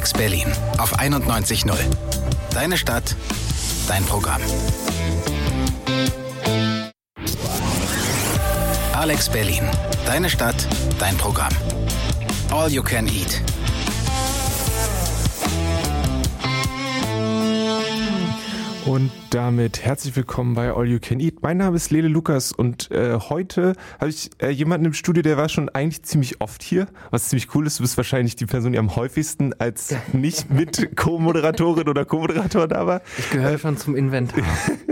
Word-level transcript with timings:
Alex 0.00 0.14
Berlin 0.14 0.50
auf 0.78 0.98
91.0. 0.98 1.76
Deine 2.54 2.78
Stadt, 2.78 3.14
dein 3.86 4.02
Programm. 4.06 4.40
Alex 8.94 9.28
Berlin. 9.28 9.62
Deine 10.06 10.30
Stadt, 10.30 10.66
dein 10.98 11.18
Programm. 11.18 11.52
All 12.50 12.70
you 12.70 12.82
can 12.82 13.08
eat. 13.08 13.42
Und 18.86 19.12
damit 19.30 19.84
herzlich 19.84 20.16
willkommen 20.16 20.54
bei 20.54 20.72
All 20.72 20.88
You 20.88 20.98
Can 21.00 21.20
Eat. 21.20 21.40
Mein 21.40 21.56
Name 21.56 21.76
ist 21.76 21.92
Lele 21.92 22.08
Lukas 22.08 22.50
und 22.50 22.90
äh, 22.90 23.16
heute 23.16 23.74
habe 24.00 24.10
ich 24.10 24.30
äh, 24.42 24.50
jemanden 24.50 24.86
im 24.86 24.92
Studio, 24.92 25.22
der 25.22 25.36
war 25.36 25.48
schon 25.48 25.68
eigentlich 25.68 26.02
ziemlich 26.02 26.40
oft 26.40 26.64
hier, 26.64 26.88
was 27.12 27.28
ziemlich 27.28 27.54
cool 27.54 27.64
ist. 27.64 27.78
Du 27.78 27.84
bist 27.84 27.96
wahrscheinlich 27.96 28.34
die 28.34 28.46
Person, 28.46 28.72
die 28.72 28.78
am 28.78 28.96
häufigsten 28.96 29.52
als 29.54 29.94
nicht 30.12 30.50
mit 30.50 30.96
Co-Moderatorin 30.96 31.88
oder 31.88 32.04
Co-Moderator 32.04 32.66
da 32.66 32.86
war. 32.88 33.02
Ich 33.18 33.30
gehöre 33.30 33.56
schon 33.58 33.76
zum 33.76 33.94
Inventar. 33.94 34.44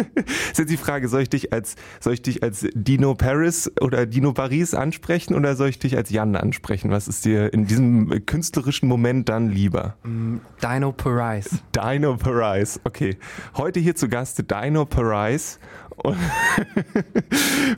ist 0.24 0.59
jetzt 0.59 0.70
die 0.70 0.77
Frage, 0.77 1.09
soll 1.09 1.23
ich 1.23 1.30
dich 1.30 1.52
als 1.52 1.74
soll 1.98 2.12
ich 2.12 2.23
dich 2.23 2.43
als 2.45 2.65
Dino 2.74 3.16
Paris 3.16 3.73
oder 3.80 4.07
Dino 4.07 4.32
Paris 4.32 4.73
ansprechen 4.73 5.34
oder 5.34 5.57
soll 5.57 5.70
ich 5.70 5.80
dich 5.80 5.96
als 5.96 6.10
Jan 6.10 6.37
ansprechen? 6.37 6.93
Was 6.93 7.09
ist 7.09 7.24
dir 7.24 7.52
in 7.52 7.66
diesem 7.66 8.24
künstlerischen 8.24 8.88
Moment 8.88 9.29
dann 9.29 9.51
lieber? 9.51 9.96
Mm, 10.05 10.37
Dino 10.62 10.93
Paris. 10.93 11.51
Dino 11.74 12.16
Paris, 12.16 12.80
okay. 12.84 13.16
Heute 13.57 13.80
hier 13.80 13.96
zu 13.96 14.09
Gast 14.09 14.27
Dino 14.34 14.84
Paris 14.84 15.59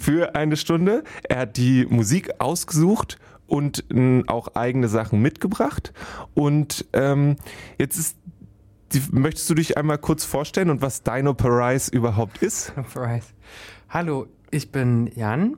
für 0.00 0.34
eine 0.34 0.56
Stunde. 0.56 1.04
Er 1.28 1.40
hat 1.40 1.56
die 1.56 1.86
Musik 1.86 2.40
ausgesucht 2.40 3.18
und 3.46 3.84
auch 4.28 4.54
eigene 4.54 4.88
Sachen 4.88 5.20
mitgebracht. 5.20 5.92
Und 6.34 6.86
ähm, 6.92 7.36
jetzt 7.78 7.98
ist 7.98 8.16
die, 8.92 9.02
möchtest 9.12 9.48
du 9.48 9.54
dich 9.54 9.76
einmal 9.76 9.98
kurz 9.98 10.24
vorstellen 10.24 10.70
und 10.70 10.82
was 10.82 11.02
Dino 11.02 11.34
Paris 11.34 11.88
überhaupt 11.88 12.38
ist? 12.42 12.72
Hallo, 13.88 14.26
ich 14.50 14.72
bin 14.72 15.10
Jan. 15.14 15.56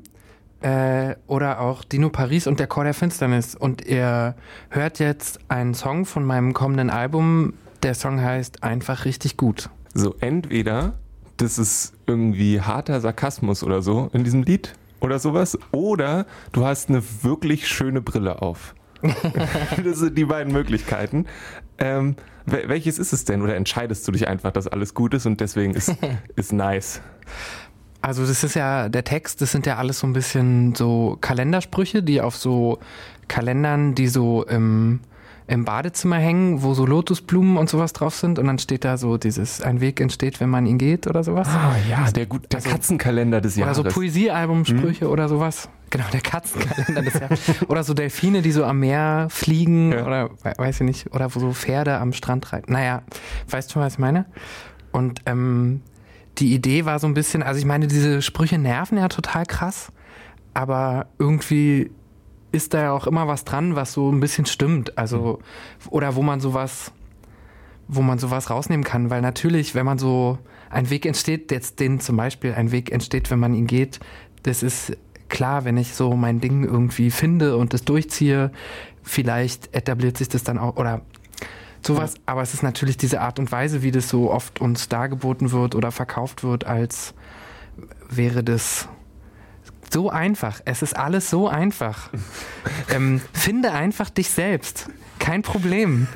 Äh, 0.60 1.16
oder 1.26 1.60
auch 1.60 1.82
Dino 1.82 2.08
Paris 2.08 2.46
und 2.46 2.60
der 2.60 2.68
Chor 2.68 2.84
der 2.84 2.94
Finsternis. 2.94 3.56
Und 3.56 3.84
ihr 3.84 4.36
hört 4.70 5.00
jetzt 5.00 5.40
einen 5.48 5.74
Song 5.74 6.04
von 6.04 6.24
meinem 6.24 6.52
kommenden 6.52 6.88
Album. 6.88 7.54
Der 7.82 7.94
Song 7.94 8.20
heißt 8.20 8.62
Einfach 8.62 9.04
richtig 9.04 9.36
gut. 9.36 9.70
So, 9.94 10.14
entweder 10.20 10.94
das 11.36 11.58
ist 11.58 11.94
irgendwie 12.06 12.60
harter 12.60 13.00
Sarkasmus 13.00 13.62
oder 13.62 13.82
so 13.82 14.10
in 14.12 14.24
diesem 14.24 14.42
Lied 14.42 14.74
oder 15.00 15.18
sowas, 15.18 15.58
oder 15.72 16.26
du 16.52 16.64
hast 16.64 16.88
eine 16.88 17.02
wirklich 17.22 17.66
schöne 17.66 18.00
Brille 18.00 18.40
auf. 18.40 18.74
das 19.84 19.98
sind 19.98 20.16
die 20.16 20.24
beiden 20.24 20.52
Möglichkeiten. 20.52 21.26
Ähm, 21.78 22.14
welches 22.46 22.98
ist 22.98 23.12
es 23.12 23.24
denn? 23.24 23.42
Oder 23.42 23.56
entscheidest 23.56 24.06
du 24.06 24.12
dich 24.12 24.28
einfach, 24.28 24.52
dass 24.52 24.68
alles 24.68 24.94
gut 24.94 25.14
ist 25.14 25.26
und 25.26 25.40
deswegen 25.40 25.74
ist, 25.74 25.92
ist 26.36 26.52
nice? 26.52 27.00
Also 28.00 28.26
das 28.26 28.44
ist 28.44 28.54
ja 28.54 28.88
der 28.88 29.04
Text, 29.04 29.40
das 29.40 29.52
sind 29.52 29.66
ja 29.66 29.76
alles 29.76 30.00
so 30.00 30.06
ein 30.06 30.12
bisschen 30.12 30.74
so 30.74 31.18
Kalendersprüche, 31.20 32.02
die 32.02 32.20
auf 32.20 32.36
so 32.36 32.78
Kalendern, 33.28 33.94
die 33.94 34.08
so 34.08 34.44
im 34.44 35.00
im 35.52 35.66
Badezimmer 35.66 36.16
hängen, 36.16 36.62
wo 36.62 36.72
so 36.72 36.86
Lotusblumen 36.86 37.58
und 37.58 37.68
sowas 37.68 37.92
drauf 37.92 38.14
sind 38.14 38.38
und 38.38 38.46
dann 38.46 38.58
steht 38.58 38.86
da 38.86 38.96
so 38.96 39.18
dieses 39.18 39.60
ein 39.60 39.82
Weg 39.82 40.00
entsteht, 40.00 40.40
wenn 40.40 40.48
man 40.48 40.64
ihn 40.64 40.78
geht 40.78 41.06
oder 41.06 41.22
sowas. 41.22 41.46
Ah 41.46 41.76
ja, 41.90 42.10
der 42.10 42.24
gut 42.24 42.50
der 42.50 42.60
also, 42.60 42.70
Katzenkalender 42.70 43.42
des 43.42 43.56
Jahres. 43.56 43.78
Oder 43.78 43.90
so 43.90 43.94
Poesiealbumsprüche 43.94 45.04
hm. 45.04 45.10
oder 45.10 45.28
sowas. 45.28 45.68
Genau, 45.90 46.04
der 46.10 46.22
Katzenkalender 46.22 47.02
des 47.02 47.20
Jahres. 47.20 47.40
oder 47.68 47.84
so 47.84 47.92
Delfine, 47.92 48.40
die 48.40 48.50
so 48.50 48.64
am 48.64 48.80
Meer 48.80 49.26
fliegen 49.28 49.92
ja. 49.92 50.06
oder 50.06 50.30
weiß 50.56 50.80
ich 50.80 50.86
nicht, 50.86 51.14
oder 51.14 51.34
wo 51.34 51.38
so 51.38 51.52
Pferde 51.52 51.98
am 51.98 52.14
Strand 52.14 52.50
reiten. 52.54 52.72
Naja, 52.72 53.02
weißt 53.50 53.74
du, 53.74 53.80
was 53.80 53.94
ich 53.94 53.98
meine? 53.98 54.24
Und 54.90 55.20
ähm, 55.26 55.82
die 56.38 56.54
Idee 56.54 56.86
war 56.86 56.98
so 56.98 57.06
ein 57.06 57.12
bisschen, 57.12 57.42
also 57.42 57.58
ich 57.58 57.66
meine, 57.66 57.88
diese 57.88 58.22
Sprüche 58.22 58.56
nerven 58.56 58.96
ja 58.96 59.08
total 59.08 59.44
krass, 59.44 59.92
aber 60.54 61.08
irgendwie 61.18 61.90
ist 62.52 62.74
da 62.74 62.82
ja 62.82 62.92
auch 62.92 63.06
immer 63.06 63.26
was 63.26 63.44
dran, 63.44 63.74
was 63.74 63.92
so 63.92 64.10
ein 64.10 64.20
bisschen 64.20 64.46
stimmt. 64.46 64.96
Also, 64.98 65.40
oder 65.90 66.14
wo 66.14 66.22
man 66.22 66.40
sowas, 66.40 66.92
wo 67.88 68.02
man 68.02 68.18
sowas 68.18 68.50
rausnehmen 68.50 68.84
kann. 68.84 69.10
Weil 69.10 69.22
natürlich, 69.22 69.74
wenn 69.74 69.86
man 69.86 69.98
so 69.98 70.38
ein 70.70 70.90
Weg 70.90 71.06
entsteht, 71.06 71.50
jetzt 71.50 71.80
den 71.80 72.00
zum 72.00 72.16
Beispiel 72.16 72.54
ein 72.54 72.70
Weg 72.70 72.92
entsteht, 72.92 73.30
wenn 73.30 73.40
man 73.40 73.54
ihn 73.54 73.66
geht, 73.66 74.00
das 74.42 74.62
ist 74.62 74.96
klar, 75.28 75.64
wenn 75.64 75.76
ich 75.76 75.94
so 75.94 76.14
mein 76.14 76.40
Ding 76.40 76.64
irgendwie 76.64 77.10
finde 77.10 77.56
und 77.56 77.72
das 77.72 77.84
durchziehe, 77.84 78.52
vielleicht 79.02 79.74
etabliert 79.74 80.18
sich 80.18 80.28
das 80.28 80.44
dann 80.44 80.58
auch, 80.58 80.76
oder 80.76 81.02
sowas. 81.86 82.14
Aber 82.26 82.42
es 82.42 82.54
ist 82.54 82.62
natürlich 82.62 82.96
diese 82.96 83.20
Art 83.20 83.38
und 83.38 83.50
Weise, 83.50 83.82
wie 83.82 83.90
das 83.90 84.08
so 84.08 84.30
oft 84.30 84.60
uns 84.60 84.88
dargeboten 84.88 85.52
wird 85.52 85.74
oder 85.74 85.90
verkauft 85.90 86.44
wird, 86.44 86.66
als 86.66 87.14
wäre 88.08 88.44
das 88.44 88.88
so 89.92 90.10
einfach. 90.10 90.60
Es 90.64 90.82
ist 90.82 90.96
alles 90.96 91.30
so 91.30 91.48
einfach. 91.48 92.10
ähm, 92.88 93.20
finde 93.32 93.72
einfach 93.72 94.10
dich 94.10 94.30
selbst. 94.30 94.88
Kein 95.18 95.42
Problem. 95.42 96.08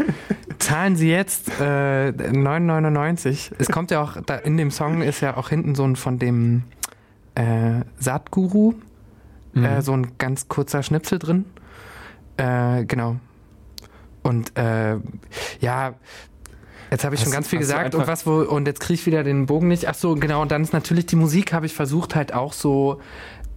Zahlen 0.59 0.97
Sie 0.97 1.11
jetzt 1.11 1.49
äh, 1.61 2.09
9,99. 2.09 3.53
Es 3.59 3.69
kommt 3.69 3.91
ja 3.91 4.03
auch, 4.03 4.17
da 4.25 4.37
in 4.37 4.57
dem 4.57 4.71
Song 4.71 5.03
ist 5.03 5.21
ja 5.21 5.37
auch 5.37 5.51
hinten 5.51 5.75
so 5.75 5.85
ein 5.85 5.97
von 5.97 6.19
dem 6.19 6.65
äh, 7.35 7.83
Satguru, 7.99 8.75
äh, 9.55 9.59
mhm. 9.59 9.65
äh, 9.65 9.83
so 9.83 9.93
ein 9.93 10.19
ganz 10.19 10.49
kurzer 10.49 10.83
Schnipsel 10.83 11.19
drin. 11.19 11.45
Äh, 12.37 12.85
genau. 12.85 13.17
Und 14.23 14.59
äh, 14.59 14.97
ja, 15.61 15.95
Jetzt 16.91 17.05
habe 17.05 17.15
ich 17.15 17.21
hast, 17.21 17.27
schon 17.27 17.33
ganz 17.33 17.49
viel 17.49 17.59
gesagt 17.59 17.95
und 17.95 18.07
was 18.07 18.27
wo 18.27 18.43
und 18.43 18.67
jetzt 18.67 18.81
kriege 18.81 18.95
ich 18.95 19.07
wieder 19.07 19.25
den 19.25 19.47
Bogen 19.47 19.69
nicht. 19.69 19.89
Ach 19.89 19.95
so, 19.95 20.15
genau. 20.15 20.43
Und 20.43 20.53
dann 20.53 20.63
ist 20.63 20.73
natürlich 20.73 21.07
die 21.07 21.17
Musik, 21.17 21.53
habe 21.53 21.67
ich 21.67 21.75
versucht 21.75 22.15
halt 22.15 22.33
auch 22.33 22.53
so 22.53 23.01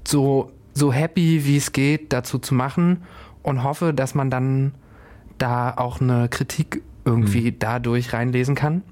so, 0.08 0.52
so 0.74 0.92
happy 0.92 1.46
wie 1.46 1.58
es 1.58 1.72
geht 1.72 2.14
dazu 2.14 2.40
zu 2.40 2.54
machen 2.54 3.04
und 3.44 3.64
hoffe, 3.64 3.94
dass 3.94 4.16
man 4.16 4.30
dann 4.30 4.74
da 5.38 5.74
auch 5.76 6.02
eine 6.02 6.30
Kritik 6.30 6.84
irgendwie 7.06 7.52
mhm. 7.52 7.60
dadurch 7.60 8.14
reinlesen 8.14 8.56
kann. 8.56 8.84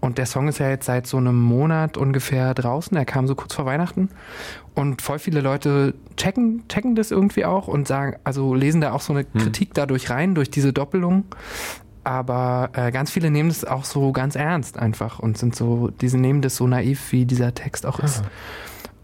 Und 0.00 0.16
der 0.16 0.24
Song 0.24 0.48
ist 0.48 0.58
ja 0.58 0.70
jetzt 0.70 0.86
seit 0.86 1.06
so 1.06 1.18
einem 1.18 1.38
Monat 1.38 1.98
ungefähr 1.98 2.54
draußen. 2.54 2.96
Er 2.96 3.04
kam 3.04 3.26
so 3.26 3.34
kurz 3.34 3.54
vor 3.54 3.66
Weihnachten. 3.66 4.08
Und 4.74 5.02
voll 5.02 5.18
viele 5.18 5.42
Leute 5.42 5.94
checken, 6.16 6.66
checken 6.68 6.94
das 6.94 7.10
irgendwie 7.10 7.44
auch 7.44 7.68
und 7.68 7.86
sagen, 7.86 8.16
also 8.24 8.54
lesen 8.54 8.80
da 8.80 8.92
auch 8.92 9.02
so 9.02 9.12
eine 9.12 9.26
mhm. 9.30 9.38
Kritik 9.38 9.74
dadurch 9.74 10.08
rein, 10.08 10.34
durch 10.34 10.50
diese 10.50 10.72
Doppelung. 10.72 11.24
Aber 12.02 12.70
äh, 12.72 12.90
ganz 12.92 13.10
viele 13.10 13.30
nehmen 13.30 13.50
das 13.50 13.66
auch 13.66 13.84
so 13.84 14.12
ganz 14.12 14.36
ernst 14.36 14.78
einfach 14.78 15.18
und 15.18 15.36
sind 15.36 15.54
so, 15.54 15.90
diese 16.00 16.16
nehmen 16.16 16.40
das 16.40 16.56
so 16.56 16.66
naiv, 16.66 17.12
wie 17.12 17.26
dieser 17.26 17.52
Text 17.52 17.84
auch 17.84 17.98
ist. 17.98 18.22
Ah. 18.24 18.30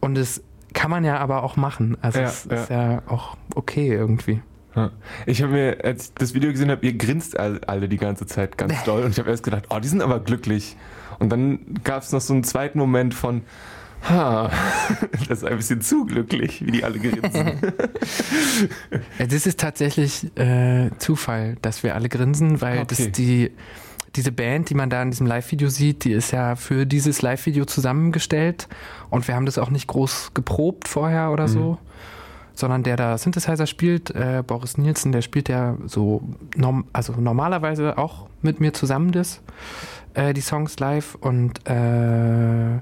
Und 0.01 0.17
es 0.17 0.43
kann 0.77 0.91
man 0.91 1.05
ja 1.05 1.19
aber 1.19 1.43
auch 1.43 1.57
machen. 1.57 1.97
Also 2.03 2.21
ja, 2.21 2.27
es 2.27 2.47
ja. 2.49 2.57
ist 2.57 2.71
ja 2.71 3.03
auch 3.09 3.37
okay 3.55 3.89
irgendwie. 3.89 4.43
Ich 5.25 5.41
habe 5.41 5.53
mir, 5.53 5.79
als 5.83 6.09
ich 6.09 6.15
das 6.15 6.35
Video 6.35 6.51
gesehen 6.51 6.71
habe, 6.71 6.85
ihr 6.85 6.93
grinst 6.93 7.41
alle 7.41 7.89
die 7.89 7.97
ganze 7.97 8.27
Zeit 8.27 8.59
ganz 8.59 8.75
doll 8.85 9.03
und 9.03 9.11
ich 9.11 9.19
habe 9.19 9.31
erst 9.31 9.43
gedacht, 9.43 9.65
oh, 9.71 9.79
die 9.79 9.89
sind 9.89 10.03
aber 10.03 10.21
glücklich. 10.21 10.77
Und 11.19 11.31
dann 11.31 11.61
gab 11.83 12.03
es 12.03 12.13
noch 12.13 12.21
so 12.21 12.35
einen 12.35 12.45
zweiten 12.45 12.79
Moment 12.79 13.15
von, 13.15 13.41
ha, 14.07 14.51
das 15.29 15.39
ist 15.39 15.45
ein 15.45 15.57
bisschen 15.57 15.81
zu 15.81 16.05
glücklich, 16.05 16.65
wie 16.65 16.73
die 16.73 16.85
alle 16.85 16.99
grinsen. 16.99 17.53
das 19.19 19.47
ist 19.47 19.59
tatsächlich 19.59 20.37
äh, 20.37 20.91
Zufall, 20.99 21.57
dass 21.63 21.83
wir 21.83 21.95
alle 21.95 22.11
grinsen, 22.11 22.61
weil 22.61 22.81
okay. 22.81 22.87
das 22.87 23.13
die 23.13 23.51
diese 24.17 24.33
Band, 24.33 24.71
die 24.71 24.75
man 24.75 24.91
da 24.91 25.03
in 25.03 25.11
diesem 25.11 25.27
Live-Video 25.27 25.69
sieht, 25.69 26.05
die 26.05 26.13
ist 26.13 26.31
ja 26.31 26.57
für 26.57 26.87
dieses 26.87 27.23
Live-Video 27.23 27.65
zusammengestellt 27.65 28.69
und 29.11 29.29
wir 29.29 29.35
haben 29.35 29.47
das 29.47 29.59
auch 29.59 29.71
nicht 29.71 29.87
groß 29.87 30.33
geprobt 30.35 30.89
vorher 30.89 31.31
oder 31.31 31.45
mhm. 31.45 31.53
so, 31.53 31.79
sondern 32.55 32.83
der 32.83 32.97
da 32.97 33.19
Synthesizer 33.19 33.67
spielt, 33.67 34.11
äh, 34.11 34.43
Boris 34.47 34.79
Nielsen, 34.79 35.13
der 35.13 35.23
spielt 35.23 35.49
ja 35.49 35.77
so, 35.87 36.23
norm 36.57 36.87
also 36.93 37.13
normalerweise 37.13 37.99
auch 37.99 38.27
mit 38.43 38.61
mir 38.61 38.73
zusammen 38.73 39.13
das, 39.13 39.43
äh, 40.15 40.33
die 40.33 40.41
Songs 40.41 40.79
live 40.79 41.15
und 41.17 41.67
äh, 41.69 42.81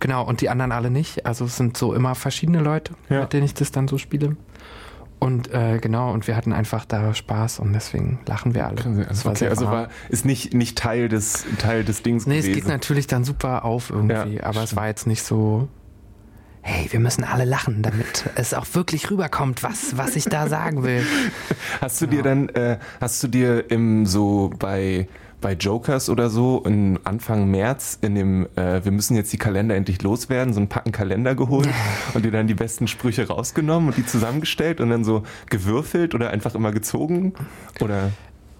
genau, 0.00 0.24
und 0.26 0.40
die 0.40 0.48
anderen 0.48 0.72
alle 0.72 0.90
nicht. 0.90 1.26
Also 1.26 1.44
es 1.44 1.56
sind 1.56 1.76
so 1.76 1.94
immer 1.94 2.14
verschiedene 2.14 2.60
Leute, 2.60 2.94
ja. 3.10 3.20
mit 3.20 3.32
denen 3.32 3.44
ich 3.44 3.54
das 3.54 3.70
dann 3.70 3.88
so 3.88 3.98
spiele. 3.98 4.36
Und 5.20 5.52
äh, 5.52 5.78
genau, 5.78 6.12
und 6.12 6.28
wir 6.28 6.36
hatten 6.36 6.52
einfach 6.52 6.84
da 6.84 7.12
Spaß 7.12 7.58
und 7.58 7.72
deswegen 7.72 8.20
lachen 8.26 8.54
wir 8.54 8.66
alle. 8.66 8.76
Das 9.08 9.24
war 9.24 9.32
okay, 9.32 9.48
also 9.48 9.66
war, 9.66 9.88
ist 10.08 10.24
nicht, 10.24 10.54
nicht 10.54 10.78
Teil 10.78 11.08
des, 11.08 11.44
Teil 11.58 11.84
des 11.84 12.02
Dings 12.02 12.26
nee, 12.26 12.36
gewesen. 12.36 12.50
es 12.50 12.56
geht 12.56 12.68
natürlich 12.68 13.06
dann 13.08 13.24
super 13.24 13.64
auf 13.64 13.90
irgendwie, 13.90 14.36
ja, 14.36 14.44
aber 14.44 14.52
stimmt. 14.52 14.64
es 14.64 14.76
war 14.76 14.86
jetzt 14.86 15.06
nicht 15.08 15.24
so, 15.24 15.68
hey, 16.62 16.86
wir 16.90 17.00
müssen 17.00 17.24
alle 17.24 17.44
lachen, 17.44 17.82
damit 17.82 18.30
es 18.36 18.54
auch 18.54 18.66
wirklich 18.74 19.10
rüberkommt, 19.10 19.62
was, 19.64 19.96
was 19.96 20.14
ich 20.14 20.24
da 20.24 20.46
sagen 20.46 20.84
will. 20.84 21.04
Hast 21.80 22.00
du 22.00 22.06
genau. 22.06 22.22
dir 22.22 22.28
dann, 22.28 22.48
äh, 22.50 22.78
hast 23.00 23.22
du 23.22 23.28
dir 23.28 23.70
im 23.70 24.06
so 24.06 24.50
bei 24.58 25.08
bei 25.40 25.52
Jokers 25.52 26.10
oder 26.10 26.30
so 26.30 26.62
in 26.66 26.98
Anfang 27.04 27.50
März 27.50 27.98
in 28.02 28.14
dem 28.14 28.48
äh, 28.56 28.84
Wir 28.84 28.92
müssen 28.92 29.16
jetzt 29.16 29.32
die 29.32 29.38
Kalender 29.38 29.76
endlich 29.76 30.02
loswerden, 30.02 30.52
so 30.52 30.60
einen 30.60 30.68
Packen 30.68 30.92
Kalender 30.92 31.34
geholt 31.34 31.68
und 32.14 32.24
dir 32.24 32.32
dann 32.32 32.46
die 32.46 32.54
besten 32.54 32.88
Sprüche 32.88 33.28
rausgenommen 33.28 33.88
und 33.88 33.96
die 33.96 34.04
zusammengestellt 34.04 34.80
und 34.80 34.90
dann 34.90 35.04
so 35.04 35.22
gewürfelt 35.48 36.14
oder 36.14 36.30
einfach 36.30 36.54
immer 36.54 36.72
gezogen? 36.72 37.34
Oder? 37.80 38.10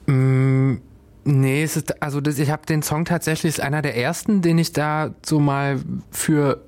Mm, 0.07 0.79
nee, 1.25 1.63
es 1.63 1.77
ist, 1.77 2.01
also 2.01 2.21
das, 2.21 2.39
ich 2.39 2.51
habe 2.51 2.65
den 2.67 2.83
Song 2.83 3.05
tatsächlich, 3.05 3.55
ist 3.55 3.61
einer 3.61 3.83
der 3.83 3.97
ersten, 3.97 4.41
den 4.41 4.59
ich 4.59 4.73
da 4.73 5.15
so 5.25 5.41
mal 5.41 5.81
für, 6.11 6.63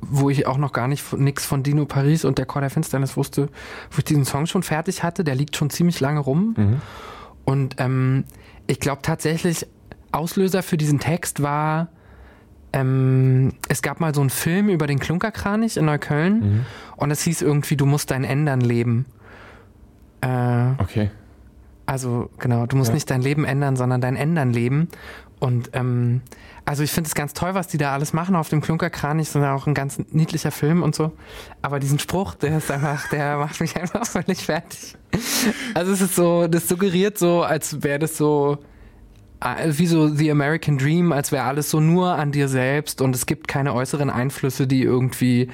wo 0.00 0.28
ich 0.28 0.48
auch 0.48 0.58
noch 0.58 0.72
gar 0.72 0.88
nicht 0.88 1.12
nichts 1.12 1.46
von 1.46 1.62
Dino 1.62 1.86
Paris 1.86 2.24
und 2.24 2.38
der 2.38 2.46
Chor 2.46 2.62
der 2.62 2.70
Finsternis 2.70 3.16
wusste, 3.16 3.48
wo 3.92 3.98
ich 3.98 4.04
diesen 4.04 4.24
Song 4.24 4.46
schon 4.46 4.64
fertig 4.64 5.04
hatte, 5.04 5.22
der 5.22 5.36
liegt 5.36 5.56
schon 5.56 5.70
ziemlich 5.70 6.00
lange 6.00 6.18
rum. 6.18 6.54
Mhm. 6.56 6.80
Und 7.44 7.76
ähm, 7.78 8.24
ich 8.72 8.80
glaube 8.80 9.02
tatsächlich, 9.02 9.66
Auslöser 10.12 10.62
für 10.62 10.78
diesen 10.78 10.98
Text 10.98 11.42
war, 11.42 11.88
ähm, 12.72 13.52
es 13.68 13.82
gab 13.82 14.00
mal 14.00 14.14
so 14.14 14.22
einen 14.22 14.30
Film 14.30 14.70
über 14.70 14.86
den 14.86 14.98
Klunkerkranich 14.98 15.76
in 15.76 15.84
Neukölln 15.84 16.34
Mhm. 16.40 16.66
und 16.96 17.10
es 17.10 17.22
hieß 17.22 17.42
irgendwie, 17.42 17.76
du 17.76 17.84
musst 17.84 18.10
dein 18.10 18.24
Ändern 18.24 18.62
leben. 18.62 19.04
Äh, 20.22 20.70
Okay. 20.78 21.10
also 21.84 22.30
genau, 22.38 22.64
du 22.66 22.76
musst 22.76 22.88
Ja. 22.88 22.94
nicht 22.94 23.10
dein 23.10 23.20
Leben 23.20 23.44
ändern, 23.44 23.76
sondern 23.76 24.00
dein 24.00 24.16
Ändern 24.16 24.52
leben. 24.54 24.88
Und 25.38 25.70
ähm, 25.74 26.22
also 26.64 26.82
ich 26.82 26.92
finde 26.92 27.08
es 27.08 27.14
ganz 27.14 27.32
toll, 27.32 27.54
was 27.54 27.66
die 27.66 27.78
da 27.78 27.92
alles 27.92 28.12
machen 28.12 28.36
auf 28.36 28.48
dem 28.48 28.60
Klunkerkranich. 28.60 29.28
Das 29.28 29.36
ist 29.36 29.48
auch 29.48 29.66
ein 29.66 29.74
ganz 29.74 29.98
niedlicher 30.10 30.50
Film 30.52 30.82
und 30.82 30.94
so. 30.94 31.12
Aber 31.60 31.80
diesen 31.80 31.98
Spruch, 31.98 32.34
der 32.34 32.58
ist 32.58 32.70
einfach, 32.70 33.08
der 33.10 33.38
macht 33.38 33.60
mich 33.60 33.76
einfach 33.80 34.06
völlig 34.06 34.44
fertig. 34.44 34.96
Also 35.74 35.92
es 35.92 36.00
ist 36.00 36.14
so, 36.14 36.46
das 36.46 36.68
suggeriert 36.68 37.18
so, 37.18 37.42
als 37.42 37.82
wäre 37.82 37.98
das 37.98 38.16
so 38.16 38.58
äh, 39.40 39.72
wie 39.76 39.86
so 39.86 40.08
The 40.08 40.30
American 40.30 40.78
Dream, 40.78 41.12
als 41.12 41.32
wäre 41.32 41.44
alles 41.44 41.70
so 41.70 41.80
nur 41.80 42.14
an 42.14 42.32
dir 42.32 42.48
selbst 42.48 43.00
und 43.00 43.14
es 43.14 43.26
gibt 43.26 43.48
keine 43.48 43.74
äußeren 43.74 44.10
Einflüsse, 44.10 44.66
die 44.66 44.82
irgendwie 44.82 45.48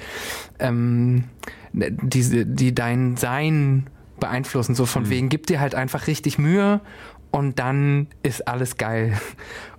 ähm, 0.59 1.25
die, 1.73 2.45
die 2.45 2.75
dein 2.75 3.17
Sein 3.17 3.89
beeinflussen. 4.19 4.75
So 4.75 4.85
von 4.85 5.09
wegen, 5.09 5.29
gib 5.29 5.47
dir 5.47 5.59
halt 5.59 5.75
einfach 5.75 6.07
richtig 6.07 6.37
Mühe 6.37 6.81
und 7.31 7.59
dann 7.59 8.07
ist 8.23 8.47
alles 8.47 8.77
geil. 8.77 9.19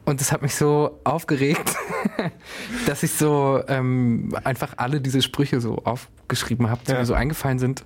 Und 0.05 0.21
das 0.21 0.33
hat 0.33 0.43
mich 0.43 0.55
so 0.55 0.99
aufgeregt, 1.05 1.75
dass 2.87 3.03
ich 3.03 3.13
so 3.13 3.63
ähm, 3.69 4.35
einfach 4.45 4.75
alle 4.77 5.01
diese 5.01 5.23
Sprüche 5.23 5.61
so 5.61 5.77
aufgeschrieben 5.85 6.71
habe, 6.71 6.81
die 6.87 6.93
Ja. 6.93 6.99
mir 6.99 7.07
so 7.07 7.15
eingefallen 7.15 7.59
sind. 7.59 7.85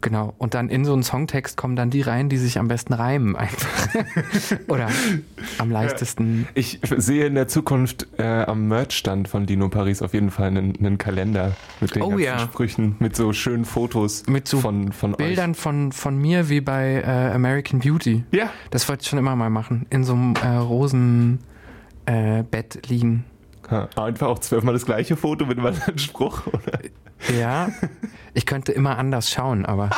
Genau. 0.00 0.34
Und 0.38 0.54
dann 0.54 0.68
in 0.68 0.84
so 0.84 0.92
einen 0.92 1.02
Songtext 1.02 1.56
kommen 1.56 1.76
dann 1.76 1.90
die 1.90 2.00
rein, 2.00 2.28
die 2.28 2.38
sich 2.38 2.58
am 2.58 2.68
besten 2.68 2.92
reimen 2.92 3.36
einfach. 3.36 3.88
Oder 4.68 4.88
am 5.58 5.70
leichtesten. 5.70 6.48
Ich 6.54 6.80
sehe 6.96 7.26
in 7.26 7.34
der 7.34 7.48
Zukunft 7.48 8.06
äh, 8.18 8.22
am 8.22 8.68
Merchstand 8.68 9.28
von 9.28 9.46
Dino 9.46 9.68
Paris 9.68 10.02
auf 10.02 10.14
jeden 10.14 10.30
Fall 10.30 10.48
einen, 10.48 10.76
einen 10.76 10.98
Kalender 10.98 11.52
mit 11.80 11.94
den 11.94 12.02
Oh 12.02 12.10
ganzen 12.10 12.24
ja. 12.24 12.38
Sprüchen, 12.38 12.96
mit 12.98 13.16
so 13.16 13.32
schönen 13.32 13.64
Fotos 13.64 14.26
Mit 14.26 14.48
so 14.48 14.60
von, 14.60 14.92
von 14.92 15.12
Bildern 15.12 15.54
von, 15.54 15.92
von 15.92 16.16
mir 16.16 16.48
wie 16.48 16.60
bei 16.60 17.02
äh, 17.02 17.32
American 17.32 17.80
Beauty. 17.80 18.24
euch. 18.30 18.38
Ja. 18.38 18.50
Das 18.70 18.88
wollte 18.88 19.02
ich 19.02 19.08
schon 19.08 19.18
immer 19.18 19.36
mal 19.36 19.50
machen. 19.50 19.86
In 19.90 20.04
so 20.04 20.12
einem 20.14 20.34
äh, 20.36 20.56
rosen 20.56 21.40
äh, 22.06 22.42
liegen. 22.88 23.24
Ha, 23.70 23.88
Einfach 23.96 24.26
auch 24.28 24.38
zwölfmal 24.40 24.74
das 24.74 24.84
gleiche 24.84 25.16
Foto 25.16 25.46
mit 25.46 25.58
einem 25.58 25.66
anderen 25.68 25.98
Spruch. 25.98 26.46
Oder? 26.46 26.80
Ja, 27.38 27.70
ich 28.34 28.46
könnte 28.46 28.72
immer 28.72 28.98
anders 28.98 29.30
schauen, 29.30 29.64
aber 29.66 29.90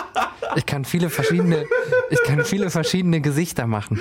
ich 0.57 0.67
kann 0.67 0.85
viele 0.85 1.09
verschiedene, 1.09 1.65
ich 2.11 2.23
kann 2.25 2.45
viele 2.45 2.71
verschiedene 2.71 3.21
Gesichter 3.21 3.67
machen. 3.67 4.01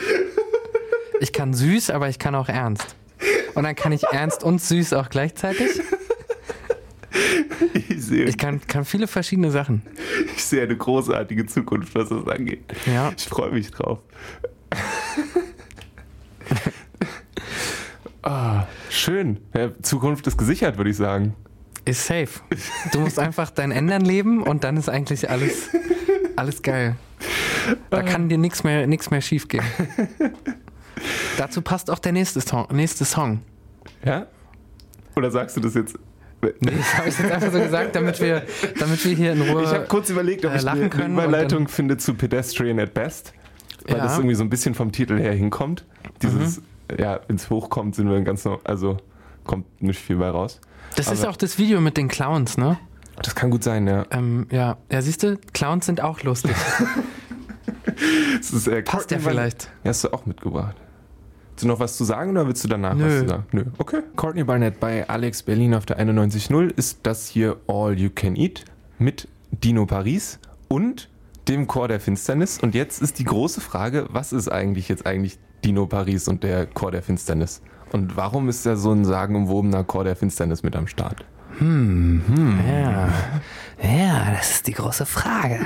Ich 1.20 1.32
kann 1.34 1.54
süß, 1.54 1.92
aber 1.92 2.10
ich 2.10 2.18
kann 2.20 2.34
auch 2.36 2.50
ernst. 2.50 2.96
Und 3.54 3.64
dann 3.64 3.76
kann 3.76 3.92
ich 3.92 4.04
ernst 4.12 4.44
und 4.44 4.60
süß 4.62 4.94
auch 4.94 5.10
gleichzeitig. 5.10 5.82
Ich 7.74 8.06
sehe, 8.06 8.26
Ich 8.26 8.38
kann, 8.38 8.60
kann 8.66 8.86
viele 8.86 9.06
verschiedene 9.08 9.52
Sachen. 9.52 9.84
ich 10.36 10.44
sehe 10.44 10.64
eine 10.64 10.76
großartige 10.76 11.46
Zukunft, 11.46 11.94
was 11.94 12.10
das 12.10 12.28
angeht. 12.28 12.64
Ja. 12.88 13.12
Ich 13.16 13.26
freue 13.28 13.52
mich 13.52 13.70
drauf. 13.72 14.00
Ah, 19.02 19.06
schön. 19.12 19.38
Ja, 19.56 19.70
Zukunft 19.82 20.28
ist 20.28 20.38
gesichert, 20.38 20.78
würde 20.78 20.90
ich 20.90 20.98
sagen. 20.98 21.36
Ist 21.86 22.06
safe. 22.06 22.30
Du 22.92 23.00
musst 23.00 23.18
einfach 23.20 23.50
dein 23.50 23.72
Ändern 23.72 24.04
leben 24.06 24.44
und 24.44 24.64
dann 24.64 24.78
ist 24.78 24.90
eigentlich 24.90 25.30
alles, 25.30 25.70
alles 26.36 26.62
geil. 26.62 26.96
Da 27.90 28.04
kann 28.04 28.30
dir 28.30 28.38
nichts 28.38 28.64
mehr, 28.64 28.86
nichts 28.88 29.10
mehr 29.12 29.22
schief 29.22 29.48
gehen. 29.48 29.64
Dazu 31.38 31.62
passt 31.62 31.90
auch 31.90 32.00
der 32.00 32.12
nächste 32.12 32.42
Song. 32.42 32.68
Nächste 32.72 33.06
Song. 33.06 33.42
Ja? 34.06 34.28
Oder 35.16 35.32
sagst 35.32 35.58
du 35.58 35.62
das 35.62 35.74
jetzt? 35.74 35.98
Nee, 36.42 36.72
das 36.78 36.98
habe 36.98 37.10
ich 37.10 37.20
jetzt 37.20 37.32
einfach 37.32 37.52
so 37.52 37.60
gesagt, 37.60 37.96
damit 37.96 38.20
wir, 38.20 38.44
damit 38.80 39.04
wir 39.06 39.16
hier 39.16 39.34
in 39.34 39.42
Ruhe. 39.42 39.64
Ich 39.64 39.70
habe 39.70 39.86
kurz 39.88 40.10
überlegt, 40.10 40.44
ob 40.46 40.54
äh, 40.54 40.58
ich 40.58 40.64
lachen 40.64 40.92
eine 40.92 41.14
Überleitung 41.14 41.68
finde 41.68 41.98
zu 41.98 42.16
Pedestrian 42.16 42.80
at 42.80 42.94
Best, 42.96 43.34
weil 43.88 43.98
Ja. 43.98 44.04
das 44.04 44.18
irgendwie 44.18 44.36
so 44.36 44.44
ein 44.44 44.50
bisschen 44.50 44.74
vom 44.74 44.92
Titel 44.92 45.20
her 45.20 45.34
hinkommt. 45.34 45.86
Dieses, 46.24 46.58
Mhm. 46.58 46.64
Ja, 47.00 47.16
ins 47.28 47.50
Hochkommt 47.50 47.96
sind 47.96 48.10
wir 48.10 48.20
ganz 48.22 48.46
noch, 48.46 48.60
also 48.66 48.98
kommt 49.46 49.82
nicht 49.82 50.00
viel 50.00 50.18
bei 50.18 50.30
raus. 50.30 50.60
das 50.96 51.12
ist 51.12 51.22
aber- 51.22 51.32
auch 51.32 51.38
das 51.38 51.58
Video 51.58 51.82
mit 51.82 51.98
den 51.98 52.08
Clowns, 52.08 52.58
ne? 52.58 52.78
Das 53.22 53.36
kann 53.36 53.52
gut 53.52 53.64
sein, 53.64 53.86
ja. 53.88 54.06
Ähm, 54.12 54.48
ja, 54.52 54.78
ja, 54.92 55.02
siehst 55.02 55.22
du, 55.24 55.38
Clowns 55.54 55.86
sind 55.86 56.02
auch 56.02 56.22
lustig. 56.24 56.56
Das 58.38 58.52
ist, 58.52 58.68
äh, 58.68 58.82
Passt 58.82 59.12
ja 59.12 59.20
vielleicht. 59.20 59.66
Ja, 59.84 59.90
hast 59.90 60.04
du 60.04 60.14
auch 60.14 60.26
mitgebracht. 60.26 60.76
Willst 61.50 61.64
du 61.64 61.68
noch 61.68 61.80
was 61.80 61.98
zu 61.98 62.04
sagen 62.04 62.32
oder 62.32 62.48
willst 62.48 62.64
du 62.64 62.68
danach 62.68 62.96
Nö. 62.96 63.06
was 63.06 63.20
zu 63.22 63.28
sagen? 63.28 63.44
Nö. 63.52 63.66
Okay. 63.78 64.02
Courtney 64.16 64.44
Barnett 64.44 64.80
bei 64.80 65.08
Alex 65.08 65.44
Berlin 65.44 65.76
auf 65.76 65.86
der 65.86 66.00
91.0 66.00 66.72
ist 66.76 67.00
das 67.04 67.28
hier 67.28 67.58
All 67.68 67.98
You 68.00 68.10
Can 68.14 68.36
Eat 68.36 68.66
mit 68.98 69.28
Dino 69.52 69.86
Paris 69.86 70.40
und 70.70 71.10
dem 71.48 71.68
Chor 71.68 71.88
der 71.88 72.00
Finsternis. 72.00 72.60
Und 72.60 72.76
jetzt 72.76 73.02
ist 73.02 73.20
die 73.20 73.24
große 73.24 73.62
Frage, 73.62 74.08
was 74.10 74.34
ist 74.34 74.50
eigentlich 74.50 74.90
jetzt 74.90 75.06
eigentlich 75.06 75.40
Dino 75.64 75.86
Paris 75.88 76.28
und 76.28 76.44
der 76.44 76.66
Chor 76.66 76.92
der 76.92 77.04
Finsternis? 77.04 77.62
Und 77.92 78.16
warum 78.16 78.48
ist 78.50 78.66
da 78.66 78.76
so 78.76 78.92
ein 78.92 79.06
sagenumwobener 79.06 79.84
Chor 79.84 80.04
der 80.04 80.16
Finsternis 80.16 80.64
mit 80.64 80.76
am 80.76 80.88
Start? 80.88 81.26
Ja. 82.66 83.10
ja, 83.84 84.32
das 84.32 84.52
ist 84.52 84.68
die 84.68 84.72
große 84.72 85.06
Frage. 85.06 85.60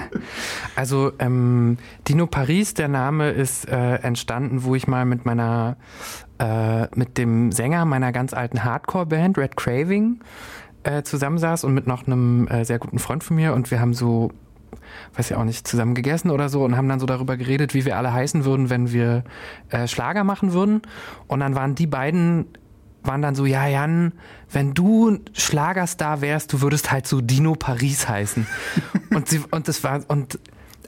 Also 0.76 1.14
ähm, 1.20 1.78
Dino 2.08 2.26
Paris, 2.28 2.74
der 2.74 2.88
Name 2.88 3.30
ist 3.30 3.70
äh, 3.70 3.96
entstanden, 3.96 4.64
wo 4.64 4.76
ich 4.76 4.88
mal 4.88 5.06
mit 5.06 5.26
meiner, 5.26 5.78
äh, 6.40 6.88
mit 6.96 7.18
dem 7.18 7.52
Sänger 7.52 7.86
meiner 7.86 8.12
ganz 8.12 8.34
alten 8.34 8.64
Hardcore-Band 8.64 9.38
Red 9.38 9.56
Craving 9.56 10.20
äh, 10.84 11.04
zusammensaß 11.04 11.64
und 11.64 11.74
mit 11.74 11.88
noch 11.88 12.08
einem 12.08 12.48
äh, 12.48 12.66
sehr 12.66 12.80
guten 12.80 13.00
Freund 13.00 13.24
von 13.24 13.36
mir 13.36 13.54
und 13.54 13.72
wir 13.72 13.80
haben 13.80 13.94
so 13.94 14.32
weiß 15.16 15.30
ja 15.30 15.38
auch 15.38 15.44
nicht, 15.44 15.68
zusammen 15.68 15.96
gegessen 15.96 16.30
oder 16.30 16.50
so 16.50 16.64
und 16.64 16.76
haben 16.78 16.90
dann 16.90 17.00
so 17.00 17.06
darüber 17.06 17.38
geredet, 17.38 17.74
wie 17.74 17.86
wir 17.86 17.98
alle 17.98 18.14
heißen 18.14 18.46
würden, 18.46 18.70
wenn 18.70 18.92
wir 18.92 19.24
äh, 19.70 19.88
Schlager 19.88 20.24
machen 20.24 20.54
würden. 20.54 20.82
Und 21.28 21.40
dann 21.40 21.56
waren 21.56 21.76
die 21.76 21.88
beiden, 21.88 22.48
waren 23.04 23.22
dann 23.22 23.36
so, 23.36 23.46
ja, 23.46 23.68
Jan, 23.68 24.14
wenn 24.52 24.74
du 24.74 25.20
Schlagerstar 25.34 26.22
wärst, 26.22 26.54
du 26.54 26.62
würdest 26.62 26.92
halt 26.92 27.08
so 27.08 27.22
Dino 27.22 27.56
Paris 27.56 28.08
heißen. 28.08 28.48
und 29.12 29.28
sie, 29.28 29.42
und 29.52 29.68
das 29.68 29.84
war, 29.84 30.02
und 30.08 30.40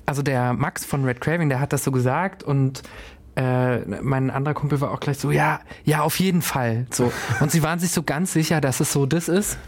also 0.06 0.22
der 0.22 0.54
Max 0.54 0.86
von 0.86 1.04
Red 1.04 1.22
Craving, 1.22 1.50
der 1.50 1.60
hat 1.60 1.74
das 1.74 1.84
so 1.84 1.92
gesagt 1.92 2.44
und 2.44 2.82
äh, 3.38 3.80
mein 4.02 4.32
anderer 4.32 4.56
Kumpel 4.56 4.82
war 4.82 4.92
auch 4.92 5.00
gleich 5.00 5.20
so, 5.20 5.30
ja, 5.30 5.60
ja, 5.84 6.02
auf 6.02 6.20
jeden 6.20 6.42
Fall. 6.42 6.88
So. 6.90 7.12
Und 7.40 7.52
sie 7.52 7.62
waren 7.62 7.78
sich 7.78 7.92
so 7.92 8.02
ganz 8.02 8.34
sicher, 8.34 8.62
dass 8.62 8.80
es 8.80 8.92
so 8.92 9.06
das 9.06 9.28
ist. 9.30 9.60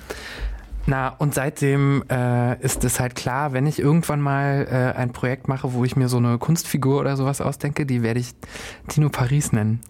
Na, 0.85 1.09
und 1.09 1.33
seitdem 1.33 2.03
äh, 2.09 2.59
ist 2.61 2.83
es 2.83 2.99
halt 2.99 3.15
klar, 3.15 3.53
wenn 3.53 3.67
ich 3.67 3.79
irgendwann 3.79 4.21
mal 4.21 4.67
äh, 4.69 4.97
ein 4.97 5.11
Projekt 5.11 5.47
mache, 5.47 5.73
wo 5.73 5.85
ich 5.85 5.95
mir 5.95 6.09
so 6.09 6.17
eine 6.17 6.37
Kunstfigur 6.37 6.99
oder 6.99 7.15
sowas 7.15 7.41
ausdenke, 7.41 7.85
die 7.85 8.01
werde 8.01 8.19
ich 8.19 8.33
Dino 8.91 9.09
Paris 9.09 9.51
nennen. 9.51 9.81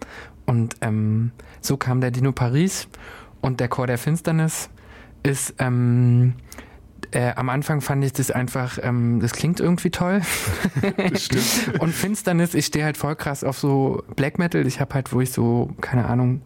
Und 0.46 0.76
ähm, 0.82 1.30
so 1.60 1.76
kam 1.76 2.00
der 2.00 2.10
Dino 2.10 2.32
Paris 2.32 2.88
und 3.40 3.60
der 3.60 3.68
Chor 3.68 3.86
der 3.86 3.98
Finsternis 3.98 4.68
ist 5.22 5.54
ähm, 5.58 6.34
äh, 7.12 7.32
am 7.34 7.48
Anfang 7.48 7.80
fand 7.80 8.04
ich 8.04 8.12
das 8.12 8.30
einfach, 8.30 8.78
ähm, 8.82 9.20
das 9.20 9.32
klingt 9.32 9.60
irgendwie 9.60 9.90
toll. 9.90 10.22
Stimmt. 11.16 11.80
Und 11.80 11.92
Finsternis, 11.92 12.54
ich 12.54 12.66
stehe 12.66 12.84
halt 12.84 12.96
voll 12.96 13.16
krass 13.16 13.42
auf 13.42 13.58
so 13.58 14.02
Black 14.16 14.38
Metal. 14.38 14.66
Ich 14.66 14.80
habe 14.80 14.94
halt, 14.94 15.12
wo 15.12 15.20
ich 15.20 15.32
so, 15.32 15.70
keine 15.80 16.06
Ahnung, 16.06 16.42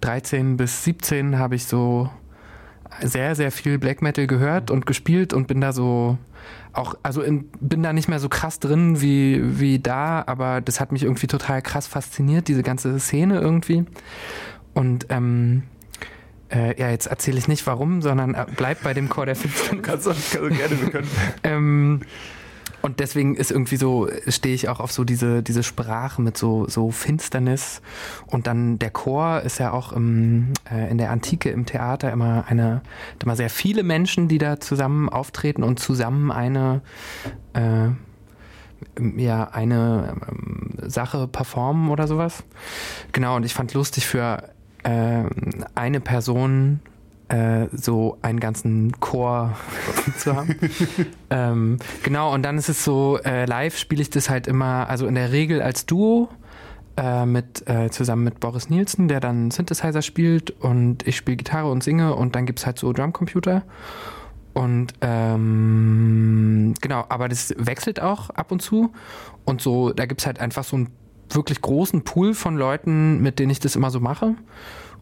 13 0.00 0.56
bis 0.56 0.84
17 0.84 1.38
habe 1.38 1.54
ich 1.54 1.66
so 1.66 2.10
sehr, 3.02 3.34
sehr 3.34 3.50
viel 3.50 3.78
Black 3.78 4.02
Metal 4.02 4.26
gehört 4.26 4.70
und 4.70 4.86
gespielt 4.86 5.32
und 5.32 5.46
bin 5.46 5.60
da 5.60 5.72
so 5.72 6.18
auch, 6.72 6.94
also 7.02 7.22
in, 7.22 7.48
bin 7.60 7.82
da 7.82 7.92
nicht 7.92 8.08
mehr 8.08 8.20
so 8.20 8.28
krass 8.28 8.60
drin 8.60 9.00
wie, 9.00 9.60
wie 9.60 9.78
da, 9.78 10.22
aber 10.26 10.60
das 10.60 10.80
hat 10.80 10.92
mich 10.92 11.02
irgendwie 11.02 11.26
total 11.26 11.62
krass 11.62 11.86
fasziniert, 11.86 12.48
diese 12.48 12.62
ganze 12.62 12.98
Szene 13.00 13.40
irgendwie. 13.40 13.84
Und 14.72 15.06
ähm, 15.10 15.64
äh, 16.50 16.78
ja, 16.80 16.90
jetzt 16.90 17.06
erzähle 17.06 17.38
ich 17.38 17.48
nicht 17.48 17.66
warum, 17.66 18.02
sondern 18.02 18.34
äh, 18.34 18.46
bleib 18.56 18.82
bei 18.82 18.94
dem 18.94 19.08
Chor 19.08 19.26
der 19.26 19.36
Finsternis. 19.36 19.82
Kannst 19.82 20.06
du 20.06 20.10
kannst 20.10 20.34
du 20.34 20.48
gerne, 20.48 20.80
wir 20.80 20.90
können. 20.90 21.08
Ähm, 21.42 22.00
und 22.82 23.00
deswegen 23.00 23.36
ist 23.36 23.50
irgendwie 23.50 23.76
so, 23.76 24.08
stehe 24.28 24.54
ich 24.54 24.68
auch 24.68 24.80
auf 24.80 24.92
so 24.92 25.04
diese, 25.04 25.42
diese 25.42 25.62
Sprache 25.62 26.22
mit 26.22 26.36
so, 26.36 26.66
so 26.68 26.90
Finsternis. 26.90 27.82
Und 28.26 28.46
dann 28.46 28.78
der 28.78 28.90
Chor 28.90 29.42
ist 29.42 29.58
ja 29.58 29.72
auch 29.72 29.92
im, 29.92 30.52
äh, 30.70 30.90
in 30.90 30.98
der 30.98 31.10
Antike 31.10 31.50
im 31.50 31.66
Theater 31.66 32.10
immer 32.12 32.44
eine, 32.48 32.82
immer 33.22 33.36
sehr 33.36 33.50
viele 33.50 33.82
Menschen, 33.82 34.28
die 34.28 34.38
da 34.38 34.60
zusammen 34.60 35.08
auftreten 35.08 35.62
und 35.62 35.78
zusammen 35.78 36.30
eine 36.30 36.80
äh, 37.52 37.88
ja 39.16 39.44
eine 39.44 40.16
ähm, 40.28 40.70
Sache 40.82 41.28
performen 41.28 41.90
oder 41.90 42.06
sowas. 42.06 42.44
Genau, 43.12 43.36
und 43.36 43.44
ich 43.44 43.54
fand 43.54 43.74
lustig 43.74 44.06
für 44.06 44.48
äh, 44.84 45.24
eine 45.74 46.00
Person 46.00 46.80
äh, 47.30 47.68
so 47.72 48.18
einen 48.22 48.40
ganzen 48.40 48.92
Chor 49.00 49.56
zu 50.18 50.36
haben. 50.36 50.56
ähm, 51.30 51.78
genau, 52.02 52.34
und 52.34 52.42
dann 52.42 52.58
ist 52.58 52.68
es 52.68 52.84
so, 52.84 53.18
äh, 53.24 53.44
live 53.46 53.78
spiele 53.78 54.02
ich 54.02 54.10
das 54.10 54.28
halt 54.28 54.46
immer, 54.46 54.88
also 54.88 55.06
in 55.06 55.14
der 55.14 55.32
Regel 55.32 55.62
als 55.62 55.86
Duo 55.86 56.28
äh, 56.96 57.24
mit, 57.26 57.68
äh, 57.68 57.88
zusammen 57.90 58.24
mit 58.24 58.40
Boris 58.40 58.68
Nielsen, 58.68 59.08
der 59.08 59.20
dann 59.20 59.50
Synthesizer 59.50 60.02
spielt 60.02 60.50
und 60.50 61.06
ich 61.06 61.16
spiele 61.16 61.36
Gitarre 61.36 61.70
und 61.70 61.84
singe 61.84 62.14
und 62.14 62.34
dann 62.34 62.46
gibt 62.46 62.58
es 62.58 62.66
halt 62.66 62.78
so 62.78 62.92
Drumcomputer. 62.92 63.62
Und 64.52 64.94
ähm, 65.00 66.74
genau, 66.80 67.04
aber 67.08 67.28
das 67.28 67.54
wechselt 67.56 68.02
auch 68.02 68.30
ab 68.30 68.50
und 68.50 68.60
zu. 68.60 68.92
Und 69.44 69.60
so, 69.60 69.92
da 69.92 70.06
gibt 70.06 70.20
es 70.20 70.26
halt 70.26 70.40
einfach 70.40 70.64
so 70.64 70.76
einen 70.76 70.88
wirklich 71.30 71.60
großen 71.60 72.02
Pool 72.02 72.34
von 72.34 72.56
Leuten, 72.56 73.22
mit 73.22 73.38
denen 73.38 73.50
ich 73.50 73.60
das 73.60 73.76
immer 73.76 73.90
so 73.90 74.00
mache. 74.00 74.34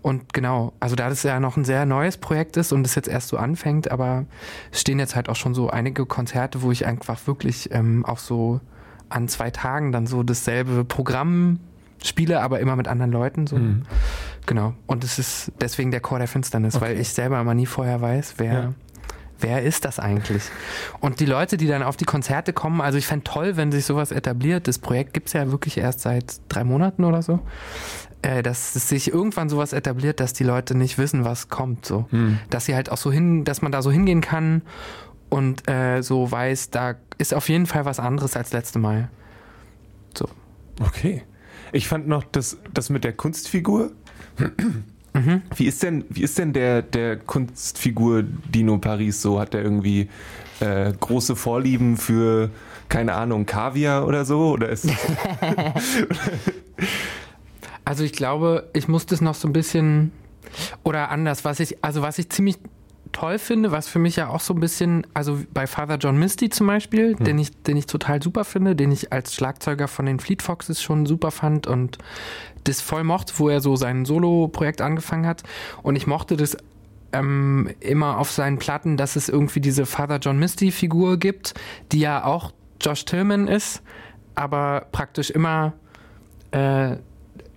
Und 0.03 0.33
genau, 0.33 0.73
also 0.81 0.97
da 0.97 1.09
das 1.09 1.23
ja 1.23 1.41
noch 1.41 1.57
ein 1.57 1.65
sehr 1.65 1.85
neues 1.87 2.17
Projekt 2.17 2.57
ist 2.57 2.73
und 2.73 2.87
es 2.87 2.95
jetzt 2.95 3.09
erst 3.09 3.29
so 3.29 3.37
anfängt, 3.37 3.91
aber 3.91 4.27
es 4.71 4.81
stehen 4.81 4.99
jetzt 4.99 5.17
halt 5.17 5.29
auch 5.29 5.37
schon 5.37 5.55
so 5.55 5.71
einige 5.71 6.07
Konzerte, 6.07 6.63
wo 6.63 6.71
ich 6.71 6.87
einfach 6.87 7.27
wirklich 7.27 7.71
ähm, 7.73 8.05
auch 8.05 8.19
so 8.19 8.61
an 9.09 9.29
zwei 9.29 9.51
Tagen 9.51 9.93
dann 9.93 10.07
so 10.07 10.23
dasselbe 10.23 10.85
Programm 10.85 11.61
spiele, 12.03 12.41
aber 12.41 12.61
immer 12.61 12.77
mit 12.77 12.87
anderen 12.87 13.11
Leuten. 13.11 13.47
So. 13.47 13.57
Mhm. 13.57 13.83
Genau. 14.47 14.75
Und 14.87 15.03
es 15.05 15.19
ist 15.19 15.53
deswegen 15.61 15.91
der 15.91 16.01
Chor 16.01 16.19
der 16.19 16.29
Finsternis, 16.29 16.77
okay. 16.77 16.85
weil 16.85 17.01
ich 17.01 17.09
selber 17.09 17.41
immer 17.41 17.55
nie 17.55 17.67
vorher 17.67 18.01
weiß, 18.01 18.35
wer. 18.39 18.53
Ja 18.53 18.75
wer 19.41 19.63
ist 19.63 19.85
das 19.85 19.99
eigentlich? 19.99 20.43
Und 21.01 21.21
die 21.21 21.27
Leute, 21.27 21.57
die 21.57 21.67
dann 21.67 21.83
auf 21.83 21.97
die 21.97 22.05
Konzerte 22.05 22.53
kommen, 22.53 22.81
also 22.81 22.99
ich 22.99 23.07
fände 23.07 23.25
toll, 23.25 23.57
wenn 23.57 23.73
sich 23.73 23.85
sowas 23.85 24.11
etabliert. 24.11 24.69
Das 24.69 24.79
Projekt 24.79 25.15
gibt 25.15 25.29
es 25.29 25.33
ja 25.33 25.51
wirklich 25.51 25.79
erst 25.79 26.01
seit 26.01 26.41
drei 26.49 26.65
Monaten 26.65 27.05
oder 27.05 27.23
so. 27.23 27.41
Äh, 28.23 28.43
dass 28.43 28.75
es 28.75 28.89
sich 28.89 29.13
irgendwann 29.13 29.49
sowas 29.49 29.73
etabliert, 29.73 30.19
dass 30.19 30.33
die 30.33 30.43
Leute 30.43 30.77
nicht 30.77 30.99
wissen, 30.99 31.25
was 31.25 31.49
kommt. 31.49 31.87
So. 31.87 32.07
Hm. 32.11 32.41
Dass 32.51 32.65
sie 32.65 32.75
halt 32.75 32.91
auch 32.91 32.97
so 32.97 33.13
hin, 33.13 33.45
dass 33.45 33.63
man 33.63 33.71
da 33.71 33.81
so 33.81 33.93
hingehen 33.93 34.21
kann 34.21 34.63
und 35.29 35.71
äh, 35.71 36.03
so 36.03 36.31
weiß, 36.31 36.71
da 36.71 36.97
ist 37.19 37.33
auf 37.33 37.49
jeden 37.49 37.67
Fall 37.67 37.85
was 37.85 38.01
anderes 38.01 38.37
als 38.37 38.53
letzte 38.53 38.81
Mal. 38.81 39.09
So. 40.17 40.29
Okay. 40.81 41.23
Ich 41.73 41.87
fand 41.87 42.09
noch 42.09 42.25
das, 42.25 42.59
das 42.75 42.91
mit 42.91 43.05
der 43.05 43.13
Kunstfigur. 43.13 43.93
Mhm. 45.13 45.43
Wie 45.55 45.67
ist 45.67 45.83
denn, 45.83 46.05
wie 46.09 46.23
ist 46.23 46.39
denn 46.39 46.53
der, 46.53 46.83
der 46.83 47.19
Kunstfigur 47.19 48.23
Dino 48.23 48.79
Paris 48.79 49.23
so? 49.23 49.39
Hat 49.39 49.55
er 49.55 49.63
irgendwie 49.63 50.09
äh, 50.61 50.93
große 50.93 51.37
Vorlieben 51.37 51.97
für, 51.97 52.51
keine 52.89 53.15
Ahnung, 53.15 53.47
Kaviar 53.47 54.07
oder 54.07 54.25
so? 54.25 54.53
Oder 54.53 54.71
ist 54.71 54.89
also 57.89 58.05
ich 58.05 58.13
glaube, 58.13 58.69
ich 58.75 58.87
muss 58.87 59.07
das 59.07 59.23
noch 59.23 59.35
so 59.35 59.49
ein 59.49 59.55
bisschen 59.55 60.13
oder 60.85 61.11
anders, 61.11 61.47
was 61.47 61.59
ich, 61.59 61.83
also 61.83 62.03
was 62.03 62.19
ich 62.19 62.29
ziemlich 62.29 62.59
toll 63.13 63.39
finde, 63.39 63.73
was 63.73 63.89
für 63.89 63.99
mich 63.99 64.17
ja 64.17 64.29
auch 64.29 64.41
so 64.41 64.53
ein 64.53 64.61
bisschen, 64.61 65.07
also 65.15 65.39
bei 65.55 65.67
Father 65.67 65.97
John 65.97 66.19
Misty 66.19 66.51
zum 66.51 66.67
Beispiel, 66.67 67.17
hm. 67.17 67.25
den, 67.25 67.39
ich, 67.39 67.63
den 67.63 67.79
ich 67.79 67.87
total 67.87 68.23
super 68.23 68.45
finde, 68.45 68.77
den 68.77 68.93
ich 68.93 69.11
als 69.11 69.35
Schlagzeuger 69.35 69.89
von 69.89 70.05
den 70.05 70.21
Fleet 70.21 70.43
Foxes 70.43 70.83
schon 70.83 71.07
super 71.07 71.31
fand 71.31 71.67
und 71.67 71.97
das 72.65 72.83
voll 72.83 73.05
mochte, 73.05 73.33
wo 73.39 73.49
er 73.49 73.63
so 73.63 73.75
sein 73.75 74.05
Solo-Projekt 74.05 74.83
angefangen 74.83 75.25
hat. 75.25 75.43
Und 75.83 75.97
ich 75.97 76.07
mochte 76.07 76.37
das 76.37 76.59
ähm, 77.15 77.71
immer 77.81 78.19
auf 78.19 78.31
seinen 78.31 78.59
Platten, 78.59 78.99
dass 78.99 79.17
es 79.17 79.31
irgendwie 79.31 79.61
diese 79.61 79.87
Father 79.87 80.19
John 80.19 80.39
Misty-Figur 80.39 81.17
gibt, 81.17 81.55
die 81.91 82.01
ja 82.01 82.23
auch 82.25 82.53
Josh 82.83 83.07
Tillman 83.07 83.49
ist, 83.49 83.81
aber 84.35 84.89
praktisch 84.93 85.31
immer 85.31 85.73
äh, 86.51 86.99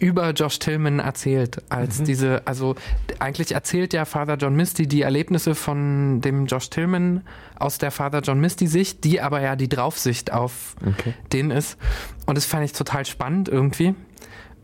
über 0.01 0.31
Josh 0.31 0.57
Tillman 0.57 0.97
erzählt, 0.97 1.61
als 1.69 1.99
mhm. 1.99 2.05
diese, 2.05 2.47
also 2.47 2.75
eigentlich 3.19 3.51
erzählt 3.51 3.93
ja 3.93 4.05
Father 4.05 4.35
John 4.35 4.55
Misty 4.55 4.87
die 4.87 5.03
Erlebnisse 5.03 5.53
von 5.53 6.21
dem 6.21 6.47
Josh 6.47 6.71
Tillman 6.71 7.21
aus 7.59 7.77
der 7.77 7.91
Father 7.91 8.21
John 8.21 8.39
Misty 8.39 8.65
Sicht, 8.65 9.03
die 9.03 9.21
aber 9.21 9.41
ja 9.41 9.55
die 9.55 9.69
Draufsicht 9.69 10.33
auf 10.33 10.75
okay. 10.83 11.13
den 11.31 11.51
ist. 11.51 11.77
Und 12.25 12.35
das 12.35 12.45
fand 12.45 12.65
ich 12.65 12.73
total 12.73 13.05
spannend 13.05 13.47
irgendwie. 13.47 13.93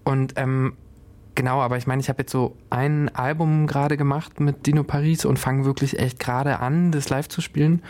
Und 0.03 0.33
ähm, 0.37 0.73
genau, 1.35 1.61
aber 1.61 1.77
ich 1.77 1.85
meine, 1.85 2.01
ich 2.01 2.09
habe 2.09 2.23
jetzt 2.23 2.31
so 2.31 2.57
ein 2.71 3.13
Album 3.13 3.67
gerade 3.67 3.95
gemacht 3.95 4.39
mit 4.39 4.65
Dino 4.65 4.83
Paris 4.83 5.23
und 5.23 5.37
fange 5.37 5.65
wirklich 5.65 5.99
echt 5.99 6.17
gerade 6.17 6.61
an, 6.61 6.91
das 6.91 7.09
live 7.09 7.29
zu 7.29 7.41
spielen. 7.41 7.83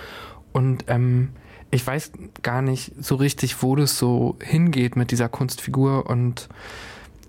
Und 0.51 0.83
ähm, 0.87 1.29
ich 1.71 1.87
weiß 1.87 2.11
gar 2.43 2.61
nicht 2.61 2.91
so 2.99 3.15
richtig, 3.15 3.63
wo 3.63 3.77
das 3.77 3.97
so 3.97 4.35
hingeht 4.41 4.97
mit 4.97 5.11
dieser 5.11 5.29
Kunstfigur 5.29 6.09
und 6.09 6.49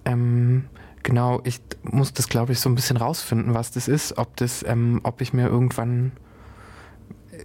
ähm, 0.09 0.65
genau, 1.03 1.41
ich 1.45 1.61
muss 1.83 2.13
das, 2.13 2.29
glaube 2.29 2.53
ich, 2.53 2.61
so 2.61 2.69
ein 2.69 2.75
bisschen 2.75 2.97
rausfinden, 2.97 3.55
was 3.55 3.71
das 3.71 3.89
ist. 3.89 4.19
Ob 4.19 4.37
das, 4.37 4.65
ähm, 4.67 5.01
ob 5.03 5.21
ich 5.21 5.33
mir 5.33 5.47
irgendwann, 5.47 6.13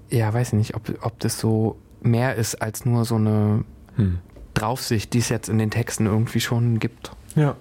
ja, 0.09 0.33
weiß 0.33 0.49
ich 0.49 0.53
nicht, 0.53 0.75
ob, 0.75 0.89
ob 1.01 1.19
das 1.19 1.39
so 1.39 1.77
mehr 2.01 2.35
ist 2.35 2.55
als 2.61 2.85
nur 2.85 3.05
so 3.05 3.15
eine 3.15 3.63
hm. 3.95 4.19
Draufsicht, 4.53 5.13
die 5.13 5.19
es 5.19 5.29
jetzt 5.29 5.49
in 5.49 5.57
den 5.57 5.71
Texten 5.71 6.05
irgendwie 6.05 6.39
schon 6.39 6.79
gibt. 6.79 7.11
Ja. 7.35 7.55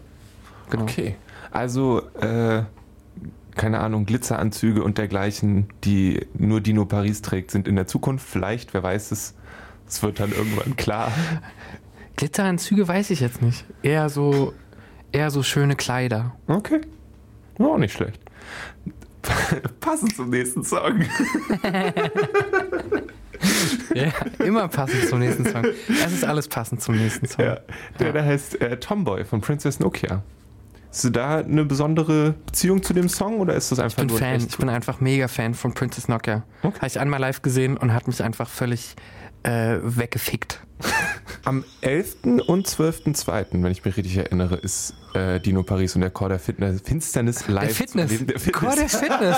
Genau. 0.71 0.85
Okay. 0.85 1.17
Also, 1.51 2.03
äh, 2.21 2.63
keine 3.55 3.81
Ahnung, 3.81 4.07
Glitzeranzüge 4.07 4.83
und 4.83 4.99
dergleichen, 4.99 5.69
die 5.85 6.27
nur 6.35 6.61
Dino 6.61 6.87
Paris 6.87 7.23
trägt, 7.23 7.51
sind 7.51 7.69
in 7.69 7.77
der 7.77 7.87
Zukunft 7.87 8.27
vielleicht, 8.27 8.73
wer 8.73 8.83
weiß 8.83 9.11
es, 9.11 9.35
es 9.87 10.03
wird 10.03 10.21
dann 10.21 10.33
irgendwann 10.33 10.77
klar. 10.77 11.13
Glitzeranzüge 12.17 12.89
weiß 12.89 13.11
ich 13.11 13.21
jetzt 13.21 13.43
nicht. 13.43 13.65
Eher 13.83 14.09
so 14.09 14.55
eher 15.13 15.31
so 15.31 15.43
schöne 15.43 15.77
Kleider. 15.77 16.35
Okay. 16.47 16.81
Auch 17.59 17.79
nicht 17.79 17.93
schlecht. 17.93 18.21
passend 19.81 20.17
zum 20.17 20.31
nächsten 20.31 20.65
Song. 20.65 21.03
ja, 23.95 24.13
immer 24.45 24.69
passend 24.69 25.09
zum 25.09 25.21
nächsten 25.21 25.47
Song. 25.47 25.65
Es 25.89 26.13
ist 26.13 26.25
alles 26.25 26.49
passend 26.49 26.83
zum 26.83 26.97
nächsten 26.97 27.27
Song. 27.27 27.45
Ja, 27.45 27.61
der, 27.99 28.09
ja. 28.09 28.13
der 28.13 28.25
heißt 28.25 28.61
äh, 28.61 28.81
Tomboy 28.81 29.25
von 29.25 29.41
Princess 29.41 29.79
Nokia. 29.79 30.23
Hast 30.89 31.05
du 31.05 31.11
da 31.11 31.39
eine 31.39 31.65
besondere 31.65 32.35
Beziehung 32.45 32.83
zu 32.83 32.93
dem 32.93 33.09
Song 33.09 33.41
oder 33.41 33.55
ist 33.55 33.73
das 33.73 33.79
einfach 33.79 34.03
ich 34.03 34.09
bin 34.09 34.09
nur 34.09 34.19
Fan. 34.19 34.47
Ich 34.47 34.59
bin 34.59 34.69
einfach 34.69 35.01
mega 35.01 35.27
Fan 35.29 35.55
von 35.55 35.73
Princess 35.73 36.09
Nokia. 36.09 36.43
Okay. 36.63 36.77
Habe 36.77 36.87
ich 36.87 37.01
einmal 37.01 37.21
live 37.21 37.41
gesehen 37.43 37.77
und 37.79 37.95
hat 37.95 38.09
mich 38.09 38.23
einfach 38.23 38.49
völlig 38.49 38.97
äh, 39.43 39.79
weggefickt. 39.83 40.61
Am 41.45 41.65
11. 41.81 42.17
und 42.47 42.67
12.2., 42.67 43.47
wenn 43.53 43.71
ich 43.71 43.85
mich 43.85 43.97
richtig 43.97 44.17
erinnere, 44.17 44.57
ist 44.57 44.95
äh, 45.15 45.41
Dino 45.41 45.63
Paris 45.63 45.95
und 45.95 46.01
der 46.01 46.11
Chor 46.11 46.29
der 46.29 46.39
Fitness, 46.39 46.81
Finsternis 46.83 47.49
live. 47.49 47.67
Der 47.67 47.75
Fitness. 47.75 48.27
Der 48.27 48.39
Fitness. 48.39 48.53
Chor 48.53 48.77
der 48.77 48.89
Fitness. 48.89 49.37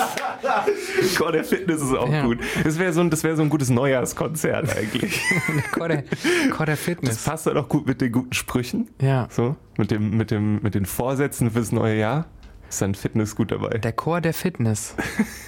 Chor 1.17 1.31
der 1.31 1.43
Fitness 1.43 1.81
ist 1.81 1.95
auch 1.95 2.11
ja. 2.11 2.23
gut. 2.23 2.39
Das 2.63 2.79
wäre 2.79 2.93
so, 2.93 3.01
ein, 3.01 3.11
wär 3.11 3.35
so 3.35 3.41
ein 3.41 3.49
gutes 3.49 3.69
Neujahrskonzert 3.69 4.75
eigentlich. 4.75 5.21
Chor, 5.71 5.87
der, 5.89 6.03
Chor 6.51 6.65
der 6.65 6.77
Fitness. 6.77 7.15
Das 7.15 7.23
passt 7.23 7.47
doch 7.47 7.55
auch 7.55 7.69
gut 7.69 7.87
mit 7.87 8.01
den 8.01 8.11
guten 8.11 8.33
Sprüchen. 8.33 8.89
Ja. 9.01 9.27
So, 9.29 9.55
mit, 9.77 9.91
dem, 9.91 10.15
mit, 10.17 10.31
dem, 10.31 10.61
mit 10.61 10.75
den 10.75 10.85
Vorsätzen 10.85 11.51
fürs 11.51 11.71
neue 11.71 11.97
Jahr. 11.97 12.27
Ist 12.69 12.81
dann 12.81 12.95
Fitness 12.95 13.35
gut 13.35 13.51
dabei. 13.51 13.77
Der 13.77 13.93
Chor 13.93 14.21
der 14.21 14.33
Fitness. 14.33 14.95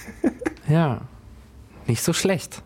ja. 0.68 1.00
Nicht 1.86 2.02
so 2.02 2.12
schlecht. 2.12 2.62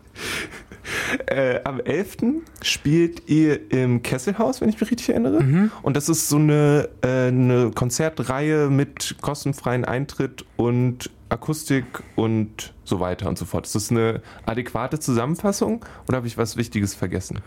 Äh, 1.25 1.59
am 1.63 1.79
11. 1.79 2.17
spielt 2.61 3.29
ihr 3.29 3.71
im 3.71 4.03
Kesselhaus, 4.03 4.61
wenn 4.61 4.69
ich 4.69 4.79
mich 4.79 4.91
richtig 4.91 5.09
erinnere. 5.09 5.41
Mhm. 5.41 5.71
Und 5.81 5.95
das 5.95 6.09
ist 6.09 6.29
so 6.29 6.37
eine, 6.37 6.89
äh, 7.01 7.27
eine 7.27 7.71
Konzertreihe 7.71 8.69
mit 8.69 9.15
kostenfreien 9.21 9.85
Eintritt 9.85 10.45
und 10.57 11.09
Akustik 11.29 11.85
und 12.15 12.73
so 12.83 12.99
weiter 12.99 13.27
und 13.27 13.37
so 13.37 13.45
fort. 13.45 13.65
Ist 13.65 13.75
das 13.75 13.91
eine 13.91 14.21
adäquate 14.45 14.99
Zusammenfassung 14.99 15.83
oder 16.07 16.17
habe 16.17 16.27
ich 16.27 16.37
was 16.37 16.57
Wichtiges 16.57 16.93
vergessen? 16.93 17.39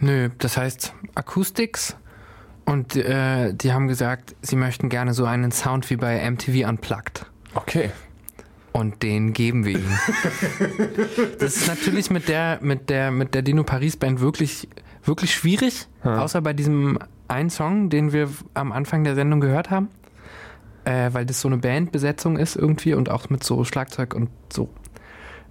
Nö, 0.00 0.30
das 0.38 0.56
heißt 0.56 0.92
Acoustics 1.14 1.96
und 2.64 2.96
äh, 2.96 3.52
die 3.54 3.72
haben 3.72 3.88
gesagt, 3.88 4.34
sie 4.42 4.56
möchten 4.56 4.88
gerne 4.88 5.14
so 5.14 5.24
einen 5.24 5.52
Sound 5.52 5.88
wie 5.90 5.96
bei 5.96 6.28
MTV 6.28 6.68
Unplugged. 6.68 7.26
Okay. 7.54 7.90
Und 8.76 9.04
den 9.04 9.32
geben 9.32 9.64
wir 9.64 9.78
ihm. 9.78 9.88
das 11.38 11.56
ist 11.56 11.68
natürlich 11.68 12.10
mit 12.10 12.28
der, 12.28 12.58
mit 12.60 12.90
der, 12.90 13.12
mit 13.12 13.32
der 13.32 13.42
Dino 13.42 13.62
Paris 13.62 13.96
Band 13.96 14.20
wirklich, 14.20 14.68
wirklich 15.04 15.32
schwierig. 15.32 15.86
Ja. 16.02 16.20
Außer 16.20 16.42
bei 16.42 16.52
diesem 16.54 16.98
einen 17.28 17.50
Song, 17.50 17.88
den 17.88 18.12
wir 18.12 18.28
am 18.54 18.72
Anfang 18.72 19.04
der 19.04 19.14
Sendung 19.14 19.40
gehört 19.40 19.70
haben. 19.70 19.90
Äh, 20.84 21.10
weil 21.12 21.24
das 21.24 21.40
so 21.40 21.46
eine 21.46 21.58
Bandbesetzung 21.58 22.36
ist 22.36 22.56
irgendwie 22.56 22.94
und 22.94 23.10
auch 23.10 23.30
mit 23.30 23.44
so 23.44 23.62
Schlagzeug 23.62 24.12
und 24.12 24.28
so 24.52 24.68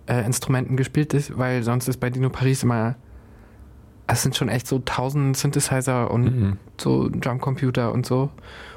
äh, 0.06 0.26
Instrumenten 0.26 0.76
gespielt 0.76 1.14
ist, 1.14 1.38
weil 1.38 1.64
sonst 1.64 1.88
ist 1.88 2.02
bei 2.02 2.10
Dino 2.10 2.30
Paris 2.30 2.64
immer, 2.64 2.96
es 4.06 4.22
sind 4.22 4.36
schon 4.36 4.50
echt 4.50 4.68
so 4.68 4.80
tausend 4.80 5.38
Synthesizer 5.38 6.12
und 6.12 6.24
mhm. 6.24 6.58
so 6.78 7.08
Drumcomputer 7.10 7.94
und 7.94 8.06
so. 8.06 8.32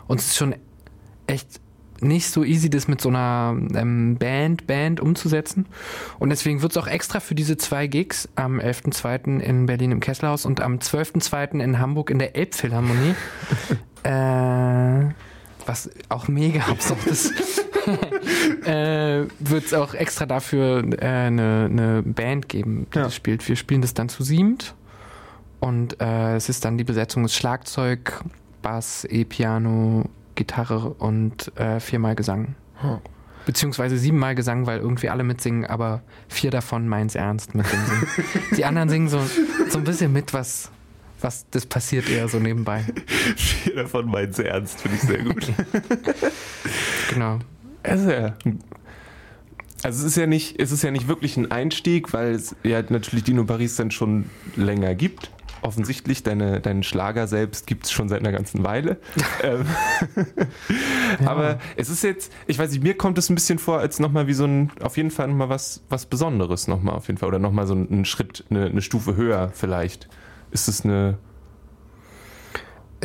Und 0.06 0.20
es 0.20 0.28
ist 0.28 0.36
schon 0.36 0.54
echt 1.26 1.60
nicht 2.00 2.30
so 2.30 2.44
easy, 2.44 2.70
das 2.70 2.88
mit 2.88 3.00
so 3.00 3.08
einer 3.08 3.56
ähm, 3.74 4.16
Band, 4.16 4.66
Band 4.66 5.00
umzusetzen. 5.00 5.66
Und 6.18 6.30
deswegen 6.30 6.62
wird 6.62 6.72
es 6.72 6.78
auch 6.78 6.86
extra 6.86 7.20
für 7.20 7.34
diese 7.34 7.56
zwei 7.56 7.86
Gigs 7.86 8.28
am 8.36 8.58
11.2. 8.60 9.40
in 9.40 9.66
Berlin 9.66 9.92
im 9.92 10.00
Kesselhaus 10.00 10.44
und 10.46 10.60
am 10.60 10.76
12.2. 10.78 11.60
in 11.60 11.78
Hamburg 11.78 12.10
in 12.10 12.18
der 12.18 12.36
Elbphilharmonie. 12.36 13.14
äh, 14.02 15.12
was 15.66 15.90
auch 16.08 16.28
mega 16.28 16.60
absurd 16.62 17.04
ist. 17.06 17.32
äh, 18.66 19.26
wird 19.40 19.64
es 19.64 19.74
auch 19.74 19.94
extra 19.94 20.26
dafür 20.26 20.84
äh, 21.00 21.04
eine, 21.04 21.68
eine 21.70 22.02
Band 22.04 22.48
geben, 22.48 22.86
die 22.92 22.98
Ja. 22.98 23.04
das 23.04 23.14
spielt. 23.14 23.46
Wir 23.48 23.56
spielen 23.56 23.80
das 23.80 23.94
dann 23.94 24.08
zu 24.08 24.22
siebt 24.22 24.74
und 25.60 26.00
äh, 26.00 26.36
es 26.36 26.48
ist 26.48 26.64
dann 26.64 26.78
die 26.78 26.84
Besetzung 26.84 27.22
des 27.22 27.34
Schlagzeug, 27.34 28.22
Bass, 28.62 29.04
E-Piano, 29.04 30.04
Gitarre 30.36 30.90
und 30.94 31.56
äh, 31.56 31.80
viermal 31.80 32.14
Gesang. 32.14 32.54
Hm. 32.80 32.98
Beziehungsweise 33.44 33.96
siebenmal 33.96 34.34
Gesang, 34.34 34.66
weil 34.66 34.78
irgendwie 34.80 35.08
alle 35.08 35.22
mitsingen, 35.22 35.66
aber 35.66 36.02
vier 36.28 36.50
davon 36.50 36.88
meins 36.88 37.14
ernst 37.14 37.54
mit 37.54 37.66
dem 37.72 37.84
Singen. 37.86 38.08
Die 38.56 38.64
anderen 38.64 38.88
singen 38.88 39.08
so, 39.08 39.20
so 39.68 39.78
ein 39.78 39.84
bisschen 39.84 40.12
mit, 40.12 40.34
was, 40.34 40.70
was 41.20 41.46
das 41.50 41.64
passiert 41.64 42.10
eher 42.10 42.28
so 42.28 42.38
nebenbei. 42.38 42.84
Vier 43.36 43.76
davon 43.76 44.06
meinen 44.06 44.32
sie 44.32 44.46
ernst, 44.46 44.80
finde 44.80 44.96
ich 44.96 45.02
sehr 45.02 45.22
gut. 45.22 45.52
Genau. 47.10 47.38
Also, 47.84 48.10
also 48.10 48.34
es 49.84 50.02
ist 50.02 50.16
ja 50.16 50.26
nicht, 50.26 50.60
es 50.60 50.72
ist 50.72 50.82
ja 50.82 50.90
nicht 50.90 51.06
wirklich 51.06 51.36
ein 51.36 51.52
Einstieg, 51.52 52.12
weil 52.12 52.32
es 52.32 52.56
ja 52.64 52.82
natürlich 52.88 53.24
Dino 53.24 53.44
Paris 53.44 53.76
dann 53.76 53.92
schon 53.92 54.28
länger 54.56 54.96
gibt. 54.96 55.30
Offensichtlich, 55.62 56.22
deine, 56.22 56.60
deinen 56.60 56.82
Schlager 56.82 57.26
selbst 57.26 57.66
gibt 57.66 57.86
es 57.86 57.92
schon 57.92 58.08
seit 58.08 58.20
einer 58.20 58.32
ganzen 58.32 58.62
Weile. 58.64 58.98
ähm, 59.42 59.64
Aber 61.26 61.58
es 61.76 61.88
ist 61.88 62.02
jetzt, 62.04 62.32
ich 62.46 62.58
weiß 62.58 62.70
nicht, 62.70 62.82
mir 62.82 62.96
kommt 62.96 63.18
es 63.18 63.30
ein 63.30 63.34
bisschen 63.34 63.58
vor, 63.58 63.78
als 63.78 63.98
nochmal 63.98 64.26
wie 64.26 64.34
so 64.34 64.44
ein, 64.44 64.70
auf 64.80 64.96
jeden 64.96 65.10
Fall 65.10 65.28
nochmal 65.28 65.48
was, 65.48 65.82
was 65.88 66.06
Besonderes 66.06 66.68
nochmal 66.68 66.94
auf 66.94 67.06
jeden 67.08 67.18
Fall. 67.18 67.28
Oder 67.28 67.38
nochmal 67.38 67.66
so 67.66 67.74
ein, 67.74 68.04
Schritt, 68.04 68.44
eine, 68.50 68.66
eine 68.66 68.82
Stufe 68.82 69.16
höher 69.16 69.50
vielleicht. 69.54 70.08
Ist 70.50 70.68
es 70.68 70.84
eine, 70.84 71.18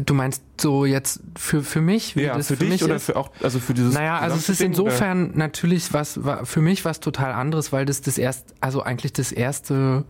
Du 0.05 0.13
meinst 0.13 0.41
so 0.59 0.85
jetzt 0.85 1.19
für, 1.37 1.63
für 1.63 1.81
mich? 1.81 2.15
wie 2.15 2.21
ja, 2.23 2.35
das 2.37 2.47
für, 2.47 2.55
dich 2.55 2.69
mich 2.69 2.83
oder 2.83 2.95
ist? 2.95 3.05
für 3.05 3.17
auch, 3.17 3.29
also 3.43 3.59
für 3.59 3.73
dieses. 3.73 3.93
Naja, 3.93 4.19
also 4.19 4.37
es 4.37 4.47
ist 4.47 4.61
Ding, 4.61 4.71
oder? 4.73 4.85
insofern 4.85 5.31
natürlich 5.35 5.91
was, 5.93 6.23
wa- 6.23 6.45
für 6.45 6.61
mich 6.61 6.85
was 6.85 7.01
total 7.01 7.33
anderes, 7.33 7.73
weil 7.73 7.85
das 7.85 8.01
das 8.01 8.17
erst, 8.17 8.55
also 8.61 8.81
eigentlich 8.83 9.11
das 9.11 9.33
erste 9.33 10.05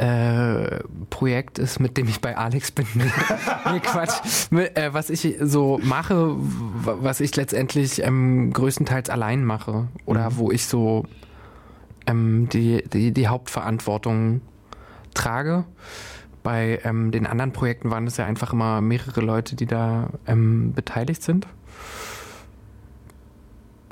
äh, 0.00 0.80
Projekt 1.10 1.58
ist, 1.58 1.78
mit 1.78 1.98
dem 1.98 2.08
ich 2.08 2.20
bei 2.20 2.36
Alex 2.36 2.70
bin. 2.70 2.86
nee, 2.94 3.80
Quatsch. 3.80 4.50
Mit, 4.50 4.76
äh, 4.76 4.94
was 4.94 5.10
ich 5.10 5.36
so 5.42 5.78
mache, 5.82 6.36
was 6.36 7.20
ich 7.20 7.36
letztendlich 7.36 8.02
ähm, 8.02 8.50
größtenteils 8.52 9.10
allein 9.10 9.44
mache 9.44 9.88
oder 10.06 10.30
Mhm. 10.30 10.36
wo 10.36 10.50
ich 10.50 10.64
so 10.66 11.04
ähm, 12.06 12.48
die, 12.50 12.82
die, 12.90 13.12
die 13.12 13.28
Hauptverantwortung 13.28 14.40
trage. 15.12 15.64
Bei 16.42 16.80
ähm, 16.84 17.10
den 17.10 17.26
anderen 17.26 17.52
Projekten 17.52 17.90
waren 17.90 18.06
es 18.06 18.16
ja 18.16 18.24
einfach 18.24 18.54
immer 18.54 18.80
mehrere 18.80 19.20
Leute, 19.20 19.54
die 19.54 19.66
da 19.66 20.08
ähm, 20.26 20.72
beteiligt 20.72 21.22
sind. 21.22 21.46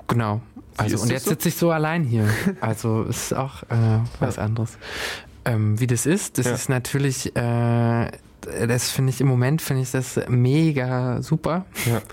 Genau. 0.06 0.40
Also 0.78 1.02
und 1.02 1.10
jetzt 1.10 1.24
so? 1.24 1.30
sitze 1.30 1.48
ich 1.48 1.56
so 1.56 1.70
allein 1.70 2.04
hier. 2.04 2.26
Also 2.62 3.02
ist 3.02 3.34
auch 3.34 3.62
äh, 3.64 4.00
was 4.20 4.38
anderes. 4.38 4.78
Ähm, 5.48 5.80
wie 5.80 5.86
das 5.86 6.04
ist, 6.06 6.38
das 6.38 6.46
Ja. 6.46 6.52
ist 6.52 6.68
natürlich, 6.68 7.34
äh, 7.36 8.10
das 8.66 8.90
finde 8.90 9.10
ich 9.10 9.20
im 9.20 9.26
Moment 9.28 9.62
finde 9.62 9.82
ich 9.82 9.90
das 9.90 10.20
mega 10.28 11.22
super. 11.22 11.64
Ja. 11.86 12.00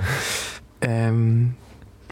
Ähm, 0.82 1.56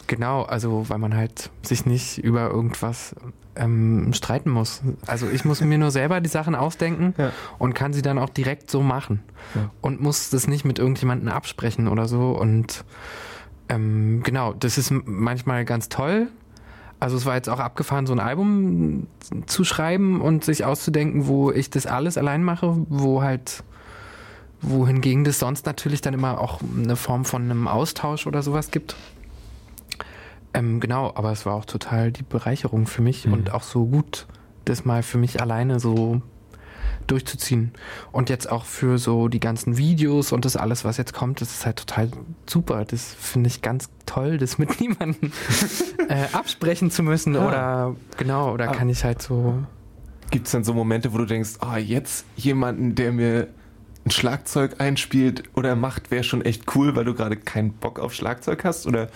genau, 0.07 0.43
also 0.43 0.89
weil 0.89 0.97
man 0.97 1.15
halt 1.15 1.51
sich 1.61 1.85
nicht 1.85 2.17
über 2.17 2.49
irgendwas 2.49 3.13
ähm, 3.55 4.13
streiten 4.13 4.49
muss. 4.49 4.81
Also 5.05 5.29
ich 5.29 5.45
muss 5.45 5.61
mir 5.61 5.77
nur 5.77 5.91
selber 5.91 6.21
die 6.21 6.29
Sachen 6.29 6.55
ausdenken 6.55 7.13
Ja. 7.17 7.31
und 7.59 7.75
kann 7.75 7.93
sie 7.93 8.01
dann 8.01 8.17
auch 8.17 8.29
direkt 8.29 8.71
so 8.71 8.81
machen. 8.81 9.21
Ja. 9.53 9.69
Und 9.81 10.01
muss 10.01 10.29
das 10.31 10.47
nicht 10.47 10.65
mit 10.65 10.79
irgendjemandem 10.79 11.27
absprechen 11.29 11.87
oder 11.87 12.07
so. 12.07 12.31
Und 12.31 12.83
ähm, 13.69 14.21
genau, 14.23 14.53
das 14.53 14.77
ist 14.79 14.91
manchmal 14.91 15.65
ganz 15.65 15.89
toll. 15.89 16.29
Also 17.03 17.17
es 17.17 17.25
war 17.25 17.35
jetzt 17.35 17.49
auch 17.49 17.59
abgefahren, 17.59 18.07
so 18.07 18.13
ein 18.13 18.21
Album 18.21 19.07
zu 19.45 19.65
schreiben 19.65 20.21
und 20.21 20.45
sich 20.45 20.63
auszudenken, 20.63 21.27
wo 21.27 21.51
ich 21.51 21.69
das 21.69 21.85
alles 21.85 22.17
allein 22.17 22.43
mache, 22.43 22.77
wo 22.87 23.21
halt, 23.21 23.61
wohingegen 24.61 25.25
das 25.25 25.37
sonst 25.37 25.65
natürlich 25.65 25.99
dann 25.99 26.13
immer 26.13 26.39
auch 26.39 26.61
eine 26.81 26.95
Form 26.95 27.25
von 27.25 27.41
einem 27.43 27.67
Austausch 27.67 28.25
oder 28.25 28.41
sowas 28.41 28.71
gibt. 28.71 28.95
Ähm, 30.53 30.79
genau, 30.79 31.11
aber 31.15 31.33
es 31.33 31.45
war 31.45 31.55
auch 31.55 31.65
total 31.65 32.13
die 32.13 32.23
Bereicherung 32.23 32.87
für 32.87 33.01
mich 33.01 33.25
Mhm. 33.27 33.33
und 33.33 33.53
auch 33.53 33.63
so 33.63 33.85
gut, 33.85 34.25
das 34.63 34.85
mal 34.85 35.03
für 35.03 35.17
mich 35.17 35.41
alleine 35.41 35.81
so 35.81 36.21
durchzuziehen. 37.07 37.71
Und 38.11 38.29
jetzt 38.29 38.51
auch 38.51 38.65
für 38.65 38.97
so 38.97 39.27
die 39.27 39.39
ganzen 39.39 39.77
Videos 39.77 40.31
und 40.31 40.45
das 40.45 40.55
alles, 40.57 40.83
was 40.85 40.97
jetzt 40.97 41.13
kommt, 41.13 41.41
das 41.41 41.51
ist 41.51 41.65
halt 41.65 41.77
total 41.77 42.09
super. 42.45 42.85
Das 42.85 43.13
finde 43.19 43.47
ich 43.49 43.61
ganz 43.61 43.89
toll, 44.05 44.37
das 44.37 44.57
mit 44.57 44.79
niemandem 44.81 45.31
äh, 46.09 46.25
absprechen 46.33 46.91
zu 46.91 47.03
müssen. 47.03 47.35
Ah. 47.35 47.47
Oder 47.47 47.95
genau, 48.17 48.51
oder 48.53 48.69
Ah. 48.69 48.73
kann 48.73 48.89
ich 48.89 49.03
halt 49.03 49.21
so. 49.21 49.55
Gibt 50.31 50.47
es 50.47 50.51
dann 50.51 50.63
so 50.63 50.73
Momente, 50.73 51.13
wo 51.13 51.17
du 51.19 51.25
denkst, 51.25 51.51
ah, 51.59 51.77
jetzt 51.77 52.25
jemanden, 52.35 52.95
der 52.95 53.11
mir 53.11 53.47
ein 54.05 54.11
Schlagzeug 54.11 54.81
einspielt 54.81 55.43
oder 55.53 55.77
macht, 55.77 56.11
wäre 56.11 56.23
schon 56.25 56.41
echt 56.41 56.75
cool, 56.75 56.93
weil 56.95 57.05
du 57.05 57.13
gerade 57.13 57.37
keinen 57.37 57.71
Bock 57.71 57.99
auf 57.99 58.13
Schlagzeug 58.13 58.65
hast? 58.65 58.85
Oder 58.85 59.07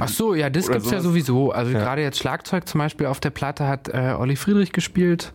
Ach 0.00 0.08
so, 0.08 0.34
ja, 0.34 0.50
das 0.50 0.64
Oder 0.66 0.76
gibt's 0.78 0.90
ja 0.90 1.00
sowieso. 1.00 1.52
Also 1.52 1.70
Ja. 1.70 1.78
gerade 1.78 2.02
jetzt 2.02 2.18
Schlagzeug 2.18 2.66
zum 2.66 2.78
Beispiel 2.80 3.06
auf 3.06 3.20
der 3.20 3.30
Platte 3.30 3.68
hat 3.68 3.88
äh, 3.88 4.16
Olli 4.18 4.34
Friedrich 4.34 4.72
gespielt, 4.72 5.32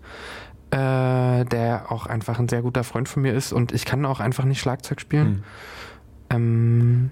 äh, 0.71 1.45
der 1.45 1.85
auch 1.89 2.05
einfach 2.05 2.39
ein 2.39 2.49
sehr 2.49 2.61
guter 2.61 2.83
Freund 2.83 3.07
von 3.07 3.21
mir 3.21 3.33
ist 3.33 3.53
und 3.53 3.71
ich 3.71 3.85
kann 3.85 4.05
auch 4.05 4.19
einfach 4.19 4.45
nicht 4.45 4.59
Schlagzeug 4.59 4.99
spielen. 4.99 5.27
Hm. 5.27 5.43
Ähm, 6.29 7.11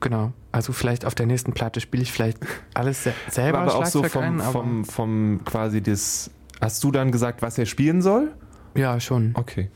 genau. 0.00 0.32
Also 0.50 0.72
vielleicht 0.72 1.04
auf 1.04 1.14
der 1.14 1.26
nächsten 1.26 1.52
Platte 1.52 1.80
spiele 1.80 2.02
ich 2.02 2.12
vielleicht 2.12 2.38
alles 2.74 3.04
se 3.04 3.14
selber 3.30 3.60
aber 3.60 3.74
auch 3.76 3.86
so 3.86 4.00
Schlagzeug 4.00 4.12
vom, 4.12 4.22
ein, 4.22 4.40
aber 4.40 4.52
vom, 4.52 4.84
vom 4.84 5.40
quasi 5.44 5.82
das. 5.82 6.30
Hast 6.60 6.82
du 6.84 6.92
dann 6.92 7.10
gesagt, 7.10 7.42
was 7.42 7.58
er 7.58 7.66
spielen 7.66 8.02
soll? 8.02 8.32
ja 8.74 9.00
schon. 9.00 9.32
Okay. 9.34 9.70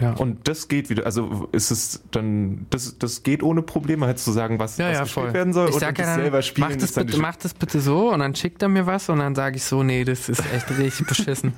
Ja. 0.00 0.12
Und 0.12 0.46
das 0.46 0.68
geht 0.68 0.90
wieder, 0.90 1.06
also 1.06 1.48
ist 1.52 1.70
es 1.70 2.02
dann, 2.10 2.66
das, 2.68 2.98
das 2.98 3.22
geht 3.22 3.42
ohne 3.42 3.62
Probleme, 3.62 4.06
halt 4.06 4.18
zu 4.18 4.30
sagen, 4.30 4.58
was, 4.58 4.76
Ja, 4.76 4.88
was 4.88 4.94
ja, 4.94 5.02
gespielt 5.04 5.24
voll. 5.26 5.34
werden 5.34 5.52
soll 5.54 5.70
ich 5.70 5.76
sag 5.76 5.98
ja 5.98 6.04
das 6.04 6.14
dann, 6.14 6.20
selber 6.20 6.42
spielen 6.42 6.68
mach 6.68 6.76
das, 6.76 6.92
bitte, 6.92 7.18
mach 7.18 7.36
das 7.36 7.54
bitte 7.54 7.80
so 7.80 8.12
und 8.12 8.18
dann 8.20 8.34
schickt 8.34 8.62
er 8.62 8.68
mir 8.68 8.84
was 8.86 9.08
und 9.08 9.20
dann 9.20 9.34
sage 9.34 9.56
ich 9.56 9.64
so, 9.64 9.82
nee, 9.82 10.04
das 10.04 10.28
ist 10.28 10.42
echt 10.52 10.70
richtig 10.78 11.06
beschissen. 11.08 11.54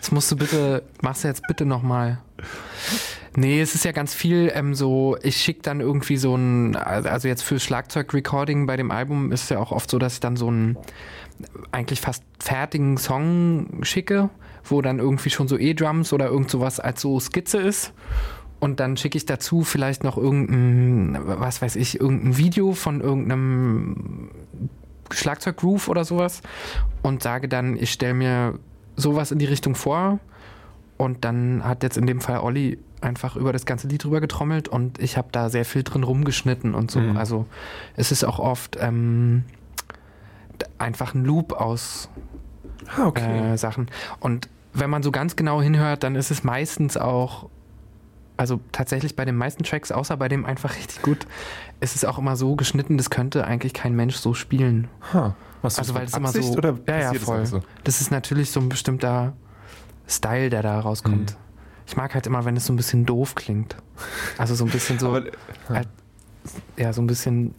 Das 0.00 0.12
musst 0.12 0.30
du 0.30 0.36
bitte, 0.36 0.82
machst 1.00 1.24
du 1.24 1.28
jetzt 1.28 1.42
bitte 1.48 1.64
nochmal. 1.64 2.18
Nee, 3.36 3.60
es 3.60 3.74
ist 3.74 3.84
ja 3.84 3.92
ganz 3.92 4.14
viel 4.14 4.50
ähm, 4.54 4.74
so, 4.74 5.16
ich 5.22 5.36
schicke 5.36 5.62
dann 5.62 5.80
irgendwie 5.80 6.16
so 6.16 6.34
ein, 6.34 6.76
also 6.76 7.28
jetzt 7.28 7.42
für 7.42 7.58
Schlagzeug-Recording 7.58 8.66
bei 8.66 8.76
dem 8.76 8.90
Album 8.90 9.32
ist 9.32 9.44
es 9.44 9.48
ja 9.48 9.60
auch 9.60 9.72
oft 9.72 9.90
so, 9.90 9.98
dass 9.98 10.14
ich 10.14 10.20
dann 10.20 10.36
so 10.36 10.48
einen 10.48 10.76
eigentlich 11.72 12.00
fast 12.00 12.22
fertigen 12.40 12.98
Song 12.98 13.80
schicke, 13.82 14.28
wo 14.70 14.82
dann 14.82 14.98
irgendwie 14.98 15.30
schon 15.30 15.48
so 15.48 15.58
E-Drums 15.58 16.12
oder 16.12 16.26
irgend 16.26 16.50
sowas 16.50 16.80
als 16.80 17.00
so 17.00 17.18
Skizze 17.20 17.58
ist. 17.58 17.92
Und 18.60 18.80
dann 18.80 18.96
schicke 18.96 19.16
ich 19.16 19.24
dazu 19.26 19.62
vielleicht 19.62 20.02
noch 20.02 20.16
irgendein, 20.16 21.20
was 21.24 21.62
weiß 21.62 21.76
ich, 21.76 22.00
irgendein 22.00 22.36
Video 22.38 22.72
von 22.72 23.00
irgendeinem 23.00 24.30
Schlagzeuggroove 25.10 25.88
oder 25.88 26.04
sowas 26.04 26.42
und 27.02 27.22
sage 27.22 27.48
dann, 27.48 27.76
ich 27.76 27.92
stelle 27.92 28.14
mir 28.14 28.58
sowas 28.96 29.30
in 29.30 29.38
die 29.38 29.46
Richtung 29.46 29.74
vor. 29.74 30.18
Und 30.96 31.24
dann 31.24 31.62
hat 31.62 31.84
jetzt 31.84 31.96
in 31.96 32.06
dem 32.08 32.20
Fall 32.20 32.40
Olli 32.40 32.78
einfach 33.00 33.36
über 33.36 33.52
das 33.52 33.64
ganze 33.64 33.86
Lied 33.86 34.02
drüber 34.02 34.20
getrommelt 34.20 34.66
und 34.66 34.98
ich 35.00 35.16
habe 35.16 35.28
da 35.30 35.48
sehr 35.48 35.64
viel 35.64 35.84
drin 35.84 36.02
rumgeschnitten 36.02 36.74
und 36.74 36.90
so. 36.90 36.98
Mhm. 36.98 37.16
Also 37.16 37.46
es 37.94 38.10
ist 38.10 38.24
auch 38.24 38.40
oft 38.40 38.76
ähm, 38.80 39.44
einfach 40.78 41.14
ein 41.14 41.24
Loop 41.24 41.52
aus 41.52 42.08
Ah, 42.96 43.06
okay. 43.06 43.52
äh, 43.52 43.56
Sachen. 43.56 43.88
Und 44.18 44.48
wenn 44.80 44.90
man 44.90 45.02
so 45.02 45.10
ganz 45.10 45.36
genau 45.36 45.60
hinhört, 45.62 46.02
dann 46.02 46.14
ist 46.14 46.30
es 46.30 46.44
meistens 46.44 46.96
auch, 46.96 47.48
also 48.36 48.60
tatsächlich 48.72 49.16
bei 49.16 49.24
den 49.24 49.36
meisten 49.36 49.64
Tracks, 49.64 49.90
außer 49.90 50.16
bei 50.16 50.28
dem 50.28 50.44
einfach 50.44 50.76
richtig 50.76 51.02
gut, 51.02 51.26
ist 51.80 51.96
es 51.96 52.04
auch 52.04 52.18
immer 52.18 52.36
so 52.36 52.56
geschnitten, 52.56 52.96
das 52.96 53.10
könnte 53.10 53.46
eigentlich 53.46 53.74
kein 53.74 53.94
Mensch 53.94 54.16
so 54.16 54.34
spielen. 54.34 54.88
Ha. 55.12 55.34
Was 55.62 55.78
Also 55.78 55.94
weil 55.94 56.04
es 56.04 56.14
immer 56.14 56.30
so, 56.30 56.40
oder 56.52 56.78
ja 56.86 57.12
ja 57.12 57.14
voll. 57.14 57.40
einfach 57.40 57.50
so? 57.50 57.62
Das 57.84 58.00
ist 58.00 58.10
natürlich 58.10 58.50
so 58.50 58.60
ein 58.60 58.68
bestimmter 58.68 59.32
Style, 60.08 60.50
der 60.50 60.62
da 60.62 60.78
rauskommt. 60.80 61.32
Mhm. 61.32 61.36
Ich 61.86 61.96
mag 61.96 62.14
halt 62.14 62.26
immer, 62.26 62.44
wenn 62.44 62.56
es 62.56 62.66
so 62.66 62.72
ein 62.72 62.76
bisschen 62.76 63.06
doof 63.06 63.34
klingt. 63.34 63.76
Also 64.36 64.54
so 64.54 64.64
ein 64.64 64.70
bisschen 64.70 64.98
so, 64.98 65.08
Aber, 65.68 65.82
ja, 66.76 66.92
so 66.92 67.02
ein 67.02 67.06
bisschen 67.06 67.54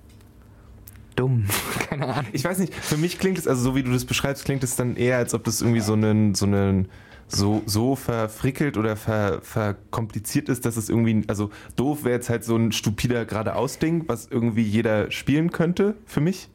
dumm. 1.16 1.46
Keine 1.90 2.08
Ahnung. 2.08 2.32
ich 2.32 2.44
weiß 2.44 2.60
nicht, 2.60 2.74
für 2.74 2.98
mich 2.98 3.20
klingt 3.20 3.38
es, 3.38 3.48
also 3.48 3.62
so 3.62 3.76
wie 3.76 3.84
du 3.84 3.92
das 3.92 4.06
beschreibst, 4.06 4.46
klingt 4.46 4.64
es 4.64 4.76
dann 4.76 4.96
eher, 4.96 5.18
als 5.18 5.34
ob 5.34 5.44
das 5.44 5.62
irgendwie 5.62 5.82
so 5.82 5.94
einen, 5.94 6.36
so 6.36 6.46
einen, 6.46 6.88
so, 7.32 7.62
so 7.66 7.96
verfrickelt 7.96 8.78
oder 8.78 8.96
ver, 8.96 9.40
verkompliziert 9.42 10.50
ist, 10.50 10.66
dass 10.66 10.78
es 10.78 10.90
irgendwie, 10.90 11.24
also 11.28 11.52
doof 11.76 12.04
wäre 12.04 12.16
jetzt 12.16 12.30
halt 12.30 12.44
so 12.44 12.56
ein 12.56 12.72
stupider 12.72 13.26
geradeaus-Ding, 13.26 14.06
was 14.08 14.28
irgendwie 14.28 14.64
jeder 14.64 15.12
spielen 15.12 15.52
könnte, 15.52 15.96
für 16.06 16.22
mich. 16.22 16.50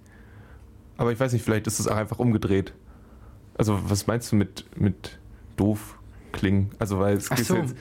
aber 0.96 1.12
ich 1.12 1.20
weiß 1.20 1.32
nicht, 1.32 1.44
vielleicht 1.44 1.66
ist 1.66 1.78
es 1.78 1.86
auch 1.86 1.96
einfach 1.96 2.18
umgedreht. 2.18 2.74
Also, 3.56 3.78
was 3.88 4.06
meinst 4.06 4.32
du 4.32 4.36
mit, 4.36 4.64
mit 4.76 5.18
doof 5.56 5.98
klingen? 6.32 6.72
Also, 6.78 6.98
weil 6.98 7.16
es 7.16 7.30
geht 7.30 7.46
so. 7.46 7.56
jetzt. 7.56 7.76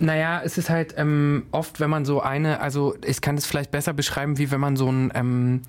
Naja, 0.00 0.42
es 0.44 0.58
ist 0.58 0.68
halt 0.68 0.94
ähm, 0.96 1.46
oft, 1.52 1.78
wenn 1.78 1.88
man 1.88 2.04
so 2.04 2.20
eine, 2.20 2.60
also 2.60 2.96
ich 3.06 3.20
kann 3.20 3.36
es 3.36 3.46
vielleicht 3.46 3.70
besser 3.70 3.92
beschreiben, 3.92 4.36
wie 4.36 4.50
wenn 4.50 4.58
man 4.58 4.76
so 4.76 4.90
ein, 4.90 5.12
ähm, 5.14 5.62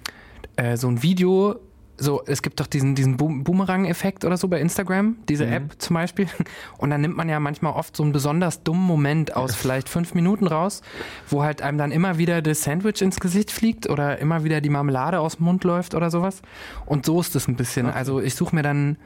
äh, 0.56 0.76
so 0.76 0.88
ein 0.88 1.04
Video, 1.04 1.60
so, 1.98 2.24
es 2.26 2.42
gibt 2.42 2.60
doch 2.60 2.66
diesen, 2.68 2.96
diesen 2.96 3.18
Boom- 3.18 3.44
Boomerang-Effekt 3.44 4.26
oder 4.26 4.36
so 4.36 4.48
bei 4.48 4.60
Instagram, 4.60 5.18
diese 5.30 5.46
Mhm. 5.46 5.54
App 5.54 5.76
zum 5.78 5.94
Beispiel. 5.94 6.28
Und 6.80 6.90
dann 6.90 7.02
nimmt 7.02 7.16
man 7.16 7.30
ja 7.30 7.40
manchmal 7.40 7.74
oft 7.74 7.96
so 7.96 8.02
einen 8.04 8.12
besonders 8.12 8.64
dummen 8.64 8.84
Moment 8.84 9.36
aus 9.36 9.54
vielleicht 9.56 9.90
fünf 9.90 10.14
Minuten 10.16 10.48
raus, 10.48 10.82
wo 11.30 11.44
halt 11.44 11.62
einem 11.62 11.78
dann 11.78 11.92
immer 11.92 12.18
wieder 12.18 12.42
das 12.42 12.64
Sandwich 12.64 13.02
ins 13.02 13.20
Gesicht 13.20 13.52
fliegt 13.52 13.90
oder 13.90 14.18
immer 14.20 14.44
wieder 14.44 14.60
die 14.60 14.70
Marmelade 14.70 15.20
aus 15.20 15.38
dem 15.38 15.46
Mund 15.46 15.64
läuft 15.64 15.94
oder 15.94 16.10
sowas. 16.10 16.42
Und 16.88 17.06
so 17.06 17.20
ist 17.22 17.36
es 17.36 17.48
ein 17.48 17.56
bisschen. 17.56 17.86
Also 17.86 18.20
ich 18.20 18.34
suche 18.36 18.56
mir 18.56 18.64
dann 18.64 18.98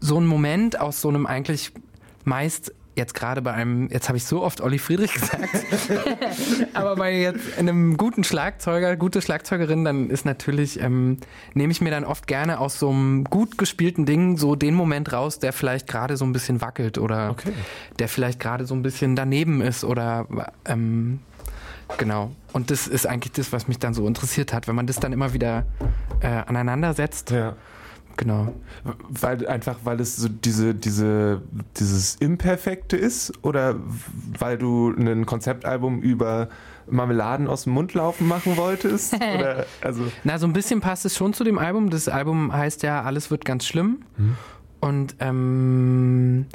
so 0.00 0.16
einen 0.18 0.26
Moment 0.26 0.78
aus 0.80 1.00
so 1.00 1.08
einem 1.08 1.24
eigentlich 1.26 1.72
meist 2.24 2.72
jetzt 2.98 3.14
gerade 3.14 3.40
bei 3.40 3.52
einem, 3.54 3.88
jetzt 3.88 4.08
habe 4.08 4.18
ich 4.18 4.24
so 4.24 4.42
oft 4.42 4.60
Olli 4.60 4.78
Friedrich 4.78 5.12
gesagt, 5.14 5.48
aber 6.74 6.96
bei 6.96 7.14
jetzt 7.18 7.56
einem 7.58 7.96
guten 7.96 8.24
Schlagzeuger, 8.24 8.96
gute 8.96 9.22
Schlagzeugerin, 9.22 9.84
dann 9.84 10.10
ist 10.10 10.26
natürlich, 10.26 10.80
ähm, 10.80 11.16
nehme 11.54 11.72
ich 11.72 11.80
mir 11.80 11.90
dann 11.90 12.04
oft 12.04 12.26
gerne 12.26 12.60
aus 12.60 12.78
so 12.78 12.90
einem 12.90 13.24
gut 13.24 13.56
gespielten 13.56 14.04
Ding 14.04 14.36
so 14.36 14.54
den 14.54 14.74
Moment 14.74 15.12
raus, 15.12 15.38
der 15.38 15.52
vielleicht 15.54 15.86
gerade 15.86 16.16
so 16.18 16.26
ein 16.26 16.32
bisschen 16.32 16.60
wackelt 16.60 16.98
oder 16.98 17.30
Okay. 17.30 17.52
der 17.98 18.08
vielleicht 18.08 18.40
gerade 18.40 18.66
so 18.66 18.74
ein 18.74 18.82
bisschen 18.82 19.14
daneben 19.16 19.60
ist 19.60 19.84
oder 19.84 20.26
ähm, 20.66 21.20
genau. 21.96 22.32
Und 22.52 22.70
das 22.70 22.86
ist 22.88 23.06
eigentlich 23.06 23.32
das, 23.32 23.52
was 23.52 23.68
mich 23.68 23.78
dann 23.78 23.94
so 23.94 24.06
interessiert 24.06 24.52
hat, 24.52 24.66
wenn 24.68 24.74
man 24.74 24.86
das 24.86 24.96
dann 24.98 25.12
immer 25.12 25.32
wieder 25.32 25.64
äh, 26.20 26.26
aneinander 26.26 26.94
setzt. 26.94 27.30
Ja. 27.30 27.54
Genau. 28.18 28.52
Weil 29.08 29.46
einfach, 29.46 29.78
weil 29.84 30.00
es 30.00 30.16
so 30.16 30.28
diese, 30.28 30.74
diese, 30.74 31.40
dieses 31.76 32.16
Imperfekte 32.16 32.96
ist 32.96 33.32
oder 33.44 33.76
weil 34.36 34.58
du 34.58 34.90
ein 34.90 35.24
Konzeptalbum 35.24 36.02
über 36.02 36.48
Marmeladen 36.90 37.46
aus 37.46 37.62
dem 37.64 37.74
Mund 37.74 37.94
laufen 37.94 38.26
machen 38.26 38.56
wolltest? 38.56 39.14
oder, 39.14 39.66
also, 39.82 40.02
Na, 40.24 40.38
so 40.38 40.48
ein 40.48 40.52
bisschen 40.52 40.80
passt 40.80 41.04
es 41.04 41.16
schon 41.16 41.32
zu 41.32 41.44
dem 41.44 41.58
Album. 41.58 41.90
Das 41.90 42.08
Album 42.08 42.52
heißt 42.52 42.82
ja, 42.82 43.02
alles 43.02 43.30
wird 43.30 43.44
ganz 43.44 43.64
schlimm. 43.64 44.02
Und 44.80 45.14
ähm, 45.20 46.46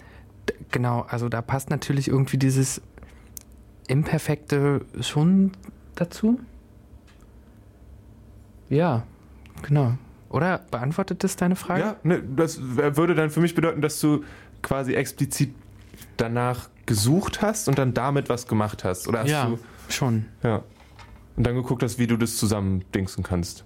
genau, 0.69 1.06
also 1.08 1.30
da 1.30 1.41
passt 1.41 1.69
natürlich 1.69 2.10
irgendwie 2.10 2.38
dieses 2.38 2.82
Imperfekte 3.88 4.82
schon 4.99 5.52
dazu. 5.95 6.41
Ja, 8.69 9.04
genau. 9.62 9.93
Oder 10.34 10.58
beantwortet 10.72 11.24
das 11.24 11.36
deine 11.36 11.56
Frage? 11.56 11.80
ja, 11.80 11.96
ne, 12.04 12.22
das 12.36 12.60
würde 12.62 13.13
dann 13.15 13.30
für 13.30 13.39
mich 13.39 13.54
bedeuten, 13.56 13.82
dass 13.82 14.00
du 14.02 14.24
quasi 14.63 14.96
explizit 14.96 15.54
danach 16.17 16.69
gesucht 16.88 17.41
hast 17.41 17.67
und 17.69 17.78
dann 17.78 17.93
damit 17.93 18.30
was 18.30 18.48
gemacht 18.48 18.84
hast. 18.84 19.08
Oder 19.08 19.19
hast 19.19 19.30
Ja, 19.30 19.46
du, 19.46 19.60
schon. 19.89 20.26
ja. 20.41 20.63
Und 21.38 21.46
dann 21.48 21.56
geguckt 21.56 21.84
hast, 21.84 22.00
wie 22.00 22.08
du 22.08 22.17
das 22.17 22.36
zusammen 22.38 22.84
dingsen 22.96 23.24
kannst. 23.24 23.63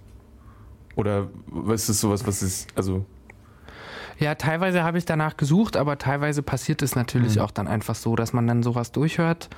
Oder 0.94 1.28
ist 1.72 1.88
es 1.88 2.00
sowas, 2.00 2.26
was 2.26 2.42
ist, 2.42 2.68
also, 2.76 3.04
Ja, 4.18 4.34
teilweise 4.34 4.82
habe 4.82 4.98
ich 4.98 5.04
danach 5.06 5.36
gesucht, 5.36 5.76
aber 5.76 5.96
teilweise 5.96 6.42
passiert 6.42 6.82
es 6.82 6.94
natürlich 6.96 7.36
Mhm. 7.36 7.42
auch 7.42 7.50
dann 7.50 7.66
einfach 7.68 7.94
so, 7.94 8.14
dass 8.16 8.32
man 8.32 8.46
dann 8.46 8.62
sowas 8.62 8.92
durchhört 8.92 9.48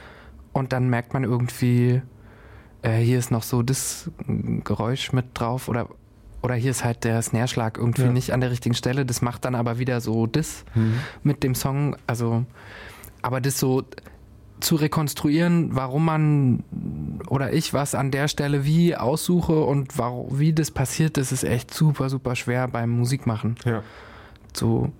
und 0.53 0.73
dann 0.73 0.89
merkt 0.91 1.13
man 1.15 1.25
irgendwie, 1.25 2.03
äh, 2.83 2.99
hier 2.99 3.19
ist 3.19 3.31
noch 3.31 3.43
so 3.43 3.63
das 3.63 4.11
Geräusch 4.65 5.13
mit 5.13 5.27
drauf 5.35 5.69
oder, 5.69 5.89
oder 6.43 6.55
hier 6.55 6.71
ist 6.71 6.85
halt 6.85 7.05
der 7.05 7.21
Snare-Schlag 7.23 7.79
irgendwie 7.79 8.03
Ja. 8.03 8.13
nicht 8.13 8.33
an 8.33 8.41
der 8.41 8.51
richtigen 8.51 8.75
Stelle. 8.75 9.05
Das 9.05 9.23
macht 9.23 9.45
dann 9.45 9.55
aber 9.55 9.79
wieder 9.79 10.01
so 10.01 10.27
das 10.27 10.65
mit 11.23 11.43
dem 11.43 11.55
Song. 11.55 11.97
Also, 12.07 12.45
aber 13.23 13.41
das 13.41 13.59
so 13.59 13.85
zu 14.61 14.77
rekonstruieren, 14.77 15.75
warum 15.75 16.05
man 16.05 16.65
oder 17.29 17.53
ich 17.53 17.73
was 17.73 17.95
an 17.95 18.11
der 18.11 18.29
Stelle 18.29 18.65
wie 18.65 18.95
aussuche 18.95 19.59
und 19.65 19.97
warum, 19.99 20.39
wie 20.39 20.53
das 20.53 20.71
passiert, 20.71 21.17
das 21.17 21.33
ist 21.33 21.45
echt 21.45 21.73
super, 21.73 22.11
super 22.11 22.37
schwer 22.37 22.69
beim 22.69 22.91
Musikmachen 22.91 23.57
ja. 23.65 23.83
so 24.55 24.93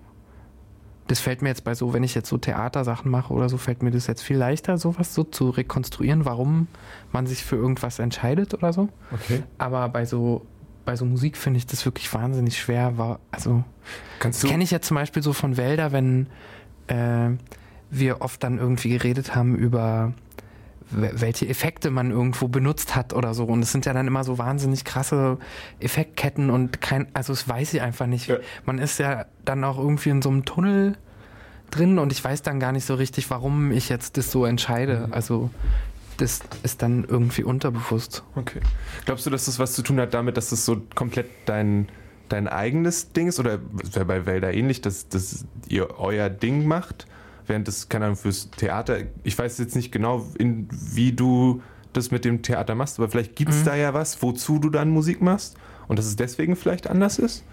das 1.07 1.19
fällt 1.19 1.41
mir 1.41 1.49
jetzt 1.49 1.65
bei 1.65 1.75
so, 1.75 1.93
wenn 1.93 2.03
ich 2.03 2.15
jetzt 2.15 2.29
so 2.29 2.37
Theatersachen 2.37 3.11
mache 3.11 3.33
oder 3.33 3.49
so, 3.49 3.57
fällt 3.57 3.83
mir 3.83 3.91
das 3.91 4.07
jetzt 4.07 4.21
viel 4.21 4.37
leichter, 4.37 4.77
sowas 4.77 5.13
so 5.13 5.25
zu 5.25 5.49
rekonstruieren, 5.49 6.23
warum 6.23 6.67
man 7.11 7.27
sich 7.27 7.43
für 7.43 7.57
irgendwas 7.57 7.99
entscheidet 7.99 8.53
oder 8.53 8.71
so. 8.71 8.87
Okay. 9.11 9.43
Aber 9.57 9.89
bei 9.89 10.05
so, 10.05 10.45
bei 10.85 10.95
so 10.95 11.05
Musik 11.05 11.37
finde 11.37 11.57
ich 11.57 11.65
das 11.67 11.85
wirklich 11.85 12.13
wahnsinnig 12.13 12.57
schwer. 12.59 12.97
War, 12.97 13.19
also, 13.31 13.63
Kannst 14.19 14.43
das 14.43 14.49
kenne 14.49 14.63
ich 14.63 14.71
ja 14.71 14.81
zum 14.81 14.95
Beispiel 14.95 15.23
so 15.23 15.33
von 15.33 15.57
Wälder, 15.57 15.91
wenn 15.91 16.27
äh, 16.87 17.29
wir 17.89 18.21
oft 18.21 18.43
dann 18.43 18.57
irgendwie 18.57 18.89
geredet 18.89 19.35
haben 19.35 19.55
über 19.55 20.13
we- 20.89 21.11
welche 21.13 21.47
Effekte 21.47 21.91
man 21.91 22.11
irgendwo 22.11 22.47
benutzt 22.47 22.95
hat 22.95 23.13
oder 23.13 23.33
so. 23.33 23.45
Und 23.45 23.61
es 23.61 23.71
sind 23.71 23.85
ja 23.85 23.93
dann 23.93 24.07
immer 24.07 24.23
so 24.23 24.37
wahnsinnig 24.37 24.83
krasse 24.85 25.37
Effektketten 25.79 26.49
und 26.49 26.81
kein, 26.81 27.07
also 27.13 27.33
das 27.33 27.47
weiß 27.47 27.73
ich 27.73 27.81
einfach 27.81 28.07
nicht. 28.07 28.27
Ja. 28.27 28.37
Man 28.65 28.77
ist 28.79 28.97
ja 28.99 29.25
dann 29.45 29.63
auch 29.63 29.77
irgendwie 29.77 30.09
in 30.09 30.21
so 30.21 30.29
einem 30.29 30.45
Tunnel 30.45 30.97
drin 31.69 31.99
und 31.99 32.11
ich 32.11 32.23
weiß 32.23 32.41
dann 32.41 32.59
gar 32.59 32.71
nicht 32.73 32.85
so 32.85 32.95
richtig, 32.95 33.29
warum 33.29 33.71
ich 33.71 33.87
jetzt 33.89 34.17
das 34.17 34.31
so 34.31 34.45
entscheide. 34.45 35.05
Mhm. 35.07 35.13
Also 35.13 35.49
das 36.21 36.41
ist 36.63 36.81
dann 36.81 37.03
irgendwie 37.03 37.43
unterbewusst. 37.43 38.23
Okay. 38.35 38.59
Glaubst 39.05 39.25
du, 39.25 39.29
dass 39.29 39.45
das 39.45 39.59
was 39.59 39.73
zu 39.73 39.81
tun 39.81 39.99
hat 39.99 40.13
damit, 40.13 40.37
dass 40.37 40.49
das 40.51 40.65
so 40.65 40.81
komplett 40.95 41.27
dein, 41.45 41.89
dein 42.29 42.47
eigenes 42.47 43.11
Ding 43.11 43.27
ist? 43.27 43.39
Oder 43.39 43.59
wäre 43.93 44.05
bei 44.05 44.25
Wälder 44.25 44.53
ähnlich, 44.53 44.81
dass, 44.81 45.09
dass 45.09 45.45
ihr 45.67 45.99
euer 45.99 46.29
Ding 46.29 46.65
macht? 46.67 47.07
Während 47.47 47.67
das, 47.67 47.89
keine 47.89 48.05
Ahnung, 48.05 48.17
fürs 48.17 48.51
Theater, 48.51 48.99
ich 49.23 49.37
weiß 49.37 49.57
jetzt 49.57 49.75
nicht 49.75 49.91
genau, 49.91 50.25
in, 50.37 50.67
wie 50.71 51.11
du 51.11 51.61
das 51.91 52.11
mit 52.11 52.23
dem 52.23 52.41
Theater 52.43 52.75
machst, 52.75 52.99
aber 52.99 53.09
vielleicht 53.09 53.35
gibt 53.35 53.51
es 53.51 53.61
Mhm. 53.61 53.65
da 53.65 53.75
ja 53.75 53.93
was, 53.93 54.21
wozu 54.21 54.59
du 54.59 54.69
dann 54.69 54.89
Musik 54.91 55.21
machst 55.21 55.57
und 55.87 55.97
dass 55.99 56.05
es 56.05 56.15
deswegen 56.15 56.55
vielleicht 56.55 56.87
anders 56.87 57.19
ist? 57.19 57.43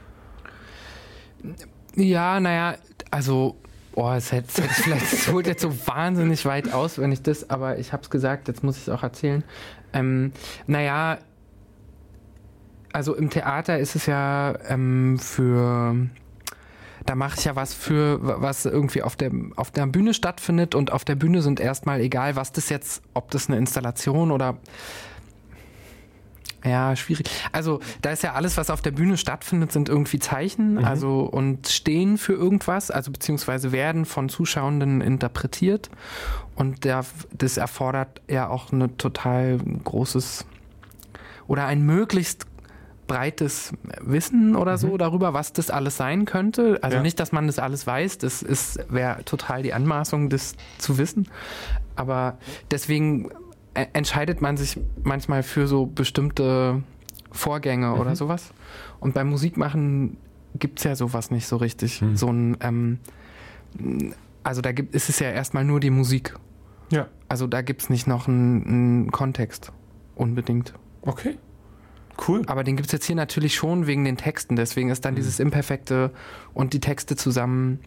Ja, 1.96 2.38
naja, 2.38 2.76
also, 3.10 3.56
oh, 3.94 4.10
es 4.12 4.32
hätte, 4.32 4.48
es 4.48 4.58
hätte 4.58 4.74
vielleicht, 4.74 5.12
es 5.12 5.28
holt 5.28 5.46
jetzt 5.46 5.62
so 5.62 5.72
wahnsinnig 5.86 6.44
weit 6.44 6.72
aus, 6.72 6.98
wenn 6.98 7.12
ich 7.12 7.22
das, 7.22 7.50
aber 7.50 7.78
ich 7.78 7.92
habe 7.92 8.02
es 8.02 8.10
gesagt, 8.10 8.48
jetzt 8.48 8.62
muss 8.62 8.76
ich 8.76 8.82
es 8.82 8.88
auch 8.88 9.02
erzählen. 9.02 9.44
Ähm, 9.92 10.32
naja, 10.66 11.18
also 12.92 13.14
im 13.14 13.30
Theater 13.30 13.78
ist 13.78 13.96
es 13.96 14.06
ja 14.06 14.54
ähm, 14.68 15.18
für, 15.18 15.94
da 17.06 17.14
mache 17.14 17.38
ich 17.38 17.44
ja 17.44 17.56
was 17.56 17.74
für, 17.74 18.18
was 18.20 18.64
irgendwie 18.64 19.02
auf 19.02 19.16
der, 19.16 19.30
auf 19.56 19.70
der 19.70 19.86
Bühne 19.86 20.14
stattfindet 20.14 20.74
und 20.74 20.92
auf 20.92 21.04
der 21.04 21.14
Bühne 21.14 21.42
sind 21.42 21.60
erstmal 21.60 22.00
egal, 22.00 22.36
was 22.36 22.52
das 22.52 22.68
jetzt, 22.68 23.02
ob 23.14 23.30
das 23.30 23.48
eine 23.48 23.58
Installation 23.58 24.30
oder 24.30 24.58
ja, 26.64 26.96
schwierig. 26.96 27.28
Also, 27.52 27.80
da 28.02 28.10
ist 28.10 28.22
ja 28.22 28.32
alles, 28.32 28.56
was 28.56 28.70
auf 28.70 28.82
der 28.82 28.90
Bühne 28.90 29.16
stattfindet, 29.16 29.72
sind 29.72 29.88
irgendwie 29.88 30.18
Zeichen, 30.18 30.84
also 30.84 31.20
und 31.20 31.68
stehen 31.68 32.18
für 32.18 32.32
irgendwas, 32.32 32.90
also 32.90 33.10
beziehungsweise 33.12 33.72
werden 33.72 34.04
von 34.04 34.28
Zuschauenden 34.28 35.00
interpretiert. 35.00 35.90
Und 36.54 36.84
der, 36.84 37.04
das 37.32 37.56
erfordert 37.56 38.20
ja 38.28 38.48
auch 38.48 38.72
eine 38.72 38.96
total 38.96 39.58
großes 39.84 40.44
oder 41.46 41.66
ein 41.66 41.82
möglichst 41.82 42.46
breites 43.06 43.72
Wissen 44.00 44.54
oder 44.54 44.76
so 44.76 44.96
darüber, 44.98 45.32
was 45.32 45.52
das 45.52 45.70
alles 45.70 45.96
sein 45.96 46.26
könnte. 46.26 46.78
Also 46.82 46.98
Ja. 46.98 47.02
nicht, 47.02 47.18
dass 47.18 47.32
man 47.32 47.46
das 47.46 47.58
alles 47.58 47.86
weiß, 47.86 48.18
das 48.18 48.42
ist 48.42 48.78
wäre 48.90 49.24
total 49.24 49.62
die 49.62 49.72
Anmaßung, 49.72 50.28
das 50.28 50.54
zu 50.76 50.98
wissen. 50.98 51.26
Aber 51.96 52.36
deswegen 52.70 53.30
entscheidet 53.92 54.40
man 54.40 54.56
sich 54.56 54.78
manchmal 55.02 55.42
für 55.42 55.66
so 55.66 55.86
bestimmte 55.86 56.82
Vorgänge 57.30 57.94
oder 57.94 58.16
sowas. 58.16 58.52
Und 59.00 59.14
beim 59.14 59.28
Musikmachen 59.28 60.16
gibt 60.58 60.78
es 60.78 60.84
ja 60.84 60.96
sowas 60.96 61.30
nicht 61.30 61.46
so 61.46 61.56
richtig. 61.56 62.00
Hm. 62.00 62.16
So 62.16 62.28
ein, 62.28 62.56
ähm, 62.60 62.98
also 64.42 64.60
da 64.60 64.72
gibt, 64.72 64.94
ist 64.94 65.08
es 65.08 65.18
ja 65.18 65.30
erstmal 65.30 65.64
nur 65.64 65.80
die 65.80 65.90
Musik. 65.90 66.34
Ja. 66.90 67.08
Also 67.28 67.46
da 67.46 67.62
gibt 67.62 67.82
es 67.82 67.90
nicht 67.90 68.06
noch 68.06 68.28
einen, 68.28 68.66
einen 68.66 69.10
Kontext. 69.12 69.72
Unbedingt. 70.14 70.74
Okay. 71.02 71.38
Cool. 72.26 72.42
Aber 72.46 72.64
den 72.64 72.76
gibt 72.76 72.88
es 72.88 72.92
jetzt 72.92 73.04
hier 73.04 73.14
natürlich 73.14 73.54
schon 73.54 73.86
wegen 73.86 74.04
den 74.04 74.16
Texten. 74.16 74.56
Deswegen 74.56 74.90
ist 74.90 75.04
dann 75.04 75.14
dieses 75.14 75.38
Imperfekte 75.38 76.10
und 76.52 76.72
die 76.72 76.80
Texte 76.80 77.14
zusammen, 77.14 77.78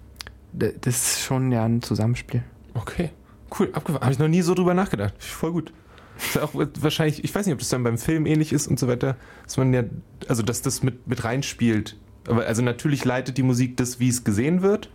das 0.53 0.71
ist 0.85 1.21
schon 1.21 1.51
ja 1.51 1.65
ein 1.65 1.81
Zusammenspiel. 1.81 2.43
Okay, 2.73 3.09
cool, 3.59 3.69
abgefahren. 3.73 4.03
Habe 4.03 4.13
ich 4.13 4.19
noch 4.19 4.27
nie 4.27 4.41
so 4.41 4.53
drüber 4.53 4.73
nachgedacht. 4.73 5.13
Voll 5.23 5.51
gut. 5.51 5.73
Ist 6.17 6.37
auch 6.37 6.53
wahrscheinlich, 6.53 7.23
ich 7.23 7.33
weiß 7.33 7.45
nicht, 7.45 7.53
ob 7.53 7.59
das 7.59 7.69
dann 7.69 7.83
beim 7.83 7.97
Film 7.97 8.25
ähnlich 8.25 8.53
ist 8.53 8.67
und 8.67 8.79
so 8.79 8.87
weiter, 8.87 9.17
dass 9.43 9.57
man 9.57 9.73
ja, 9.73 9.83
also 10.27 10.43
dass 10.43 10.61
das 10.61 10.83
mit, 10.83 11.07
mit 11.07 11.23
reinspielt. 11.23 11.97
Aber 12.27 12.45
also 12.45 12.61
natürlich 12.61 13.05
leitet 13.05 13.37
die 13.37 13.43
Musik 13.43 13.77
das, 13.77 13.99
wie 13.99 14.09
es 14.09 14.23
gesehen 14.23 14.61
wird. 14.61 14.91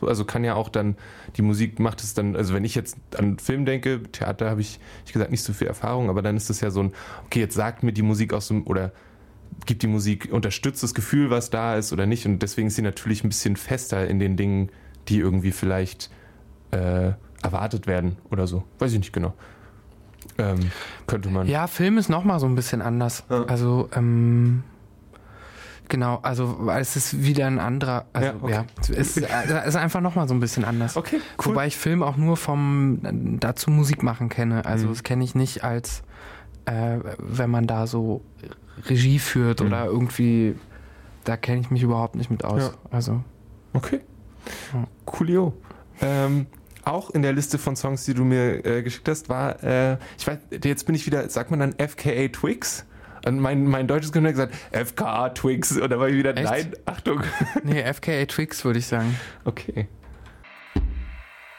So, 0.00 0.06
also 0.06 0.24
kann 0.24 0.44
ja 0.44 0.54
auch 0.54 0.68
dann, 0.68 0.96
die 1.36 1.42
Musik 1.42 1.80
macht 1.80 2.02
es 2.02 2.14
dann, 2.14 2.36
also 2.36 2.54
wenn 2.54 2.64
ich 2.64 2.74
jetzt 2.74 2.96
an 3.16 3.38
Film 3.38 3.64
denke, 3.64 4.02
Theater 4.04 4.50
habe 4.50 4.60
ich, 4.60 4.78
ich 5.06 5.12
gesagt, 5.12 5.30
nicht 5.30 5.42
so 5.42 5.52
viel 5.52 5.66
Erfahrung, 5.66 6.08
aber 6.10 6.22
dann 6.22 6.36
ist 6.36 6.50
das 6.50 6.60
ja 6.60 6.70
so 6.70 6.82
ein, 6.82 6.92
okay, 7.26 7.40
jetzt 7.40 7.54
sagt 7.54 7.82
mir 7.82 7.92
die 7.92 8.02
Musik 8.02 8.32
aus 8.32 8.48
dem, 8.48 8.66
oder 8.66 8.92
gibt 9.66 9.82
die 9.82 9.86
Musik, 9.86 10.28
unterstützt 10.30 10.82
das 10.82 10.94
Gefühl, 10.94 11.30
was 11.30 11.50
da 11.50 11.76
ist 11.76 11.92
oder 11.92 12.06
nicht. 12.06 12.26
Und 12.26 12.40
deswegen 12.40 12.68
ist 12.68 12.76
sie 12.76 12.82
natürlich 12.82 13.24
ein 13.24 13.28
bisschen 13.28 13.56
fester 13.56 14.06
in 14.06 14.18
den 14.18 14.36
Dingen, 14.36 14.70
die 15.08 15.18
irgendwie 15.18 15.52
vielleicht 15.52 16.10
äh, 16.70 17.12
erwartet 17.42 17.86
werden 17.86 18.16
oder 18.30 18.46
so. 18.46 18.64
Weiß 18.78 18.92
ich 18.92 18.98
nicht 18.98 19.12
genau. 19.12 19.34
Ähm, 20.38 20.70
könnte 21.06 21.28
man. 21.30 21.46
Ja, 21.48 21.66
Film 21.66 21.98
ist 21.98 22.08
nochmal 22.08 22.38
so 22.40 22.46
ein 22.46 22.54
bisschen 22.54 22.80
anders. 22.80 23.24
Ja. 23.28 23.44
Also, 23.44 23.88
ähm, 23.94 24.62
genau, 25.88 26.20
also 26.22 26.68
es 26.70 26.96
ist 26.96 27.22
wieder 27.24 27.46
ein 27.46 27.58
anderer, 27.58 28.06
also 28.12 28.28
Ja, 28.28 28.34
okay. 28.40 28.52
ja, 28.52 28.64
es 28.80 28.88
ist, 28.90 29.16
äh, 29.18 29.68
ist 29.68 29.76
einfach 29.76 30.00
nochmal 30.00 30.28
so 30.28 30.34
ein 30.34 30.40
bisschen 30.40 30.64
anders. 30.64 30.96
Okay, 30.96 31.20
cool. 31.44 31.52
Wobei 31.52 31.66
ich 31.66 31.76
Film 31.76 32.02
auch 32.02 32.16
nur 32.16 32.36
vom 32.36 33.00
dazu 33.40 33.70
Musik 33.70 34.02
machen 34.02 34.28
kenne. 34.28 34.64
Also 34.64 34.86
Mhm. 34.86 34.90
das 34.90 35.02
kenne 35.02 35.24
ich 35.24 35.34
nicht 35.34 35.64
als, 35.64 36.02
äh, 36.66 36.98
wenn 37.18 37.50
man 37.50 37.66
da 37.66 37.86
so 37.86 38.22
Regie 38.86 39.18
führt 39.18 39.60
Mhm. 39.60 39.66
oder 39.66 39.84
irgendwie, 39.86 40.54
da 41.24 41.36
kenne 41.36 41.60
ich 41.60 41.70
mich 41.70 41.82
überhaupt 41.82 42.14
nicht 42.14 42.30
mit 42.30 42.44
aus. 42.44 42.62
Ja. 42.62 42.70
Also 42.90 43.22
Okay. 43.74 44.00
Ja. 44.72 44.84
Coolio. 45.06 45.52
Ähm, 46.00 46.46
auch 46.84 47.10
in 47.10 47.22
der 47.22 47.32
Liste 47.32 47.58
von 47.58 47.76
Songs, 47.76 48.04
die 48.04 48.14
du 48.14 48.24
mir 48.24 48.64
äh, 48.64 48.82
geschickt 48.82 49.08
hast, 49.08 49.28
war, 49.28 49.62
äh, 49.62 49.98
ich 50.18 50.26
weiß, 50.26 50.38
jetzt 50.64 50.84
bin 50.84 50.94
ich 50.94 51.06
wieder, 51.06 51.28
sagt 51.28 51.50
man 51.50 51.60
dann 51.60 51.72
FKA 51.74 52.28
Twix? 52.28 52.84
Und 53.24 53.38
mein, 53.38 53.64
mein 53.66 53.86
deutsches 53.86 54.12
Kind 54.12 54.26
hat 54.26 54.32
gesagt, 54.32 54.54
FKA 54.72 55.28
Twix. 55.30 55.78
Und 55.78 55.90
da 55.90 55.98
war 55.98 56.08
ich 56.08 56.16
wieder, 56.16 56.36
Echt? 56.36 56.44
nein, 56.44 56.72
Achtung. 56.86 57.22
nee, 57.62 57.82
FKA 57.92 58.26
Twix 58.26 58.64
würde 58.64 58.80
ich 58.80 58.86
sagen. 58.86 59.16
Okay. 59.44 59.86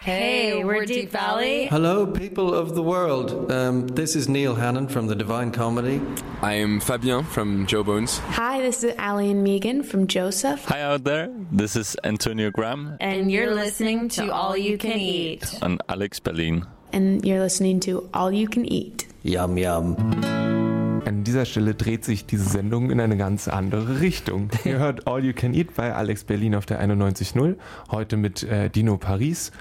Hey, 0.03 0.65
we're 0.65 0.85
Deep 0.85 1.11
Valley. 1.11 1.67
Hello, 1.67 2.05
people 2.05 2.53
of 2.53 2.75
the 2.75 2.83
world. 2.83 3.49
Um, 3.49 3.87
this 3.87 4.17
is 4.17 4.27
Neil 4.27 4.53
Hannon 4.53 4.89
from 4.89 5.07
the 5.07 5.15
Divine 5.15 5.49
Comedy. 5.51 6.01
I'm 6.41 6.81
Fabien 6.81 7.23
from 7.23 7.65
Joe 7.67 7.85
Bones. 7.85 8.17
Hi, 8.35 8.59
this 8.59 8.83
is 8.83 8.93
Allie 8.97 9.31
and 9.31 9.45
Megan 9.45 9.81
from 9.81 10.07
Joseph. 10.07 10.65
Hi 10.65 10.81
out 10.81 11.05
there, 11.05 11.29
this 11.53 11.77
is 11.77 11.95
Antonio 12.03 12.51
Graham 12.51 12.97
And 12.99 13.31
you're 13.31 13.55
listening 13.55 14.09
to 14.09 14.29
All 14.33 14.57
You 14.57 14.77
Can 14.77 14.99
Eat. 14.99 15.57
and 15.61 15.81
Alex 15.87 16.19
Berlin. 16.19 16.65
And 16.91 17.25
you're 17.25 17.39
listening 17.39 17.79
to 17.81 18.09
All 18.13 18.29
You 18.29 18.49
Can 18.49 18.65
Eat. 18.65 19.07
Yum, 19.23 19.57
yum. 19.57 19.95
An 21.05 21.23
dieser 21.25 21.45
Stelle 21.45 21.75
dreht 21.75 22.05
sich 22.05 22.25
diese 22.25 22.49
Sendung 22.49 22.91
in 22.91 22.99
eine 22.99 23.17
ganz 23.17 23.47
andere 23.47 23.99
Richtung. 24.01 24.49
Ihr 24.65 24.79
hört 24.79 25.07
All 25.07 25.23
You 25.23 25.33
Can 25.33 25.53
Eat 25.53 25.75
bei 25.75 25.93
Alex 25.93 26.23
Berlin 26.25 26.55
auf 26.55 26.65
der 26.65 26.81
91.0. 26.81 27.55
Heute 27.91 28.17
mit 28.17 28.43
äh, 28.43 28.69
Dino 28.69 28.97
Paris 28.97 29.51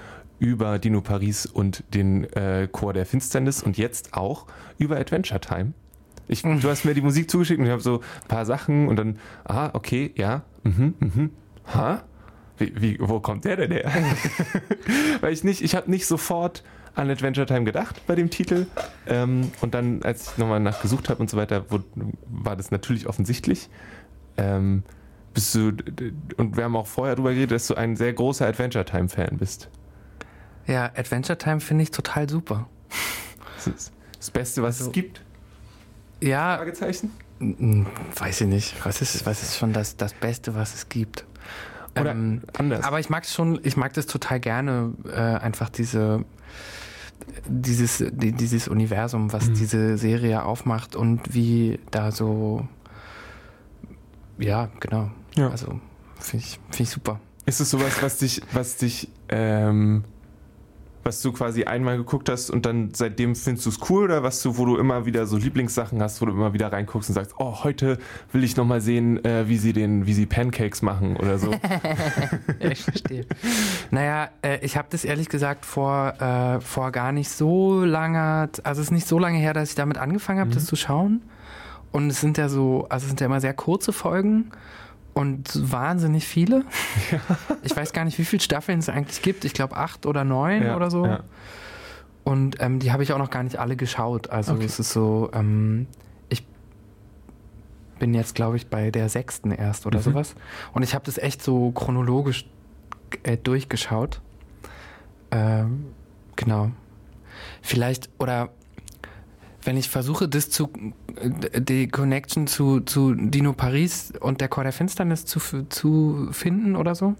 über 0.43 0.77
Dino 0.77 0.99
Paris 0.99 1.45
und 1.45 1.85
den 1.93 2.25
äh, 2.33 2.67
Chor 2.69 2.91
der 2.91 3.05
Finsternis 3.05 3.63
und 3.63 3.77
jetzt 3.77 4.13
auch 4.13 4.45
über 4.77 4.97
Adventure 4.97 5.39
Time. 5.39 5.71
Ich, 6.27 6.41
du 6.41 6.69
hast 6.69 6.83
mir 6.83 6.93
die 6.93 7.01
Musik 7.01 7.31
zugeschickt 7.31 7.59
und 7.59 7.65
ich 7.65 7.71
habe 7.71 7.81
so 7.81 8.01
ein 8.01 8.27
paar 8.27 8.45
Sachen 8.45 8.89
und 8.89 8.97
dann, 8.97 9.19
ah, 9.45 9.69
okay, 9.71 10.11
ja, 10.15 10.43
mhm, 10.63 10.95
mhm, 10.99 11.29
ha? 11.73 12.03
Wie, 12.57 12.73
wie, 12.75 12.97
wo 12.99 13.21
kommt 13.21 13.45
der 13.45 13.55
denn 13.55 13.71
her? 13.71 13.89
Weil 15.21 15.31
ich 15.31 15.45
nicht, 15.45 15.61
ich 15.61 15.75
habe 15.75 15.89
nicht 15.89 16.05
sofort 16.05 16.63
an 16.93 17.09
Adventure 17.09 17.45
Time 17.45 17.63
gedacht 17.63 18.01
bei 18.05 18.15
dem 18.15 18.29
Titel. 18.29 18.67
Ähm, 19.07 19.49
und 19.61 19.73
dann, 19.73 20.03
als 20.03 20.33
ich 20.33 20.37
nochmal 20.37 20.59
nachgesucht 20.59 21.09
habe 21.09 21.21
und 21.21 21.29
so 21.29 21.37
weiter, 21.37 21.71
wurde, 21.71 21.85
war 22.27 22.55
das 22.57 22.69
natürlich 22.69 23.07
offensichtlich. 23.07 23.69
Ähm, 24.37 24.83
bist 25.33 25.55
du, 25.55 25.71
und 26.37 26.57
wir 26.57 26.65
haben 26.65 26.75
auch 26.75 26.87
vorher 26.87 27.15
darüber 27.15 27.31
geredet, 27.31 27.51
dass 27.51 27.67
du 27.67 27.75
ein 27.75 27.95
sehr 27.95 28.13
großer 28.13 28.45
Adventure 28.45 28.85
Time-Fan 28.85 29.37
bist. 29.37 29.69
Ja, 30.67 30.85
Adventure 30.95 31.37
Time 31.37 31.59
finde 31.59 31.83
ich 31.83 31.91
total 31.91 32.29
super. 32.29 32.67
Das 33.55 33.67
ist 33.67 33.91
das 34.17 34.31
Beste, 34.31 34.63
was 34.63 34.79
es 34.79 34.91
gibt. 34.91 35.21
Ja, 36.21 36.57
Fragezeichen? 36.57 37.11
weiß 37.39 38.41
ich 38.41 38.47
nicht. 38.47 38.85
Was 38.85 39.01
ist, 39.01 39.25
was 39.25 39.43
ist 39.43 39.57
schon 39.57 39.73
das, 39.73 39.97
das 39.97 40.13
Beste, 40.13 40.55
was 40.55 40.73
es 40.73 40.87
gibt? 40.87 41.25
Oder 41.99 42.11
Ähm, 42.11 42.41
anders. 42.57 42.85
Aber 42.85 42.99
ich 43.01 43.09
mag 43.09 43.25
schon, 43.25 43.59
ich 43.63 43.75
mag 43.75 43.93
das 43.93 44.05
total 44.05 44.39
gerne, 44.39 44.93
äh, 45.05 45.11
einfach 45.19 45.69
diese, 45.69 46.23
dieses, 47.45 48.03
die, 48.11 48.31
dieses 48.31 48.67
Universum, 48.69 49.33
was 49.33 49.49
Mhm. 49.49 49.53
diese 49.55 49.97
Serie 49.97 50.43
aufmacht 50.45 50.95
und 50.95 51.33
wie 51.33 51.79
da 51.91 52.11
so, 52.11 52.65
ja, 54.37 54.69
genau. 54.79 55.11
Ja. 55.35 55.49
Also 55.49 55.79
finde 56.19 56.45
ich, 56.45 56.59
find 56.71 56.79
ich 56.79 56.89
super. 56.89 57.19
Ist 57.45 57.59
es 57.59 57.69
sowas, 57.69 58.01
was 58.01 58.19
dich, 58.19 58.41
was 58.53 58.77
dich, 58.77 59.09
ähm, 59.27 60.05
was 61.03 61.21
du 61.21 61.31
quasi 61.31 61.65
einmal 61.65 61.97
geguckt 61.97 62.29
hast 62.29 62.49
und 62.49 62.65
dann 62.65 62.91
seitdem 62.93 63.35
findest 63.35 63.65
du 63.65 63.69
es 63.69 63.89
cool 63.89 64.05
oder 64.05 64.23
was 64.23 64.41
du, 64.41 64.57
wo 64.57 64.65
du 64.65 64.77
immer 64.77 65.05
wieder 65.05 65.25
so 65.25 65.37
Lieblingssachen 65.37 66.01
hast, 66.01 66.21
wo 66.21 66.25
du 66.25 66.31
immer 66.31 66.53
wieder 66.53 66.71
reinguckst 66.71 67.09
und 67.09 67.15
sagst, 67.15 67.33
oh, 67.37 67.63
heute 67.63 67.97
will 68.31 68.43
ich 68.43 68.55
nochmal 68.55 68.81
sehen, 68.81 69.23
äh, 69.25 69.47
wie 69.47 69.57
sie 69.57 69.73
den, 69.73 70.05
wie 70.05 70.13
sie 70.13 70.25
Pancakes 70.25 70.81
machen 70.81 71.17
oder 71.17 71.37
so. 71.37 71.53
Ich 72.59 72.83
verstehe. 72.83 73.25
naja, 73.91 74.29
äh, 74.41 74.59
ich 74.63 74.77
habe 74.77 74.87
das 74.89 75.03
ehrlich 75.03 75.27
gesagt 75.27 75.65
vor, 75.65 76.13
äh, 76.19 76.61
vor 76.61 76.91
gar 76.91 77.11
nicht 77.11 77.29
so 77.29 77.83
langer, 77.83 78.49
also 78.63 78.81
es 78.81 78.87
ist 78.87 78.91
nicht 78.91 79.07
so 79.07 79.19
lange 79.19 79.37
her, 79.37 79.53
dass 79.53 79.69
ich 79.69 79.75
damit 79.75 79.97
angefangen 79.97 80.39
habe, 80.39 80.51
das 80.51 80.65
zu 80.65 80.75
schauen. 80.75 81.21
Und 81.91 82.09
es 82.09 82.21
sind 82.21 82.37
ja 82.37 82.49
so, 82.49 82.87
also 82.89 83.03
es 83.03 83.09
sind 83.09 83.19
ja 83.19 83.25
immer 83.25 83.41
sehr 83.41 83.53
kurze 83.53 83.91
Folgen 83.93 84.51
und 85.13 85.71
wahnsinnig 85.71 86.25
viele. 86.27 86.63
Ich 87.63 87.75
weiß 87.75 87.93
gar 87.93 88.03
nicht, 88.05 88.17
wie 88.19 88.25
viele 88.25 88.41
Staffeln 88.41 88.79
es 88.79 88.89
eigentlich 88.89 89.21
gibt. 89.21 89.45
Ich 89.45 89.53
glaube 89.53 89.77
acht 89.77 90.05
oder 90.05 90.23
neun 90.23 90.63
Ja, 90.63 90.75
oder 90.75 90.89
so. 90.91 91.05
ja. 91.05 91.21
Und 92.25 92.57
ähm, 92.59 92.79
die 92.79 92.91
habe 92.91 93.03
ich 93.03 93.13
auch 93.13 93.17
noch 93.17 93.29
gar 93.29 93.43
nicht 93.43 93.57
alle 93.57 93.75
geschaut. 93.75 94.29
Also 94.29 94.53
Okay. 94.53 94.65
es 94.65 94.79
ist 94.79 94.91
so, 94.91 95.29
ähm, 95.33 95.87
ich 96.29 96.45
bin 97.99 98.13
jetzt, 98.13 98.35
glaube 98.35 98.57
ich, 98.57 98.67
bei 98.67 98.91
der 98.91 99.07
sechsten 99.09 99.51
erst 99.51 99.85
oder 99.85 99.99
Mhm. 99.99 100.03
sowas. 100.03 100.35
Und 100.73 100.83
ich 100.83 100.93
habe 100.95 101.05
das 101.05 101.17
echt 101.17 101.41
so 101.41 101.71
chronologisch 101.71 102.45
äh, 103.23 103.37
durchgeschaut. 103.37 104.21
Ähm, 105.31 105.85
genau. 106.35 106.71
Vielleicht, 107.61 108.09
oder 108.19 108.49
wenn 109.65 109.77
ich 109.77 109.89
versuche, 109.89 110.27
das 110.27 110.49
zu, 110.49 110.69
äh, 111.15 111.61
die 111.61 111.87
Connection 111.87 112.47
zu, 112.47 112.81
zu 112.81 113.13
Dino 113.13 113.53
Paris 113.53 114.13
und 114.19 114.41
der 114.41 114.47
Chor 114.47 114.63
der 114.63 114.73
Finsternis 114.73 115.25
zu, 115.25 115.39
zu 115.69 116.29
finden 116.31 116.75
oder 116.75 116.95
so. 116.95 117.15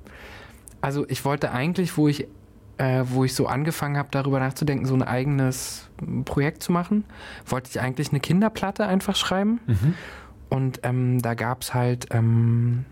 Also 0.82 1.06
ich 1.08 1.24
wollte 1.26 1.52
eigentlich, 1.52 1.98
wo 1.98 2.08
ich, 2.08 2.28
äh, 2.78 3.04
wo 3.08 3.24
ich 3.24 3.36
so 3.36 3.48
angefangen 3.48 3.98
habe, 3.98 4.10
darüber 4.12 4.40
nachzudenken, 4.40 4.86
so 4.86 4.96
ein 4.96 5.04
eigenes 5.04 5.90
Projekt 6.26 6.64
zu 6.64 6.72
machen, 6.72 7.06
wollte 7.46 7.70
ich 7.70 7.80
eigentlich 7.80 8.10
eine 8.10 8.20
Kinderplatte 8.20 8.86
einfach 8.86 9.16
schreiben. 9.16 9.60
Und 10.50 10.82
ähm, 10.84 11.22
da 11.22 11.34
gab 11.34 11.62
es 11.62 11.74
halt 11.74 12.08
ähm, 12.12 12.86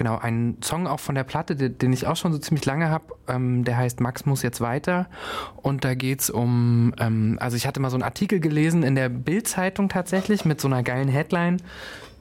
genau 0.00 0.16
einen 0.16 0.62
Song 0.62 0.86
auch 0.86 0.98
von 0.98 1.14
der 1.14 1.24
Platte, 1.24 1.54
den, 1.54 1.76
den 1.76 1.92
ich 1.92 2.06
auch 2.06 2.16
schon 2.16 2.32
so 2.32 2.38
ziemlich 2.38 2.64
lange 2.64 2.88
habe. 2.88 3.04
Ähm, 3.28 3.64
der 3.64 3.76
heißt 3.76 4.00
Max 4.00 4.24
muss 4.24 4.40
jetzt 4.42 4.62
weiter. 4.62 5.10
Und 5.56 5.84
da 5.84 5.92
geht 5.92 6.22
es 6.22 6.30
um, 6.30 6.94
ähm, 6.98 7.36
also 7.38 7.58
ich 7.58 7.66
hatte 7.66 7.80
mal 7.80 7.90
so 7.90 7.96
einen 7.96 8.02
Artikel 8.02 8.40
gelesen 8.40 8.82
in 8.82 8.94
der 8.94 9.10
Bild-Zeitung 9.10 9.90
tatsächlich 9.90 10.46
mit 10.46 10.58
so 10.58 10.68
einer 10.68 10.82
geilen 10.82 11.08
Headline. 11.08 11.58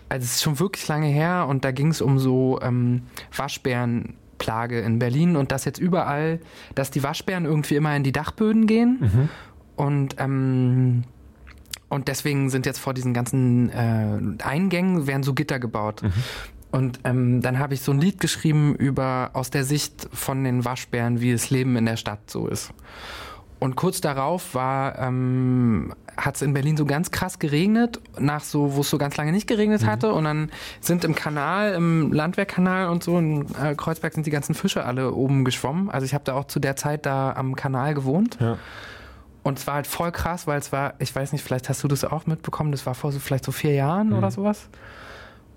Also 0.10 0.26
es 0.26 0.36
ist 0.36 0.44
schon 0.44 0.60
wirklich 0.60 0.86
lange 0.90 1.08
her 1.08 1.46
und 1.48 1.64
da 1.64 1.72
ging 1.72 1.88
es 1.88 2.02
um 2.02 2.20
so 2.20 2.60
ähm, 2.62 3.04
Waschbärenplage 3.34 4.82
in 4.82 5.00
Berlin 5.00 5.38
und 5.38 5.54
dass 5.54 5.64
jetzt 5.64 5.80
überall, 5.80 6.42
dass 6.76 6.92
die 6.92 7.02
Waschbären 7.02 7.46
irgendwie 7.46 7.76
immer 7.76 7.96
in 7.96 8.04
die 8.04 8.12
Dachböden 8.12 8.68
gehen. 8.68 9.30
Und 9.78 10.16
ähm, 10.20 11.06
und 11.88 12.10
deswegen 12.10 12.50
sind 12.50 12.66
jetzt 12.66 12.80
vor 12.80 12.94
diesen 12.94 13.14
ganzen 13.14 13.70
äh, 13.70 14.44
Eingängen 14.44 15.08
werden 15.08 15.24
so 15.24 15.34
Gitter 15.34 15.60
gebaut. 15.60 16.04
Und 16.72 17.00
ähm, 17.04 17.42
dann 17.42 17.58
habe 17.58 17.74
ich 17.74 17.82
so 17.82 17.92
ein 17.92 18.00
Lied 18.00 18.20
geschrieben 18.20 18.76
über 18.76 19.32
aus 19.34 19.50
der 19.50 19.64
Sicht 19.64 20.08
von 20.14 20.44
den 20.44 20.66
Waschbären, 20.66 21.20
wie 21.20 21.32
das 21.32 21.50
Leben 21.50 21.76
in 21.76 21.86
der 21.86 21.98
Stadt 21.98 22.30
so 22.30 22.48
ist. 22.48 22.72
Und 23.60 23.76
kurz 23.76 24.00
darauf 24.00 24.56
war, 24.56 24.98
ähm, 25.00 25.94
hat 26.16 26.36
es 26.36 26.42
in 26.42 26.54
Berlin 26.54 26.78
so 26.78 26.86
ganz 26.86 27.12
krass 27.12 27.40
geregnet, 27.40 28.00
nach 28.18 28.44
so, 28.44 28.76
wo 28.76 28.82
es 28.82 28.90
so 28.90 28.98
ganz 28.98 29.18
lange 29.18 29.34
nicht 29.34 29.48
geregnet 29.48 29.86
hatte. 29.86 30.14
Und 30.14 30.24
dann 30.24 30.50
sind 30.80 31.04
im 31.04 31.14
Kanal, 31.14 31.74
im 31.74 32.14
Landwehrkanal 32.14 32.88
und 32.88 33.04
so 33.04 33.18
in 33.18 33.46
äh, 33.62 33.76
Kreuzberg 33.76 34.14
sind 34.14 34.26
die 34.26 34.32
ganzen 34.32 34.56
Fische 34.56 34.86
alle 34.86 35.14
oben 35.14 35.44
geschwommen. 35.44 35.90
Also 35.90 36.06
ich 36.06 36.14
habe 36.14 36.24
da 36.24 36.36
auch 36.36 36.46
zu 36.46 36.60
der 36.60 36.78
Zeit 36.78 37.06
da 37.06 37.34
am 37.34 37.56
Kanal 37.56 37.96
gewohnt. 37.96 38.38
Ja. 38.40 38.58
Und 39.44 39.60
es 39.60 39.68
war 39.68 39.76
halt 39.76 39.88
voll 39.88 40.12
krass, 40.12 40.48
weil 40.48 40.60
es 40.60 40.72
war, 40.72 40.94
ich 41.00 41.14
weiß 41.14 41.34
nicht, 41.34 41.44
vielleicht 41.44 41.68
hast 41.68 41.84
du 41.84 41.88
das 41.88 42.06
auch 42.06 42.28
mitbekommen, 42.28 42.72
das 42.72 42.86
war 42.86 42.94
vor 42.94 43.12
so 43.12 43.20
vielleicht 43.20 43.46
so 43.46 43.52
vier 43.52 43.74
Jahren 43.74 44.14
oder 44.14 44.32
sowas. 44.32 44.70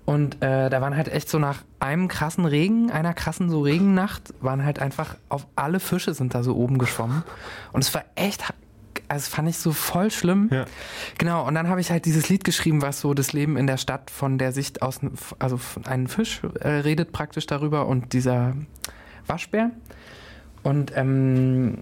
Und 0.05 0.43
äh, 0.43 0.69
da 0.69 0.81
waren 0.81 0.97
halt 0.97 1.07
echt 1.07 1.29
so 1.29 1.39
nach 1.39 1.63
einem 1.79 2.07
krassen 2.07 2.45
Regen, 2.45 2.91
einer 2.91 3.13
krassen 3.13 3.49
so 3.49 3.61
Regennacht, 3.61 4.33
waren 4.41 4.65
halt 4.65 4.79
einfach 4.79 5.15
auf 5.29 5.47
alle 5.55 5.79
Fische 5.79 6.13
sind 6.13 6.35
da 6.35 6.43
so 6.43 6.55
oben 6.55 6.77
geschwommen. 6.77 7.23
Und 7.71 7.81
es 7.81 7.93
war 7.93 8.03
echt, 8.15 8.43
also 9.07 9.29
fand 9.29 9.47
ich 9.47 9.57
so 9.57 9.71
voll 9.71 10.11
schlimm. 10.11 10.49
Ja. 10.51 10.65
Genau, 11.17 11.47
und 11.47 11.55
dann 11.55 11.69
habe 11.69 11.79
ich 11.79 11.89
halt 11.89 12.03
dieses 12.03 12.27
Lied 12.27 12.43
geschrieben, 12.43 12.81
was 12.81 12.99
so 12.99 13.13
das 13.13 13.31
Leben 13.31 13.55
in 13.55 13.65
der 13.65 13.77
Stadt 13.77 14.11
von 14.11 14.37
der 14.37 14.51
Sicht 14.51 14.81
aus, 14.81 14.99
also 15.39 15.57
von 15.57 15.85
einem 15.85 16.07
Fisch 16.07 16.41
äh, 16.59 16.67
redet 16.67 17.13
praktisch 17.13 17.45
darüber 17.45 17.87
und 17.87 18.11
dieser 18.11 18.55
Waschbär. 19.25 19.71
Und 20.63 20.91
ähm, 20.95 21.77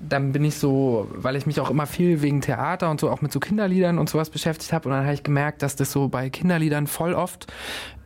dann 0.00 0.32
bin 0.32 0.44
ich 0.44 0.56
so, 0.56 1.08
weil 1.14 1.36
ich 1.36 1.46
mich 1.46 1.60
auch 1.60 1.70
immer 1.70 1.86
viel 1.86 2.22
wegen 2.22 2.40
Theater 2.40 2.90
und 2.90 3.00
so 3.00 3.10
auch 3.10 3.20
mit 3.20 3.32
so 3.32 3.40
Kinderliedern 3.40 3.98
und 3.98 4.08
sowas 4.08 4.30
beschäftigt 4.30 4.72
habe. 4.72 4.88
Und 4.88 4.94
dann 4.94 5.04
habe 5.04 5.14
ich 5.14 5.22
gemerkt, 5.22 5.62
dass 5.62 5.76
das 5.76 5.92
so 5.92 6.08
bei 6.08 6.30
Kinderliedern 6.30 6.86
voll 6.86 7.14
oft 7.14 7.46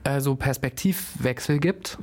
äh, 0.04 0.20
so 0.20 0.36
Perspektivwechsel 0.36 1.58
gibt. 1.58 1.98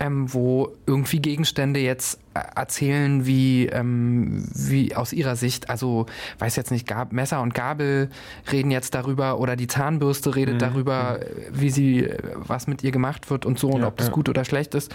Ähm, 0.00 0.34
wo 0.34 0.72
irgendwie 0.86 1.20
Gegenstände 1.20 1.78
jetzt 1.78 2.18
äh, 2.34 2.40
erzählen, 2.56 3.26
wie, 3.26 3.66
ähm, 3.66 4.44
wie 4.52 4.96
aus 4.96 5.12
ihrer 5.12 5.36
Sicht, 5.36 5.70
also 5.70 6.06
weiß 6.40 6.56
jetzt 6.56 6.72
nicht, 6.72 6.88
Gab 6.88 7.12
Messer 7.12 7.40
und 7.40 7.54
Gabel 7.54 8.10
reden 8.50 8.72
jetzt 8.72 8.96
darüber 8.96 9.38
oder 9.38 9.54
die 9.54 9.68
Zahnbürste 9.68 10.34
redet 10.34 10.60
darüber, 10.60 11.20
äh, 11.22 11.26
wie 11.52 11.70
sie, 11.70 12.06
äh, 12.06 12.18
was 12.34 12.66
mit 12.66 12.82
ihr 12.82 12.90
gemacht 12.90 13.30
wird 13.30 13.46
und 13.46 13.56
so 13.56 13.70
und 13.70 13.82
Ja, 13.82 13.86
ob 13.86 13.96
das 13.96 14.08
ja. 14.08 14.12
gut 14.12 14.28
oder 14.28 14.44
schlecht 14.44 14.74
ist. 14.74 14.92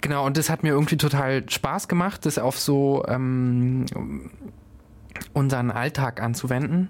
Genau, 0.00 0.24
und 0.26 0.36
das 0.36 0.48
hat 0.48 0.62
mir 0.62 0.70
irgendwie 0.70 0.96
total 0.96 1.48
Spaß 1.48 1.88
gemacht, 1.88 2.24
das 2.24 2.38
auf 2.38 2.58
so 2.58 3.04
ähm, 3.08 3.84
unseren 5.32 5.70
Alltag 5.70 6.22
anzuwenden. 6.22 6.88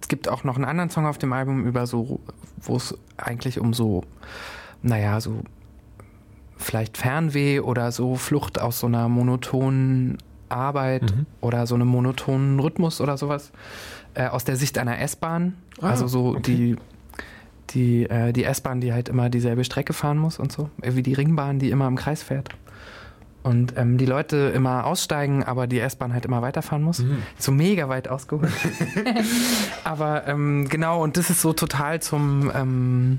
Es 0.00 0.08
gibt 0.08 0.28
auch 0.28 0.44
noch 0.44 0.56
einen 0.56 0.64
anderen 0.64 0.90
Song 0.90 1.06
auf 1.06 1.18
dem 1.18 1.32
Album 1.32 1.66
über 1.66 1.86
so, 1.86 2.20
wo 2.60 2.76
es 2.76 2.96
eigentlich 3.16 3.58
um 3.60 3.74
so, 3.74 4.04
naja, 4.82 5.20
so 5.20 5.42
vielleicht 6.56 6.96
Fernweh 6.96 7.60
oder 7.60 7.92
so 7.92 8.14
Flucht 8.16 8.60
aus 8.60 8.80
so 8.80 8.86
einer 8.86 9.08
monotonen 9.08 10.18
Arbeit 10.48 11.02
Mhm. 11.14 11.26
oder 11.40 11.66
so 11.66 11.74
einem 11.74 11.88
monotonen 11.88 12.58
Rhythmus 12.58 13.00
oder 13.00 13.18
sowas 13.18 13.52
äh, 14.14 14.26
aus 14.26 14.44
der 14.44 14.56
Sicht 14.56 14.78
einer 14.78 14.98
S-Bahn. 14.98 15.54
Ah, 15.80 15.90
also 15.90 16.06
so 16.06 16.28
okay. 16.30 16.40
die 16.42 16.76
die, 17.70 18.04
äh, 18.04 18.32
die 18.32 18.44
S-Bahn, 18.44 18.80
die 18.80 18.92
halt 18.92 19.08
immer 19.08 19.30
dieselbe 19.30 19.64
Strecke 19.64 19.92
fahren 19.92 20.18
muss 20.18 20.38
und 20.38 20.52
so. 20.52 20.70
Wie 20.82 21.02
die 21.02 21.14
Ringbahn, 21.14 21.58
die 21.58 21.70
immer 21.70 21.86
im 21.86 21.96
Kreis 21.96 22.22
fährt. 22.22 22.50
Und 23.42 23.74
ähm, 23.76 23.98
die 23.98 24.06
Leute 24.06 24.52
immer 24.54 24.84
aussteigen, 24.84 25.44
aber 25.44 25.66
die 25.66 25.78
S-Bahn 25.78 26.12
halt 26.12 26.26
immer 26.26 26.42
weiterfahren 26.42 26.82
muss. 26.82 26.98
Mhm. 26.98 27.22
So 27.38 27.52
mega 27.52 27.88
weit 27.88 28.08
ausgeholt. 28.08 28.52
aber 29.84 30.26
ähm, 30.26 30.68
genau, 30.68 31.02
und 31.02 31.16
das 31.16 31.30
ist 31.30 31.40
so 31.40 31.52
total 31.52 32.00
zum... 32.02 32.50
Ähm, 32.54 33.18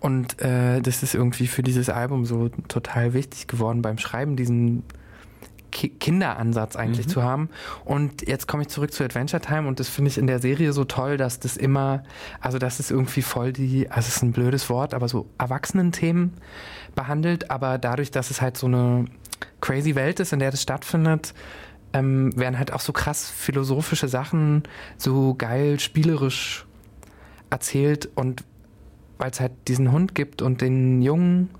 und 0.00 0.40
äh, 0.40 0.80
das 0.80 1.02
ist 1.02 1.14
irgendwie 1.14 1.48
für 1.48 1.62
dieses 1.62 1.88
Album 1.88 2.24
so 2.24 2.50
total 2.68 3.14
wichtig 3.14 3.48
geworden 3.48 3.82
beim 3.82 3.98
Schreiben, 3.98 4.36
diesen 4.36 4.84
Ki 5.78 5.90
Kinderansatz 5.90 6.74
eigentlich 6.74 7.06
Mhm. 7.06 7.10
zu 7.10 7.22
haben. 7.22 7.50
Und 7.84 8.26
jetzt 8.26 8.48
komme 8.48 8.62
ich 8.64 8.68
zurück 8.68 8.92
zu 8.92 9.04
Adventure 9.04 9.40
Time 9.40 9.68
und 9.68 9.78
das 9.78 9.88
finde 9.88 10.10
ich 10.10 10.18
in 10.18 10.26
der 10.26 10.40
Serie 10.40 10.72
so 10.72 10.82
toll, 10.84 11.16
dass 11.16 11.38
das 11.38 11.56
immer, 11.56 12.02
also 12.40 12.58
das 12.58 12.80
ist 12.80 12.90
irgendwie 12.90 13.22
voll 13.22 13.52
die, 13.52 13.88
also 13.88 14.08
es 14.08 14.16
ist 14.16 14.22
ein 14.22 14.32
blödes 14.32 14.68
Wort, 14.68 14.92
aber 14.92 15.08
so 15.08 15.26
Erwachsenen-Themen 15.38 16.32
behandelt, 16.96 17.50
aber 17.52 17.78
dadurch, 17.78 18.10
dass 18.10 18.32
es 18.32 18.40
halt 18.40 18.56
so 18.56 18.66
eine 18.66 19.04
crazy 19.60 19.94
Welt 19.94 20.18
ist, 20.18 20.32
in 20.32 20.40
der 20.40 20.50
das 20.50 20.62
stattfindet, 20.62 21.32
ähm, 21.92 22.36
werden 22.36 22.58
halt 22.58 22.72
auch 22.72 22.80
so 22.80 22.92
krass 22.92 23.30
philosophische 23.30 24.08
Sachen 24.08 24.64
so 24.96 25.34
geil 25.36 25.78
spielerisch 25.78 26.66
erzählt 27.50 28.08
und 28.16 28.42
weil 29.18 29.30
es 29.30 29.38
halt 29.40 29.52
diesen 29.68 29.92
Hund 29.92 30.14
gibt 30.16 30.42
und 30.42 30.60
den 30.60 31.02
Jungen, 31.02 31.50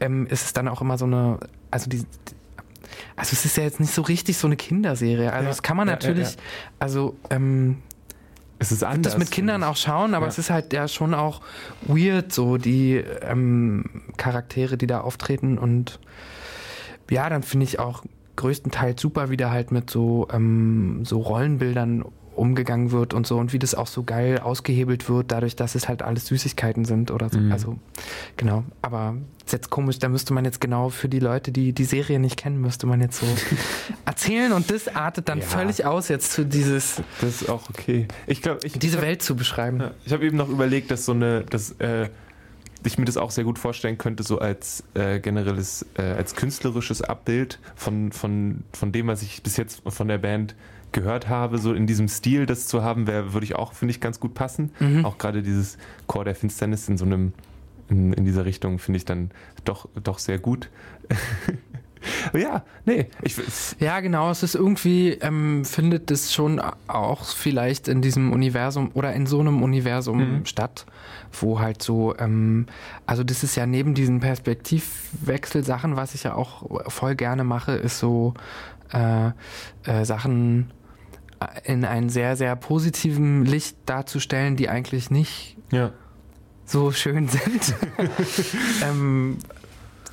ähm, 0.00 0.26
ist 0.26 0.44
es 0.46 0.52
dann 0.54 0.68
auch 0.68 0.80
immer 0.80 0.96
so 0.96 1.04
eine, 1.04 1.38
also 1.70 1.90
die, 1.90 2.04
also 3.16 3.30
es 3.32 3.44
ist 3.44 3.56
ja 3.56 3.64
jetzt 3.64 3.80
nicht 3.80 3.92
so 3.92 4.02
richtig 4.02 4.36
so 4.36 4.46
eine 4.46 4.56
Kinderserie. 4.56 5.32
Also 5.32 5.44
Ja, 5.44 5.48
das 5.48 5.62
kann 5.62 5.76
man 5.76 5.88
ja, 5.88 5.94
natürlich, 5.94 6.36
also 6.78 7.16
ähm, 7.30 7.78
Es 8.58 8.72
ist 8.72 8.84
anders. 8.84 9.12
das 9.14 9.18
mit 9.18 9.30
Kindern 9.30 9.62
auch 9.62 9.76
schauen, 9.76 10.14
aber 10.14 10.26
es 10.26 10.38
ist 10.38 10.50
halt 10.50 10.72
ja 10.72 10.88
schon 10.88 11.14
auch 11.14 11.40
weird, 11.82 12.32
so 12.32 12.56
die 12.56 12.96
ähm, 13.22 14.02
Charaktere, 14.16 14.76
die 14.76 14.86
da 14.86 15.00
auftreten 15.00 15.58
und 15.58 15.98
ja, 17.10 17.28
dann 17.28 17.42
finde 17.42 17.64
ich 17.64 17.78
auch 17.78 18.02
größtenteils 18.36 19.00
super, 19.00 19.30
wie 19.30 19.36
da 19.36 19.50
halt 19.50 19.70
mit 19.70 19.90
so, 19.90 20.26
ähm, 20.32 21.04
so 21.04 21.18
Rollenbildern 21.20 22.04
umgegangen 22.36 22.90
wird 22.90 23.14
und 23.14 23.26
so 23.26 23.38
und 23.38 23.52
wie 23.52 23.58
das 23.58 23.74
auch 23.74 23.86
so 23.86 24.02
geil 24.02 24.38
ausgehebelt 24.38 25.08
wird, 25.08 25.30
dadurch, 25.32 25.56
dass 25.56 25.74
es 25.74 25.88
halt 25.88 26.02
alles 26.02 26.26
Süßigkeiten 26.26 26.84
sind 26.84 27.10
oder 27.10 27.28
so. 27.30 27.38
Mhm. 27.38 27.52
Also, 27.52 27.78
genau. 28.36 28.64
Aber 28.82 29.16
ist 29.44 29.52
jetzt 29.52 29.70
komisch, 29.70 29.98
da 29.98 30.08
müsste 30.08 30.32
man 30.34 30.44
jetzt 30.44 30.60
genau 30.60 30.88
für 30.88 31.08
die 31.08 31.18
Leute, 31.20 31.52
die 31.52 31.72
die 31.72 31.84
Serie 31.84 32.18
nicht 32.18 32.36
kennen, 32.36 32.60
müsste 32.60 32.86
man 32.86 33.00
jetzt 33.00 33.20
so 33.20 33.26
erzählen 34.04 34.52
und 34.52 34.70
das 34.70 34.88
artet 34.94 35.28
dann 35.28 35.38
Ja. 35.40 35.44
völlig 35.44 35.84
aus, 35.84 36.08
jetzt 36.08 36.32
für 36.34 36.44
dieses. 36.44 37.02
Das 37.20 37.42
ist 37.42 37.48
auch 37.48 37.68
okay. 37.70 38.08
Ich 38.26 38.42
glaube, 38.42 38.60
ich, 38.64 38.72
diese 38.78 38.96
ich 38.96 39.02
hab- 39.02 39.06
Welt 39.08 39.22
zu 39.22 39.36
beschreiben. 39.36 39.82
Ich 40.04 40.12
habe 40.12 40.24
eben 40.26 40.36
noch 40.36 40.48
überlegt, 40.48 40.90
dass 40.90 41.04
so 41.04 41.12
eine, 41.12 41.42
dass 41.44 41.72
äh, 41.78 42.08
ich 42.86 42.98
mir 42.98 43.04
das 43.06 43.16
auch 43.16 43.30
sehr 43.30 43.44
gut 43.44 43.58
vorstellen 43.58 43.96
könnte, 43.96 44.22
so 44.22 44.38
als 44.38 44.84
äh, 44.94 45.18
generelles, 45.20 45.86
äh, 45.96 46.02
als 46.02 46.34
künstlerisches 46.34 47.00
Abbild 47.02 47.58
von, 47.76 48.12
von, 48.12 48.64
von 48.72 48.92
dem, 48.92 49.06
was 49.06 49.22
ich 49.22 49.42
bis 49.42 49.56
jetzt 49.56 49.82
von 49.86 50.08
der 50.08 50.18
Band 50.18 50.54
gehört 50.94 51.28
habe, 51.28 51.58
so 51.58 51.74
in 51.74 51.86
diesem 51.86 52.08
Stil 52.08 52.46
das 52.46 52.66
zu 52.66 52.82
haben, 52.82 53.06
wäre, 53.06 53.34
würde 53.34 53.44
ich 53.44 53.54
auch, 53.54 53.74
finde 53.74 53.90
ich, 53.92 54.00
ganz 54.00 54.18
gut 54.18 54.32
passen. 54.32 54.70
Mhm. 54.80 55.04
Auch 55.04 55.18
gerade 55.18 55.42
dieses 55.42 55.76
Chor 56.06 56.24
der 56.24 56.34
Finsternis 56.34 56.88
in 56.88 56.96
so 56.96 57.04
einem, 57.04 57.34
in, 57.90 58.14
in 58.14 58.24
dieser 58.24 58.46
Richtung 58.46 58.78
finde 58.78 58.96
ich 58.96 59.04
dann 59.04 59.30
doch, 59.66 59.86
doch 60.02 60.18
sehr 60.18 60.38
gut. 60.38 60.70
Ja, 62.34 62.64
nee, 62.84 63.06
ich, 63.22 63.34
Ja, 63.78 64.00
genau. 64.00 64.30
Es 64.30 64.42
ist 64.42 64.54
irgendwie, 64.54 65.12
ähm, 65.22 65.64
findet 65.64 66.10
es 66.10 66.34
schon 66.34 66.60
auch 66.86 67.24
vielleicht 67.24 67.88
in 67.88 68.02
diesem 68.02 68.30
Universum 68.30 68.90
oder 68.92 69.14
in 69.14 69.24
so 69.24 69.40
einem 69.40 69.62
Universum 69.62 70.18
Mhm. 70.40 70.44
statt, 70.44 70.84
wo 71.32 71.60
halt 71.60 71.82
so, 71.82 72.14
ähm, 72.18 72.66
also 73.06 73.24
das 73.24 73.42
ist 73.42 73.56
ja 73.56 73.64
neben 73.64 73.94
diesen 73.94 74.20
Perspektivwechsel-Sachen, 74.20 75.96
was 75.96 76.14
ich 76.14 76.24
ja 76.24 76.34
auch 76.34 76.90
voll 76.90 77.14
gerne 77.14 77.42
mache, 77.42 77.72
ist 77.72 77.98
so 77.98 78.34
äh, 78.92 79.28
äh, 79.84 80.04
Sachen 80.04 80.70
in 81.64 81.84
einem 81.84 82.08
sehr, 82.08 82.36
sehr 82.36 82.54
positiven 82.56 83.44
Licht 83.44 83.76
darzustellen, 83.86 84.56
die 84.56 84.68
eigentlich 84.68 85.10
nicht 85.10 85.56
ja. 85.70 85.90
so 86.64 86.92
schön 86.92 87.28
sind. 87.28 87.74
ähm, 88.82 89.38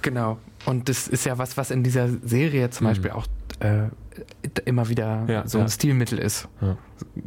genau. 0.02 0.38
Und 0.66 0.90
das 0.90 1.08
ist 1.08 1.26
ja 1.26 1.38
was, 1.38 1.58
was 1.58 1.72
in 1.72 1.84
dieser 1.84 2.10
Serie 2.24 2.70
zum 2.70 2.86
Mhm. 2.86 2.90
Beispiel 2.90 3.12
auch 3.12 3.26
äh, 3.60 3.88
immer 4.66 4.90
wieder 4.90 5.26
Ja, 5.28 5.48
so 5.48 5.58
ja. 5.60 5.64
ein 5.66 5.70
Stilmittel 5.70 6.18
ist. 6.20 6.48
ja. 6.62 6.78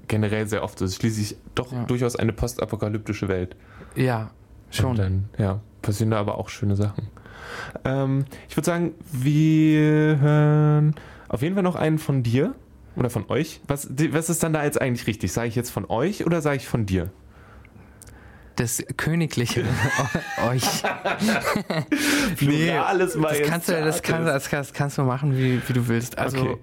Generell 0.09 0.47
sehr 0.47 0.63
oft. 0.63 0.81
Das 0.81 0.91
ist 0.91 0.97
schließlich 0.97 1.37
doch 1.55 1.73
Ja. 1.73 1.85
durchaus 1.85 2.15
eine 2.17 2.33
postapokalyptische 2.33 3.29
Welt. 3.29 3.57
Ja, 3.97 4.31
Und 4.67 4.75
schon. 4.75 4.97
dann, 4.97 5.29
ja, 5.39 5.61
passieren 5.83 6.11
da 6.11 6.19
aber 6.21 6.39
auch 6.39 6.49
schöne 6.49 6.77
Sachen. 6.77 7.09
Ähm, 7.85 8.25
ich 8.49 8.57
würde 8.57 8.67
sagen, 8.67 8.93
wir 9.13 10.19
hören 10.19 10.95
auf 11.29 11.43
jeden 11.43 11.55
Fall 11.55 11.63
noch 11.65 11.77
einen 11.77 11.99
von 11.99 12.23
dir 12.23 12.55
oder 12.97 13.11
von 13.11 13.25
euch. 13.29 13.61
Was, 13.67 13.89
was 14.13 14.31
ist 14.31 14.43
dann 14.43 14.53
da 14.53 14.65
jetzt 14.65 14.81
eigentlich 14.81 15.07
richtig? 15.07 15.33
Sage 15.33 15.49
ich 15.49 15.55
jetzt 15.55 15.71
von 15.71 15.85
euch 15.89 16.25
oder 16.27 16.41
sage 16.41 16.57
ich 16.57 16.69
von 16.69 16.87
dir? 16.87 17.11
Das 18.57 18.85
Königliche 18.97 19.65
euch. 20.49 20.63
Plurales 22.37 23.15
Das 23.21 23.43
kannst, 23.43 23.69
du, 23.69 23.73
das, 23.85 24.03
kannst, 24.03 24.29
das, 24.29 24.49
kannst, 24.49 24.71
das 24.71 24.73
kannst 24.73 24.99
du 24.99 25.03
machen, 25.03 25.37
wie, 25.37 25.61
wie 25.67 25.73
du 25.73 25.89
willst. 25.89 26.19
Also 26.19 26.39
Okay. 26.39 26.57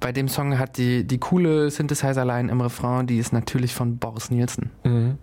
bei 0.00 0.10
dem 0.12 0.26
Song 0.28 0.58
hat 0.58 0.78
die, 0.78 1.04
die 1.04 1.18
coole 1.18 1.70
Synthesizer-Line 1.70 2.50
im 2.50 2.60
Refrain, 2.60 3.06
die 3.06 3.18
ist 3.18 3.32
natürlich 3.32 3.72
von 3.74 3.98
Boris 3.98 4.30
Nielsen. 4.30 4.70
Mhm. 4.84 5.18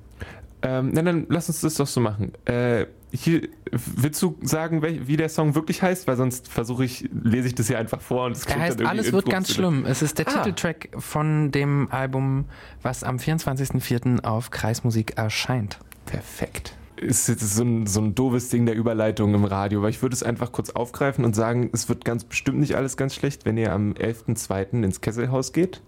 Ähm, 0.61 0.91
na, 0.93 1.01
dann 1.01 1.25
lass 1.29 1.47
uns 1.47 1.61
das 1.61 1.75
doch 1.75 1.87
so 1.87 2.01
machen. 2.01 2.33
Äh, 2.45 2.85
hier, 3.11 3.47
willst 3.71 4.21
du 4.21 4.37
sagen, 4.41 4.83
wie 4.83 5.17
der 5.17 5.29
Song 5.29 5.55
wirklich 5.55 5.81
heißt? 5.81 6.05
Weil 6.05 6.17
sonst 6.17 6.47
versuche 6.47 6.83
ich, 6.85 7.09
lese 7.11 7.47
ich 7.47 7.55
das 7.55 7.67
hier 7.67 7.79
einfach 7.79 8.01
vor 8.01 8.25
und 8.25 8.33
es 8.33 8.41
Er 8.41 8.45
klingt 8.45 8.61
heißt 8.61 8.79
dann 8.79 8.85
irgendwie 8.85 8.99
Alles 8.99 9.13
wird 9.13 9.29
ganz 9.29 9.53
schlimm. 9.53 9.85
Es 9.85 10.01
ist 10.01 10.19
der 10.19 10.27
Ah. 10.27 10.31
Titeltrack 10.43 10.89
von 10.97 11.51
dem 11.51 11.89
Album, 11.91 12.45
was 12.81 13.03
am 13.03 13.17
24.04. 13.17 14.23
auf 14.23 14.51
Kreismusik 14.51 15.17
erscheint. 15.17 15.79
Perfekt. 16.05 16.75
Ist 16.97 17.29
jetzt 17.29 17.55
so 17.55 17.63
ein, 17.63 17.87
so 17.87 18.01
ein 18.01 18.13
doofes 18.13 18.49
Ding 18.49 18.65
der 18.65 18.75
Überleitung 18.75 19.33
im 19.33 19.45
Radio, 19.45 19.81
weil 19.81 19.89
ich 19.89 20.01
würde 20.01 20.13
es 20.13 20.21
einfach 20.21 20.51
kurz 20.51 20.69
aufgreifen 20.71 21.23
und 21.23 21.33
sagen, 21.35 21.69
es 21.71 21.87
wird 21.87 22.03
ganz 22.03 22.25
bestimmt 22.25 22.59
nicht 22.59 22.75
alles 22.75 22.97
ganz 22.97 23.15
schlecht, 23.15 23.45
wenn 23.45 23.57
ihr 23.57 23.71
am 23.71 23.93
11.02. 23.93 24.83
ins 24.83 24.99
Kesselhaus 24.99 25.53
geht 25.53 25.81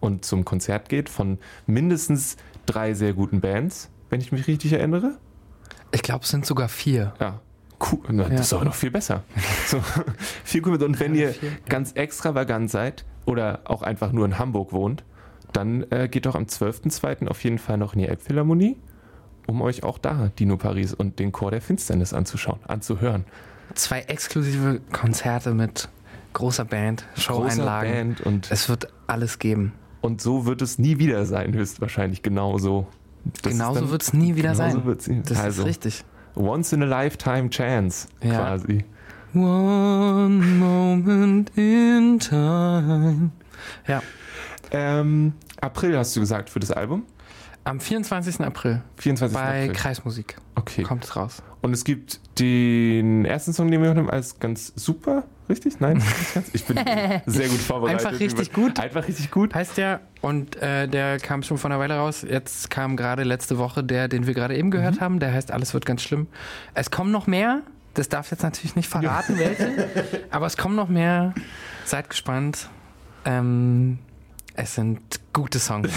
und 0.00 0.24
zum 0.24 0.44
Konzert 0.44 0.88
geht 0.88 1.08
von 1.08 1.38
mindestens 1.66 2.36
drei 2.66 2.94
sehr 2.94 3.14
guten 3.14 3.40
Bands, 3.40 3.90
wenn 4.14 4.20
ich 4.20 4.30
mich 4.30 4.46
richtig 4.46 4.72
erinnere. 4.72 5.16
Ich 5.90 6.02
glaube, 6.02 6.22
es 6.22 6.30
sind 6.30 6.46
sogar 6.46 6.68
vier. 6.68 7.14
Ja. 7.20 7.40
Cool. 7.90 7.98
Na, 8.10 8.28
Das 8.28 8.42
ist 8.42 8.52
Ja. 8.52 8.58
aber 8.58 8.66
noch 8.66 8.74
viel 8.76 8.92
besser. 8.92 9.24
So, 9.66 9.80
viel 10.44 10.62
cooler. 10.62 10.84
Und 10.86 11.00
wenn 11.00 11.16
ihr 11.16 11.30
ja. 11.32 11.36
ganz 11.68 11.90
extravagant 11.92 12.70
seid 12.70 13.04
oder 13.26 13.62
auch 13.64 13.82
einfach 13.82 14.12
nur 14.12 14.24
in 14.24 14.38
Hamburg 14.38 14.72
wohnt, 14.72 15.02
dann 15.52 15.82
äh, 15.90 16.06
geht 16.08 16.26
doch 16.26 16.36
am 16.36 16.44
12.02. 16.44 17.26
auf 17.26 17.42
jeden 17.42 17.58
Fall 17.58 17.76
noch 17.76 17.94
in 17.94 17.98
die 17.98 18.06
Elbphilharmonie, 18.06 18.76
um 19.48 19.60
euch 19.62 19.82
auch 19.82 19.98
da 19.98 20.30
Dino 20.38 20.56
Paris 20.58 20.94
und 20.94 21.18
den 21.18 21.32
Chor 21.32 21.50
der 21.50 21.60
Finsternis 21.60 22.12
anzuschauen, 22.14 22.60
anzuhören. 22.68 23.24
Zwei 23.74 24.02
exklusive 24.02 24.80
Konzerte 24.92 25.54
mit 25.54 25.88
großer 26.34 26.64
Band, 26.64 27.04
Großer 27.16 27.20
Show-Einlagen. 27.22 27.90
Band 27.92 28.20
und, 28.20 28.50
Es 28.52 28.68
wird 28.68 28.92
alles 29.08 29.40
geben. 29.40 29.72
und 30.02 30.20
so 30.20 30.46
wird 30.46 30.62
es 30.62 30.78
nie 30.78 30.98
wieder 31.00 31.26
sein, 31.26 31.52
höchstwahrscheinlich 31.52 32.22
genauso. 32.22 32.86
Das 33.42 33.52
Genauso 33.52 33.90
wird 33.90 34.02
es 34.02 34.12
nie 34.12 34.36
wieder 34.36 34.54
sein. 34.54 34.84
wird's 34.84 35.06
nie- 35.08 35.22
Das 35.24 35.38
also, 35.38 35.62
ist 35.62 35.68
richtig. 35.68 36.04
Once 36.36 36.72
in 36.72 36.82
a 36.82 36.86
lifetime 36.86 37.48
chance 37.50 38.08
Ja. 38.22 38.34
quasi. 38.40 38.84
One 39.34 40.28
moment 40.44 41.50
in 41.56 42.18
time. 42.18 43.30
Ja, 43.86 44.02
Ähm, 44.70 45.34
April 45.60 45.96
hast 45.96 46.16
du 46.16 46.20
gesagt 46.20 46.50
für 46.50 46.58
das 46.60 46.70
Album? 46.72 47.04
am 47.64 47.80
24. 47.80 48.40
April 48.44 48.82
24. 48.96 49.34
bei 49.38 49.62
April. 49.64 49.72
Kreismusik 49.74 50.36
Okay. 50.56 50.82
kommt 50.82 51.04
es 51.04 51.16
raus. 51.16 51.42
Und 51.62 51.72
es 51.72 51.84
gibt 51.84 52.20
den 52.40 53.24
ersten 53.24 53.52
Song, 53.54 53.70
den 53.70 53.80
wir 53.82 53.94
hören, 53.94 54.10
als 54.10 54.38
ganz 54.40 54.72
super, 54.76 55.24
richtig? 55.54 55.80
Nein? 55.80 56.02
Ich 56.52 56.64
bin 56.64 56.78
sehr 57.26 57.48
gut 57.48 57.58
vorbereitet. 57.58 58.06
Einfach 58.06 58.20
richtig 58.20 58.52
gut. 58.52 58.78
Einfach 58.80 59.06
richtig 59.06 59.30
gut. 59.30 59.54
Heißt 59.54 59.76
der, 59.76 60.00
und 60.20 60.56
äh, 60.56 60.88
der 60.88 61.18
kam 61.18 61.42
schon 61.42 61.58
vor 61.58 61.70
einer 61.70 61.78
Weile 61.78 61.96
raus. 61.96 62.24
Jetzt 62.28 62.70
kam 62.70 62.96
gerade 62.96 63.22
letzte 63.22 63.58
Woche 63.58 63.84
der, 63.84 64.08
den 64.08 64.26
wir 64.26 64.34
gerade 64.34 64.56
eben 64.56 64.70
gehört 64.70 65.00
haben. 65.00 65.20
Der 65.20 65.32
heißt 65.32 65.50
Alles 65.52 65.74
wird 65.74 65.86
ganz 65.86 66.02
schlimm. 66.02 66.26
Es 66.74 66.90
kommen 66.90 67.10
noch 67.10 67.26
mehr. 67.26 67.62
Das 67.94 68.08
darf 68.08 68.26
ich 68.26 68.32
jetzt 68.32 68.42
natürlich 68.42 68.74
nicht 68.74 68.88
verraten, 68.88 69.38
welche. 69.38 69.88
Aber 70.30 70.46
es 70.46 70.56
kommen 70.56 70.74
noch 70.74 70.88
mehr. 70.88 71.34
Seid 71.84 72.10
gespannt. 72.10 72.68
Ähm, 73.24 73.98
es 74.54 74.74
sind 74.74 75.00
gute 75.32 75.58
Songs. 75.58 75.90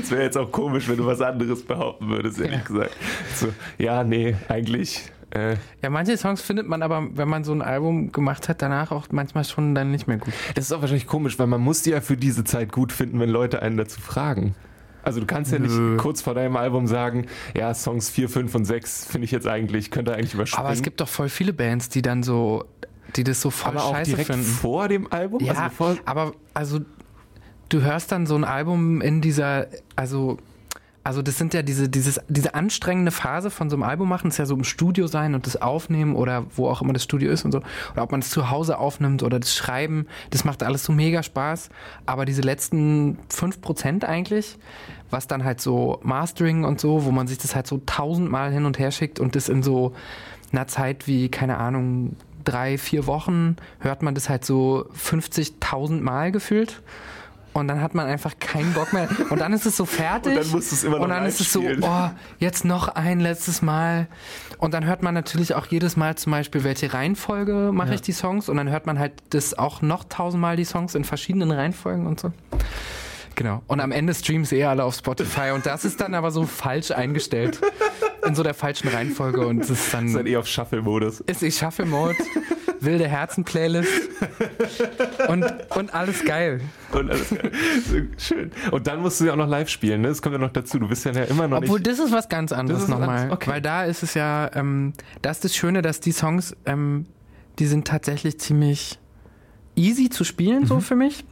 Es 0.00 0.10
wäre 0.10 0.22
jetzt 0.22 0.36
auch 0.36 0.50
komisch, 0.50 0.88
wenn 0.88 0.96
du 0.96 1.06
was 1.06 1.20
anderes 1.20 1.64
behaupten 1.64 2.08
würdest, 2.08 2.40
ehrlich 2.40 2.64
gesagt. 2.64 2.96
So, 3.34 3.48
ja, 3.78 4.04
nee, 4.04 4.36
eigentlich. 4.48 5.10
Äh, 5.34 5.56
Ja, 5.82 5.90
manche 5.90 6.16
Songs 6.16 6.42
findet 6.42 6.68
man 6.68 6.82
aber, 6.82 7.08
wenn 7.16 7.28
man 7.28 7.44
so 7.44 7.52
ein 7.52 7.62
Album 7.62 8.12
gemacht 8.12 8.48
hat, 8.48 8.60
danach 8.62 8.90
auch 8.92 9.06
manchmal 9.10 9.44
schon 9.44 9.74
dann 9.74 9.90
nicht 9.90 10.06
mehr 10.06 10.18
gut. 10.18 10.32
das 10.54 10.66
ist 10.66 10.72
auch 10.72 10.80
wahrscheinlich 10.80 11.06
komisch, 11.06 11.38
weil 11.38 11.46
man 11.46 11.60
muss 11.60 11.82
die 11.82 11.90
ja 11.90 12.00
für 12.00 12.16
diese 12.16 12.44
Zeit 12.44 12.72
gut 12.72 12.92
finden, 12.92 13.18
wenn 13.20 13.30
Leute 13.30 13.62
einen 13.62 13.76
dazu 13.76 14.00
fragen. 14.00 14.54
Also 15.04 15.18
du 15.18 15.26
kannst 15.26 15.50
ja 15.50 15.58
Nö. 15.58 15.66
nicht 15.66 16.00
kurz 16.00 16.22
vor 16.22 16.34
deinem 16.34 16.56
Album 16.56 16.86
sagen, 16.86 17.26
ja, 17.56 17.74
Songs 17.74 18.08
4, 18.10 18.28
5 18.28 18.54
und 18.54 18.64
6 18.66 19.06
finde 19.06 19.24
ich 19.24 19.30
jetzt 19.32 19.48
eigentlich, 19.48 19.90
könnte 19.90 20.14
eigentlich 20.14 20.34
überspringen. 20.34 20.64
Aber 20.64 20.72
es 20.72 20.82
gibt 20.82 21.00
doch 21.00 21.08
voll 21.08 21.28
viele 21.28 21.52
Bands, 21.52 21.88
die 21.88 22.02
dann 22.02 22.22
so, 22.22 22.64
die 23.16 23.24
das 23.24 23.40
so 23.40 23.50
voll 23.50 23.72
aber 23.72 23.84
auch 23.84 23.94
scheiße 23.94 24.10
direkt 24.12 24.30
finden. 24.30 24.44
vor 24.46 24.86
dem 24.88 25.10
Album? 25.12 25.42
Ja, 25.42 25.54
Also 25.76 25.98
aber 26.04 26.32
also 26.54 26.80
du 27.68 27.80
hörst 27.82 28.12
dann 28.12 28.26
so 28.26 28.36
ein 28.36 28.44
Album 28.44 29.00
in 29.00 29.20
dieser, 29.20 29.66
also 29.96 30.36
also 31.04 31.20
das 31.20 31.36
sind 31.36 31.52
ja 31.52 31.62
diese, 31.62 31.88
dieses, 31.88 32.20
diese 32.28 32.54
anstrengende 32.54 33.10
Phase 33.10 33.50
von 33.50 33.68
so 33.68 33.76
einem 33.76 33.82
Album 33.82 34.08
machen, 34.08 34.28
ist 34.28 34.38
ja 34.38 34.46
so 34.46 34.54
im 34.54 34.64
Studio 34.64 35.06
sein 35.08 35.34
und 35.34 35.46
das 35.46 35.60
Aufnehmen 35.60 36.14
oder 36.14 36.44
wo 36.54 36.68
auch 36.68 36.80
immer 36.80 36.92
das 36.92 37.02
Studio 37.02 37.30
ist 37.32 37.44
und 37.44 37.52
so. 37.52 37.60
Oder 37.92 38.02
ob 38.02 38.12
man 38.12 38.20
es 38.20 38.30
zu 38.30 38.50
Hause 38.50 38.78
aufnimmt 38.78 39.22
oder 39.22 39.40
das 39.40 39.54
Schreiben, 39.54 40.06
das 40.30 40.44
macht 40.44 40.62
alles 40.62 40.84
so 40.84 40.92
mega 40.92 41.22
Spaß. 41.22 41.70
Aber 42.06 42.24
diese 42.24 42.42
letzten 42.42 43.18
5% 43.30 44.04
eigentlich, 44.04 44.58
was 45.10 45.26
dann 45.26 45.44
halt 45.44 45.60
so 45.60 45.98
Mastering 46.02 46.64
und 46.64 46.80
so, 46.80 47.04
wo 47.04 47.10
man 47.10 47.26
sich 47.26 47.38
das 47.38 47.56
halt 47.56 47.66
so 47.66 47.80
tausendmal 47.84 48.52
hin 48.52 48.64
und 48.64 48.78
her 48.78 48.92
schickt 48.92 49.18
und 49.18 49.34
das 49.34 49.48
in 49.48 49.62
so 49.62 49.94
einer 50.52 50.68
Zeit 50.68 51.08
wie, 51.08 51.28
keine 51.30 51.58
Ahnung, 51.58 52.16
drei, 52.44 52.78
vier 52.78 53.06
Wochen 53.06 53.56
hört 53.80 54.02
man 54.02 54.14
das 54.14 54.28
halt 54.28 54.44
so 54.44 54.86
50.000 54.96 56.00
Mal 56.00 56.32
gefühlt. 56.32 56.82
Und 57.52 57.68
dann 57.68 57.82
hat 57.82 57.94
man 57.94 58.06
einfach 58.06 58.38
keinen 58.38 58.72
Bock 58.72 58.92
mehr. 58.92 59.08
Und 59.30 59.40
dann 59.40 59.52
ist 59.52 59.66
es 59.66 59.76
so 59.76 59.84
fertig. 59.84 60.32
Und 60.36 60.42
dann 60.42 60.50
musst 60.50 60.70
du 60.70 60.74
es 60.74 60.84
immer 60.84 60.96
noch 60.96 61.04
Und 61.04 61.10
dann 61.10 61.26
ist 61.26 61.40
es 61.40 61.52
so, 61.52 61.62
oh, 61.62 62.10
jetzt 62.38 62.64
noch 62.64 62.88
ein 62.88 63.20
letztes 63.20 63.62
Mal. 63.62 64.08
Und 64.58 64.74
dann 64.74 64.86
hört 64.86 65.02
man 65.02 65.12
natürlich 65.14 65.54
auch 65.54 65.66
jedes 65.66 65.96
Mal 65.96 66.16
zum 66.16 66.32
Beispiel, 66.32 66.64
welche 66.64 66.94
Reihenfolge 66.94 67.70
mache 67.72 67.94
ich 67.94 68.00
die 68.00 68.12
Songs. 68.12 68.48
Und 68.48 68.56
dann 68.56 68.70
hört 68.70 68.86
man 68.86 68.98
halt 68.98 69.12
das 69.30 69.58
auch 69.58 69.82
noch 69.82 70.04
tausendmal 70.04 70.56
die 70.56 70.64
Songs 70.64 70.94
in 70.94 71.04
verschiedenen 71.04 71.50
Reihenfolgen 71.50 72.06
und 72.06 72.20
so. 72.20 72.32
Genau. 73.34 73.62
Und 73.66 73.80
am 73.80 73.92
Ende 73.92 74.14
streamen 74.14 74.44
sie 74.44 74.56
eh 74.56 74.64
alle 74.64 74.84
auf 74.84 74.94
Spotify. 74.94 75.50
Und 75.54 75.66
das 75.66 75.84
ist 75.84 76.00
dann 76.00 76.14
aber 76.14 76.30
so 76.30 76.44
falsch 76.44 76.90
eingestellt. 76.90 77.60
In 78.26 78.34
so 78.34 78.42
der 78.42 78.54
falschen 78.54 78.88
Reihenfolge. 78.88 79.46
Und 79.46 79.62
es 79.62 79.70
ist 79.70 79.92
dann. 79.92 80.06
ist 80.06 80.16
dann 80.16 80.26
eh 80.26 80.36
auf 80.36 80.46
Shuffle-Modus. 80.46 81.20
Ist 81.20 81.42
ich 81.42 81.56
Shuffle 81.56 81.86
Mode, 81.86 82.16
wilde 82.84 83.06
Herzen-Playlist 83.08 83.90
und, 85.28 85.44
und 85.76 85.94
alles 85.94 86.24
geil. 86.24 86.60
Und 86.92 87.10
alles 87.10 87.30
geil. 87.30 87.50
Schön. 88.18 88.50
Und 88.70 88.86
dann 88.86 89.00
musst 89.00 89.20
du 89.20 89.24
ja 89.26 89.32
auch 89.32 89.36
noch 89.36 89.48
live 89.48 89.68
spielen, 89.68 90.00
ne? 90.02 90.08
Das 90.08 90.22
kommt 90.22 90.34
ja 90.34 90.38
noch 90.38 90.52
dazu. 90.52 90.78
Du 90.78 90.88
bist 90.88 91.04
ja 91.04 91.12
immer 91.24 91.48
noch 91.48 91.58
Obwohl, 91.58 91.78
nicht. 91.78 91.86
das 91.86 91.98
ist 91.98 92.12
was 92.12 92.28
ganz 92.28 92.52
anderes 92.52 92.88
nochmal. 92.88 93.30
okay. 93.30 93.50
Weil 93.50 93.60
da 93.62 93.84
ist 93.84 94.02
es 94.02 94.14
ja, 94.14 94.50
ähm, 94.54 94.92
das 95.22 95.38
ist 95.38 95.44
das 95.44 95.56
Schöne, 95.56 95.82
dass 95.82 96.00
die 96.00 96.12
Songs, 96.12 96.56
ähm, 96.66 97.06
die 97.58 97.66
sind 97.66 97.86
tatsächlich 97.86 98.38
ziemlich 98.40 98.98
easy 99.76 100.10
zu 100.10 100.24
spielen, 100.24 100.62
Mhm. 100.62 100.66
so 100.66 100.80
für 100.80 100.96
mich. 100.96 101.24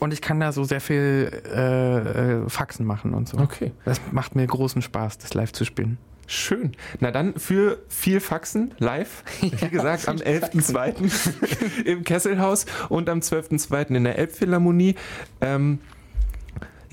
Und 0.00 0.12
ich 0.12 0.20
kann 0.20 0.40
da 0.40 0.50
so 0.52 0.64
sehr 0.64 0.80
viel 0.80 1.30
äh, 1.54 2.42
äh, 2.42 2.48
Faxen 2.48 2.84
machen 2.84 3.14
und 3.14 3.28
so. 3.28 3.38
Okay. 3.38 3.72
Das 3.84 4.00
macht 4.10 4.34
mir 4.34 4.46
großen 4.46 4.82
Spaß, 4.82 5.18
das 5.18 5.34
live 5.34 5.52
zu 5.52 5.64
spielen. 5.64 5.98
Schön. 6.26 6.72
Na 7.00 7.10
dann 7.10 7.34
für 7.34 7.82
viel 7.88 8.20
Faxen 8.20 8.74
live. 8.78 9.22
Wie 9.40 9.68
gesagt, 9.68 10.08
am 10.08 10.16
11.02. 10.16 11.84
im 11.84 12.04
Kesselhaus 12.04 12.66
und 12.88 13.08
am 13.08 13.20
12.02. 13.20 13.94
in 13.94 14.04
der 14.04 14.18
Elbphilharmonie. 14.18 14.94
Ähm, 15.40 15.78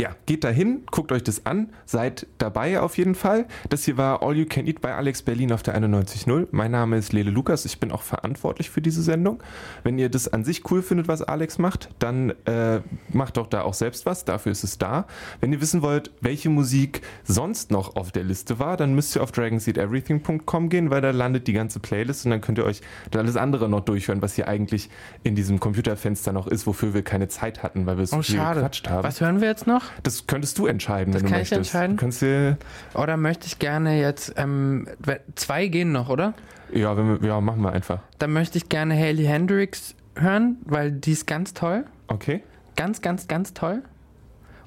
ja, 0.02 0.16
geht 0.26 0.44
dahin, 0.44 0.82
guckt 0.90 1.12
euch 1.12 1.24
das 1.24 1.46
an, 1.46 1.70
seid 1.86 2.26
dabei 2.40 2.80
auf 2.82 2.98
jeden 2.98 3.14
Fall. 3.14 3.46
Das 3.70 3.84
hier 3.86 3.98
war 3.98 4.24
All 4.24 4.36
You 4.36 4.46
Can 4.50 4.66
Eat 4.66 4.82
bei 4.82 4.96
Alex 4.96 5.22
Berlin 5.22 5.52
auf 5.52 5.62
der 5.62 5.78
91.0. 5.80 6.48
Mein 6.52 6.72
Name 6.72 6.98
ist 6.98 7.14
Lele 7.14 7.30
Lukas, 7.30 7.66
ich 7.66 7.80
bin 7.80 7.92
auch 7.92 8.02
verantwortlich 8.02 8.72
für 8.72 8.82
diese 8.82 9.04
Sendung. 9.04 9.44
Wenn 9.84 10.00
ihr 10.00 10.10
das 10.10 10.28
an 10.28 10.44
sich 10.44 10.70
cool 10.72 10.82
findet, 10.82 11.08
was 11.08 11.22
Alex 11.22 11.60
macht, 11.60 11.90
dann 12.00 12.32
äh, 12.46 12.82
macht 13.14 13.38
doch 13.38 13.46
da 13.46 13.62
auch 13.62 13.76
selbst 13.76 14.08
was, 14.08 14.26
dafür 14.26 14.52
ist 14.52 14.64
es 14.64 14.80
da. 14.80 15.06
Wenn 15.40 15.54
ihr 15.54 15.62
wissen 15.62 15.84
wollt, 15.84 16.10
welche 16.20 16.50
Musik 16.50 17.02
sonst 17.24 17.70
noch 17.70 17.96
auf 17.96 18.12
der 18.12 18.24
Liste 18.24 18.58
war, 18.58 18.78
dann 18.78 18.96
müsst 18.96 19.16
ihr 19.16 19.22
auf 19.22 19.32
dragonseedeverything.com 19.32 20.70
gehen, 20.70 20.90
weil 20.90 21.02
da 21.02 21.12
landet 21.12 21.46
die 21.48 21.54
ganze 21.54 21.80
Playlist 21.80 22.26
und 22.26 22.32
dann 22.32 22.42
könnt 22.42 22.58
ihr 22.58 22.66
euch 22.66 22.82
alles 23.16 23.36
andere 23.36 23.70
noch 23.70 23.82
durchhören, 23.82 24.22
was 24.24 24.34
hier 24.34 24.48
eigentlich 24.48 24.90
in 25.24 25.36
diesem 25.36 25.60
Computerfenster 25.60 26.34
noch 26.34 26.48
ist, 26.48 26.66
wofür 26.66 26.96
wir 26.96 27.04
keine 27.04 27.28
Zeit 27.28 27.62
hatten, 27.62 27.86
weil 27.86 27.98
wir 28.00 28.08
so 28.08 28.18
Oh, 28.18 28.22
viel 28.24 28.36
schade. 28.38 28.62
gequatscht 28.62 28.90
haben. 28.90 29.04
Was 29.04 29.22
hören 29.22 29.42
wir 29.42 29.48
jetzt 29.48 29.68
noch? 29.68 29.91
Das 30.04 30.28
könntest 30.28 30.58
du 30.58 30.66
entscheiden, 30.68 31.14
Das 31.14 31.22
wenn 31.22 31.28
du 31.28 31.34
kann 31.34 31.42
ich 31.42 31.52
möchtest. 31.52 31.74
entscheiden? 31.74 31.98
Du 31.98 32.02
kannst 32.02 32.22
dir, 32.22 32.58
Oder 32.94 33.18
möchte 33.18 33.48
ich 33.48 33.60
gerne 33.60 34.00
jetzt, 34.00 34.34
ähm, 34.38 34.88
zwei 35.36 35.68
gehen 35.68 35.92
noch, 35.92 36.10
oder? 36.10 36.34
ja, 36.74 36.96
wenn 36.98 37.22
wir, 37.22 37.28
ja, 37.28 37.42
machen 37.42 37.62
wir 37.62 37.72
einfach. 37.74 38.00
Dann 38.20 38.32
möchte 38.34 38.58
ich 38.58 38.70
gerne 38.70 38.96
Hailey 38.96 39.26
Hendrix 39.26 39.94
hören, 40.16 40.58
weil 40.66 40.92
die 40.92 41.12
ist 41.12 41.28
ganz 41.28 41.54
toll. 41.54 41.86
Okay? 42.08 42.44
Ganz, 42.76 43.02
ganz, 43.02 43.28
ganz 43.28 43.54
toll. 43.54 43.84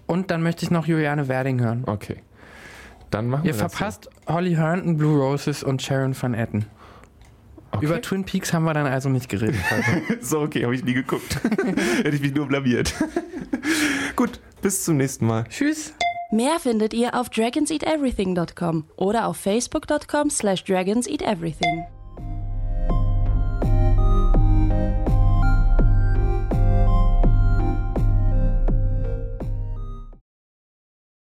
Und 0.06 0.30
dann 0.30 0.42
möchte 0.42 0.64
ich 0.64 0.70
noch 0.70 0.86
Juliane 0.86 1.28
Werding 1.28 1.60
hören. 1.60 1.84
Okay. 1.86 2.16
Dann 3.10 3.28
machen 3.28 3.44
Ihr 3.46 3.54
wir 3.54 3.62
das 3.62 3.72
verpasst 3.74 4.10
Holly 4.26 4.54
Herndon, 4.54 4.96
Blue 4.98 5.18
Roses 5.18 5.62
und 5.62 5.80
Sharon 5.80 6.14
Van 6.20 6.34
Etten. 6.34 6.66
Okay. 7.74 7.86
Über 7.86 8.00
Twin 8.00 8.24
Peaks 8.24 8.52
haben 8.52 8.64
wir 8.64 8.74
dann 8.74 8.86
also 8.86 9.08
nicht 9.08 9.28
geredet 9.28 9.60
heute. 9.70 10.18
so, 10.24 10.40
okay, 10.40 10.64
habe 10.64 10.74
ich 10.74 10.84
nie 10.84 10.94
geguckt. 10.94 11.40
Hätte 11.98 12.14
ich 12.14 12.20
mich 12.20 12.34
nur 12.34 12.46
blamiert. 12.46 12.94
Gut, 14.16 14.38
bis 14.62 14.84
zum 14.84 14.96
nächsten 14.96 15.26
Mal. 15.26 15.44
Tschüss. 15.48 15.92
Mehr 16.30 16.58
findet 16.60 16.94
ihr 16.94 17.14
auf 17.14 17.30
dragonseateverything.com 17.30 18.84
oder 18.96 19.26
auf 19.26 19.36
facebook.com 19.36 20.30
slash 20.30 20.64
dragonseateverything. 20.64 21.84